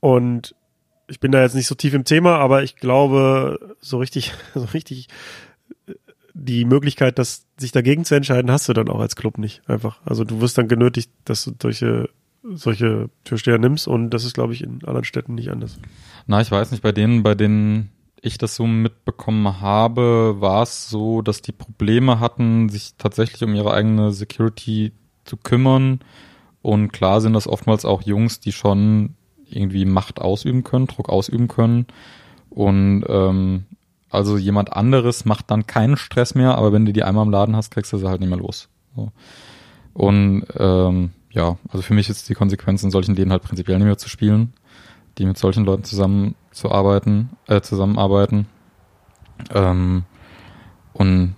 [0.00, 0.54] und
[1.08, 4.64] ich bin da jetzt nicht so tief im Thema, aber ich glaube, so richtig, so
[4.66, 5.08] richtig
[5.86, 5.94] äh,
[6.34, 9.62] die Möglichkeit, das, sich dagegen zu entscheiden, hast du dann auch als Club nicht.
[9.68, 10.00] Einfach.
[10.04, 12.10] Also du wirst dann genötigt, dass du solche,
[12.42, 15.78] solche Türsteher nimmst und das ist, glaube ich, in anderen Städten nicht anders.
[16.26, 17.90] Na, ich weiß nicht, bei denen, bei denen
[18.24, 23.54] ich das so mitbekommen habe, war es so, dass die Probleme hatten, sich tatsächlich um
[23.54, 24.92] ihre eigene Security
[25.24, 26.00] zu kümmern.
[26.62, 29.14] Und klar sind das oftmals auch Jungs, die schon
[29.48, 31.86] irgendwie Macht ausüben können, Druck ausüben können.
[32.48, 33.64] Und ähm,
[34.08, 37.56] also jemand anderes macht dann keinen Stress mehr, aber wenn du die einmal im Laden
[37.56, 38.68] hast, kriegst du sie halt nicht mehr los.
[38.96, 39.12] So.
[39.92, 43.86] Und ähm, ja, also für mich ist die Konsequenz in solchen Läden halt prinzipiell nicht
[43.86, 44.54] mehr zu spielen,
[45.18, 48.46] die mit solchen Leuten zusammenzuarbeiten, äh, zusammenarbeiten.
[49.52, 50.04] Ähm,
[50.92, 51.34] und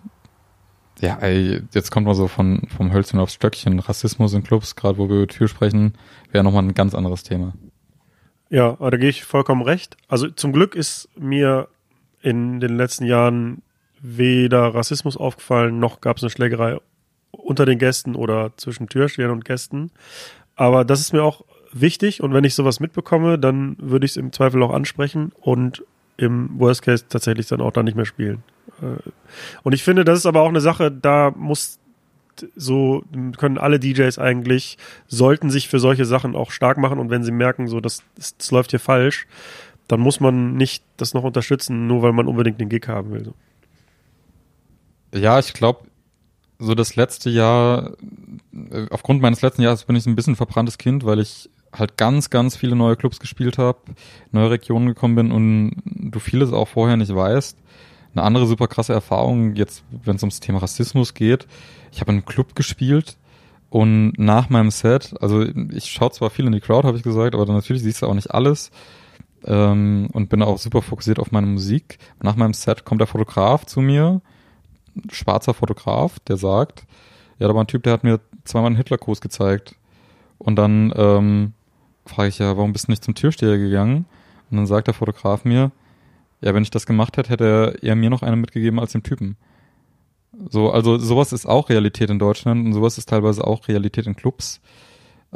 [1.01, 3.79] ja, ey, jetzt kommt man so von vom Hölzchen aufs Stöckchen.
[3.79, 5.95] Rassismus in Clubs, gerade wo wir über Tür sprechen,
[6.33, 7.53] wäre nochmal ein ganz anderes Thema.
[8.49, 9.97] Ja, aber da gehe ich vollkommen recht.
[10.09, 11.69] Also zum Glück ist mir
[12.23, 13.63] in den letzten Jahren
[14.01, 16.79] weder Rassismus aufgefallen, noch gab es eine Schlägerei
[17.31, 19.91] unter den Gästen oder zwischen Türstehern und Gästen.
[20.55, 21.45] Aber das ist mir auch
[21.81, 25.85] wichtig und wenn ich sowas mitbekomme, dann würde ich es im Zweifel auch ansprechen und
[26.17, 28.43] im Worst Case tatsächlich dann auch da nicht mehr spielen.
[28.81, 29.11] Äh,
[29.63, 31.79] Und ich finde, das ist aber auch eine Sache, da muss
[32.55, 33.03] so
[33.39, 34.77] können alle DJs eigentlich
[35.07, 38.37] sollten sich für solche Sachen auch stark machen und wenn sie merken, so das, das,
[38.37, 39.27] das läuft hier falsch,
[39.89, 43.33] dann muss man nicht das noch unterstützen, nur weil man unbedingt den Gig haben will.
[45.15, 45.87] Ja, ich glaube,
[46.59, 47.93] so das letzte Jahr,
[48.71, 51.49] äh, aufgrund meines letzten Jahres bin ich ein bisschen verbranntes Kind, weil ich
[51.79, 53.79] halt ganz, ganz viele neue Clubs gespielt habe,
[54.33, 57.59] neue Regionen gekommen bin und du vieles auch vorher nicht weißt.
[58.15, 61.47] Eine andere super krasse Erfahrung, jetzt, wenn es ums Thema Rassismus geht,
[61.93, 63.17] ich habe in einem Club gespielt
[63.69, 67.35] und nach meinem Set, also ich schaue zwar viel in die Crowd, habe ich gesagt,
[67.35, 68.71] aber dann natürlich siehst du auch nicht alles
[69.45, 71.99] ähm, und bin auch super fokussiert auf meine Musik.
[72.23, 74.23] Nach meinem Set kommt der Fotograf zu mir,
[75.11, 76.87] schwarzer Fotograf, der sagt,
[77.39, 79.75] ja, da war ein Typ, der hat mir zweimal einen Hitlergruß gezeigt.
[80.39, 81.53] Und dann ähm,
[82.07, 84.07] frage ich ja, warum bist du nicht zum Türsteher gegangen?
[84.51, 85.73] Und dann sagt der Fotograf mir,
[86.41, 89.03] ja, wenn ich das gemacht hätte, hätte er eher mir noch eine mitgegeben als dem
[89.03, 89.37] Typen.
[90.51, 94.17] So, also sowas ist auch Realität in Deutschland und sowas ist teilweise auch Realität in
[94.17, 94.61] Clubs.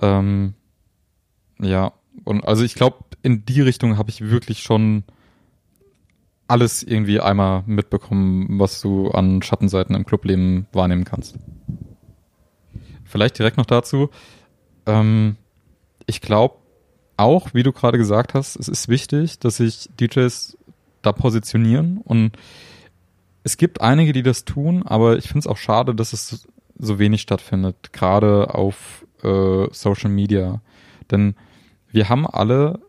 [0.00, 0.54] Ähm,
[1.58, 1.92] ja,
[2.24, 5.04] und also ich glaube, in die Richtung habe ich wirklich schon
[6.48, 11.38] alles irgendwie einmal mitbekommen, was du an Schattenseiten im Clubleben wahrnehmen kannst.
[13.04, 14.10] Vielleicht direkt noch dazu.
[14.86, 15.36] Ähm,
[16.06, 16.56] ich glaube
[17.20, 20.56] auch, wie du gerade gesagt hast, es ist wichtig, dass sich DJs
[21.02, 22.32] da positionieren und
[23.42, 26.46] es gibt einige, die das tun, aber ich finde es auch schade, dass es
[26.78, 30.60] so wenig stattfindet, gerade auf äh, Social Media.
[31.10, 31.34] Denn
[31.90, 32.80] wir haben alle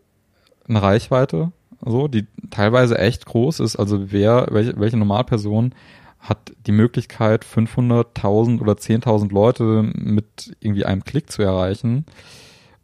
[0.68, 1.52] eine Reichweite,
[1.84, 3.76] so, die teilweise echt groß ist.
[3.76, 5.74] Also wer, welche, welche Normalperson
[6.20, 12.06] hat die Möglichkeit, 500.000 oder 10.000 Leute mit irgendwie einem Klick zu erreichen?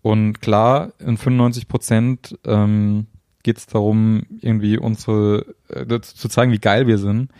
[0.02, 3.06] Und klar, in 95 Prozent ähm,
[3.42, 7.30] geht es darum, irgendwie unsere, äh, zu zeigen, wie geil wir sind.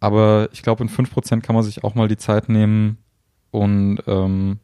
[0.00, 2.98] Aber ich glaube, in 5% kann man sich auch mal die Zeit nehmen
[3.50, 4.58] und ähm,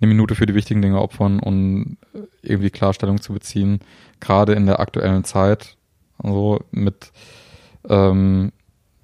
[0.00, 1.98] eine Minute für die wichtigen Dinge opfern und
[2.42, 3.80] irgendwie Klarstellung zu beziehen,
[4.18, 5.76] gerade in der aktuellen Zeit.
[6.18, 7.12] Also mit
[7.88, 8.52] ähm,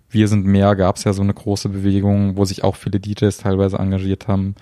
[0.08, 3.36] Wir sind mehr gab es ja so eine große Bewegung, wo sich auch viele DJs
[3.36, 4.54] teilweise engagiert haben.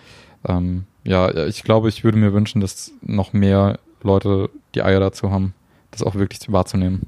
[0.45, 5.31] Ähm, ja, ich glaube, ich würde mir wünschen, dass noch mehr Leute die Eier dazu
[5.31, 5.55] haben,
[5.91, 7.03] das auch wirklich wahrzunehmen.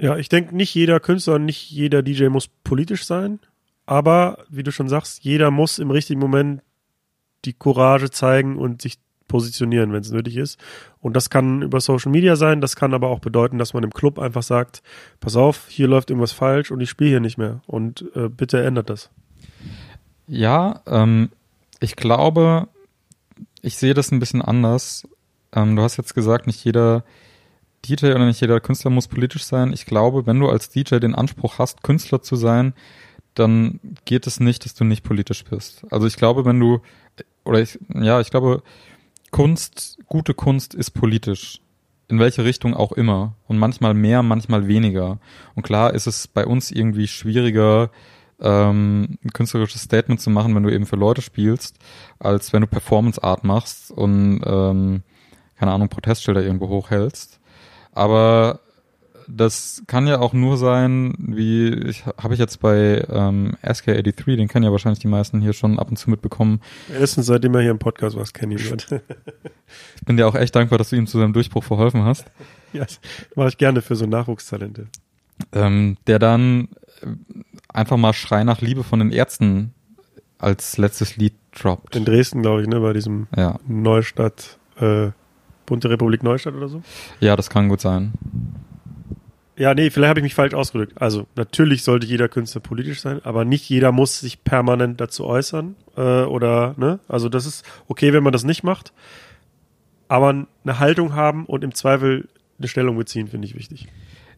[0.00, 3.40] Ja, ich denke, nicht jeder Künstler und nicht jeder DJ muss politisch sein.
[3.84, 6.62] Aber, wie du schon sagst, jeder muss im richtigen Moment
[7.44, 10.58] die Courage zeigen und sich positionieren, wenn es nötig ist.
[11.00, 13.92] Und das kann über Social Media sein, das kann aber auch bedeuten, dass man im
[13.92, 14.82] Club einfach sagt,
[15.20, 17.62] pass auf, hier läuft irgendwas falsch und ich spiele hier nicht mehr.
[17.66, 19.10] Und äh, bitte ändert das.
[20.26, 21.30] Ja, ähm,
[21.82, 22.68] ich glaube,
[23.60, 25.06] ich sehe das ein bisschen anders.
[25.52, 27.04] Ähm, du hast jetzt gesagt, nicht jeder
[27.84, 29.72] DJ oder nicht jeder Künstler muss politisch sein.
[29.72, 32.74] Ich glaube, wenn du als DJ den Anspruch hast, Künstler zu sein,
[33.34, 35.84] dann geht es nicht, dass du nicht politisch bist.
[35.90, 36.80] Also ich glaube, wenn du,
[37.44, 38.62] oder ich, ja, ich glaube,
[39.30, 41.60] Kunst, gute Kunst ist politisch.
[42.08, 43.34] In welche Richtung auch immer.
[43.48, 45.18] Und manchmal mehr, manchmal weniger.
[45.54, 47.90] Und klar ist es bei uns irgendwie schwieriger,
[48.42, 51.78] ähm, ein künstlerisches Statement zu machen, wenn du eben für Leute spielst,
[52.18, 55.02] als wenn du Performance Art machst und ähm,
[55.58, 57.40] keine Ahnung, Protestschilder irgendwo hochhältst.
[57.92, 58.60] Aber
[59.28, 64.48] das kann ja auch nur sein, wie ich habe ich jetzt bei ähm, SK83, den
[64.48, 66.60] kennen ja wahrscheinlich die meisten hier schon ab und zu mitbekommen.
[66.92, 68.76] Erstens, seitdem er hier im Podcast war, kenne ich ihn.
[69.96, 72.26] Ich bin dir auch echt dankbar, dass du ihm zu seinem Durchbruch verholfen hast.
[72.74, 73.00] ja, das
[73.36, 74.88] mache ich gerne für so Nachwuchstalente.
[75.52, 76.68] Ähm, der dann
[77.72, 79.74] einfach mal Schrei nach Liebe von den Ärzten
[80.38, 81.94] als letztes Lied droppt.
[81.96, 85.10] In Dresden, glaube ich, ne, bei diesem Ja, Neustadt, äh,
[85.66, 86.82] Bunte Republik Neustadt oder so.
[87.20, 88.12] ja, das kann gut sein.
[89.56, 91.00] Ja, nee, vielleicht habe ich mich falsch ausgedrückt.
[91.00, 95.76] Also natürlich sollte jeder Künstler politisch sein, aber nicht jeder muss sich permanent dazu äußern
[95.96, 96.98] äh, oder ne.
[97.06, 98.92] Also das ist okay, wenn man das nicht macht,
[100.08, 100.30] aber
[100.64, 102.28] eine Haltung haben und im Zweifel
[102.58, 103.88] eine Stellung beziehen, finde ich wichtig.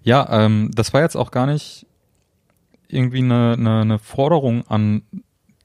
[0.03, 1.87] Ja, ähm, das war jetzt auch gar nicht
[2.95, 5.03] irgendwie eine, eine, eine Forderung an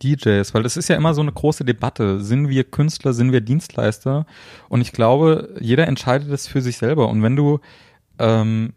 [0.03, 2.21] DJs, weil das ist ja immer so eine große Debatte.
[2.21, 4.25] Sind wir Künstler, sind wir Dienstleister?
[4.69, 7.09] Und ich glaube, jeder entscheidet es für sich selber.
[7.09, 7.59] Und wenn du
[8.17, 8.73] ähm,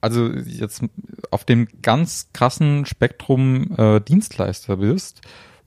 [0.00, 0.82] also jetzt
[1.30, 5.20] auf dem ganz krassen Spektrum äh, Dienstleister bist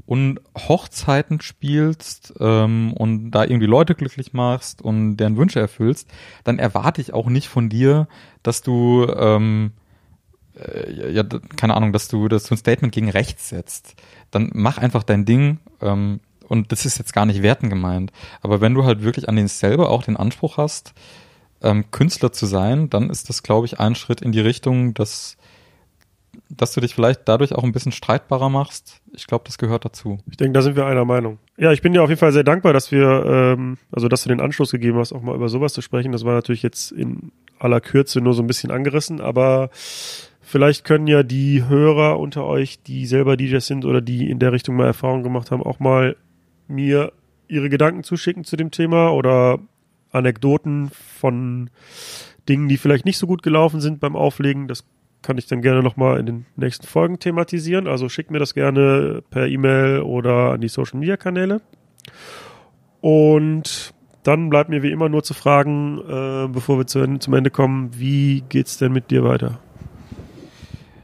[0.06, 6.10] und Hochzeiten spielst ähm, und da irgendwie Leute glücklich machst und deren Wünsche erfüllst,
[6.44, 8.08] dann erwarte ich auch nicht von dir,
[8.42, 9.72] dass du ähm,
[10.60, 11.24] äh, ja,
[11.56, 13.96] keine Ahnung, dass du, dass du ein Statement gegen rechts setzt.
[14.32, 15.60] Dann mach einfach dein Ding.
[15.82, 18.12] Ähm, und das ist jetzt gar nicht werten gemeint.
[18.42, 20.94] Aber wenn du halt wirklich an den selber auch den Anspruch hast,
[21.62, 25.38] ähm, Künstler zu sein, dann ist das, glaube ich, ein Schritt in die Richtung, dass,
[26.50, 29.02] dass du dich vielleicht dadurch auch ein bisschen streitbarer machst.
[29.14, 30.20] Ich glaube, das gehört dazu.
[30.30, 31.40] Ich denke, da sind wir einer Meinung.
[31.58, 34.30] Ja, ich bin dir auf jeden Fall sehr dankbar, dass wir, ähm, also dass du
[34.30, 36.12] den Anschluss gegeben hast, auch mal über sowas zu sprechen.
[36.12, 39.70] Das war natürlich jetzt in aller Kürze nur so ein bisschen angerissen, aber
[40.54, 44.52] vielleicht können ja die Hörer unter euch, die selber DJs sind oder die in der
[44.52, 46.16] Richtung mal Erfahrung gemacht haben, auch mal
[46.68, 47.12] mir
[47.48, 49.58] ihre Gedanken zuschicken zu dem Thema oder
[50.12, 51.72] Anekdoten von
[52.48, 54.68] Dingen, die vielleicht nicht so gut gelaufen sind beim Auflegen.
[54.68, 54.86] Das
[55.24, 57.88] kann ich dann gerne nochmal in den nächsten Folgen thematisieren.
[57.88, 61.62] Also schickt mir das gerne per E-Mail oder an die Social Media Kanäle.
[63.02, 67.50] Und dann bleibt mir wie immer nur zu fragen, äh, bevor wir zu zum Ende
[67.50, 69.60] kommen, wie geht's denn mit dir weiter?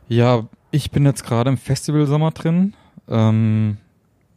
[0.10, 2.74] Ja, ich bin jetzt gerade im Festivalsommer drin.
[3.08, 3.78] Ähm,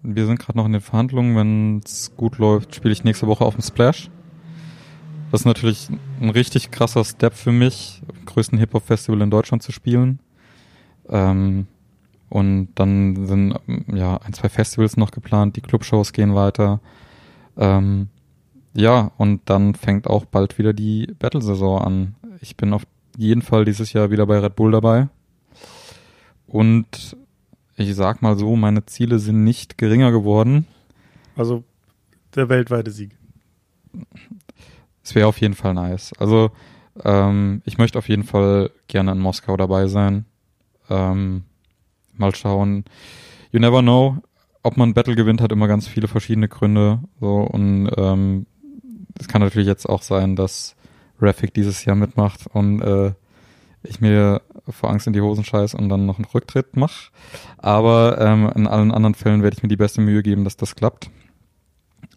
[0.03, 1.35] wir sind gerade noch in den Verhandlungen.
[1.35, 4.11] Wenn es gut läuft, spiele ich nächste Woche auf dem Splash.
[5.31, 5.89] Das ist natürlich
[6.21, 10.19] ein richtig krasser Step für mich, am größten Hip-Hop-Festival in Deutschland zu spielen.
[11.09, 11.67] Ähm,
[12.29, 13.55] und dann sind
[13.91, 16.81] ja ein, zwei Festivals noch geplant, die Clubshows gehen weiter.
[17.57, 18.09] Ähm,
[18.75, 22.15] ja, und dann fängt auch bald wieder die Battle-Saison an.
[22.43, 22.83] Ich bin auf
[23.17, 25.09] jeden Fall dieses Jahr wieder bei Red Bull dabei.
[26.53, 27.17] Und
[27.77, 30.67] ich sag mal so, meine Ziele sind nicht geringer geworden.
[31.35, 31.65] Also
[32.35, 33.17] der weltweite Sieg.
[35.03, 36.13] Es wäre auf jeden Fall nice.
[36.19, 36.51] Also
[37.05, 40.27] ähm, ich möchte auf jeden Fall gerne in Moskau dabei sein.
[40.91, 41.45] Ähm,
[42.13, 42.85] mal schauen.
[43.51, 44.19] You never know.
[44.63, 47.01] Ob man ein Battle gewinnt, hat immer ganz viele verschiedene Gründe.
[47.19, 48.47] So und ähm,
[49.19, 50.77] es kann natürlich jetzt auch sein, dass
[51.19, 53.13] Rafik dieses Jahr mitmacht und äh,
[53.85, 57.11] ich mir vor Angst in die Hosen scheiß und dann noch einen Rücktritt mache.
[57.59, 60.75] Aber ähm, in allen anderen Fällen werde ich mir die beste Mühe geben, dass das
[60.75, 61.11] klappt.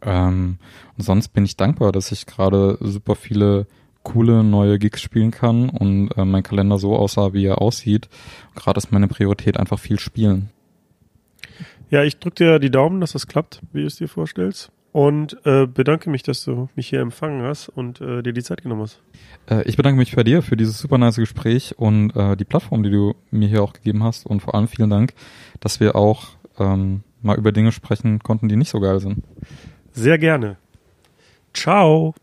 [0.02, 0.58] Ähm,
[0.98, 3.68] und sonst bin ich dankbar, dass ich gerade super viele
[4.04, 8.08] coole neue Gigs spielen kann und äh, mein Kalender so aussah, wie er aussieht.
[8.56, 10.52] Gerade ist meine Priorität einfach viel spielen.
[11.90, 14.72] Ja, ich drücke dir die Daumen, dass das klappt, wie du es dir vorstellst.
[14.96, 18.62] Und äh, bedanke mich, dass du mich hier empfangen hast und äh, dir die Zeit
[18.62, 19.02] genommen hast.
[19.50, 22.82] Äh, ich bedanke mich bei dir für dieses super nice Gespräch und äh, die Plattform,
[22.82, 24.26] die du mir hier auch gegeben hast.
[24.26, 25.14] Und vor allem vielen Dank,
[25.60, 26.28] dass wir auch
[26.58, 29.22] ähm, mal über Dinge sprechen konnten, die nicht so geil sind.
[29.92, 30.56] Sehr gerne.
[31.54, 32.16] Ciao.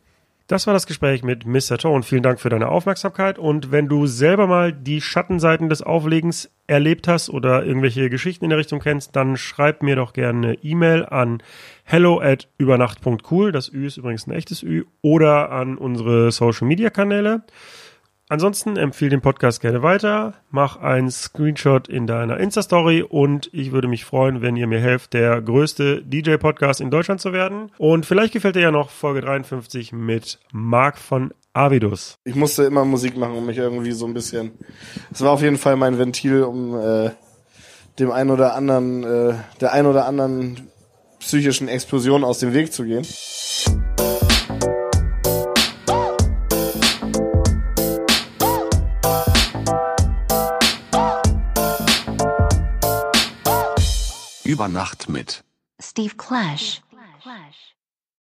[0.47, 1.77] Das war das Gespräch mit Mr.
[1.77, 2.03] Tone.
[2.03, 3.39] Vielen Dank für deine Aufmerksamkeit.
[3.39, 8.51] Und wenn du selber mal die Schattenseiten des Auflegens erlebt hast oder irgendwelche Geschichten in
[8.51, 11.43] der Richtung kennst, dann schreib mir doch gerne eine E-Mail an
[11.85, 13.53] hello at übernacht.cool.
[13.53, 14.85] Das Ü ist übrigens ein echtes Ü.
[15.03, 17.43] Oder an unsere Social Media Kanäle.
[18.33, 23.89] Ansonsten empfehle den Podcast gerne weiter, mach einen Screenshot in deiner Insta-Story und ich würde
[23.89, 27.71] mich freuen, wenn ihr mir helft, der größte DJ-Podcast in Deutschland zu werden.
[27.77, 32.17] Und vielleicht gefällt dir ja noch Folge 53 mit Marc von Avidus.
[32.25, 34.53] Ich musste immer Musik machen, um mich irgendwie so ein bisschen.
[35.13, 37.11] Es war auf jeden Fall mein Ventil, um äh,
[37.99, 40.72] dem ein oder anderen, äh, der ein oder anderen
[41.23, 43.07] psychischen Explosion aus dem Weg zu gehen.
[54.45, 55.45] Über Nacht mit
[55.81, 56.83] Steve Clash.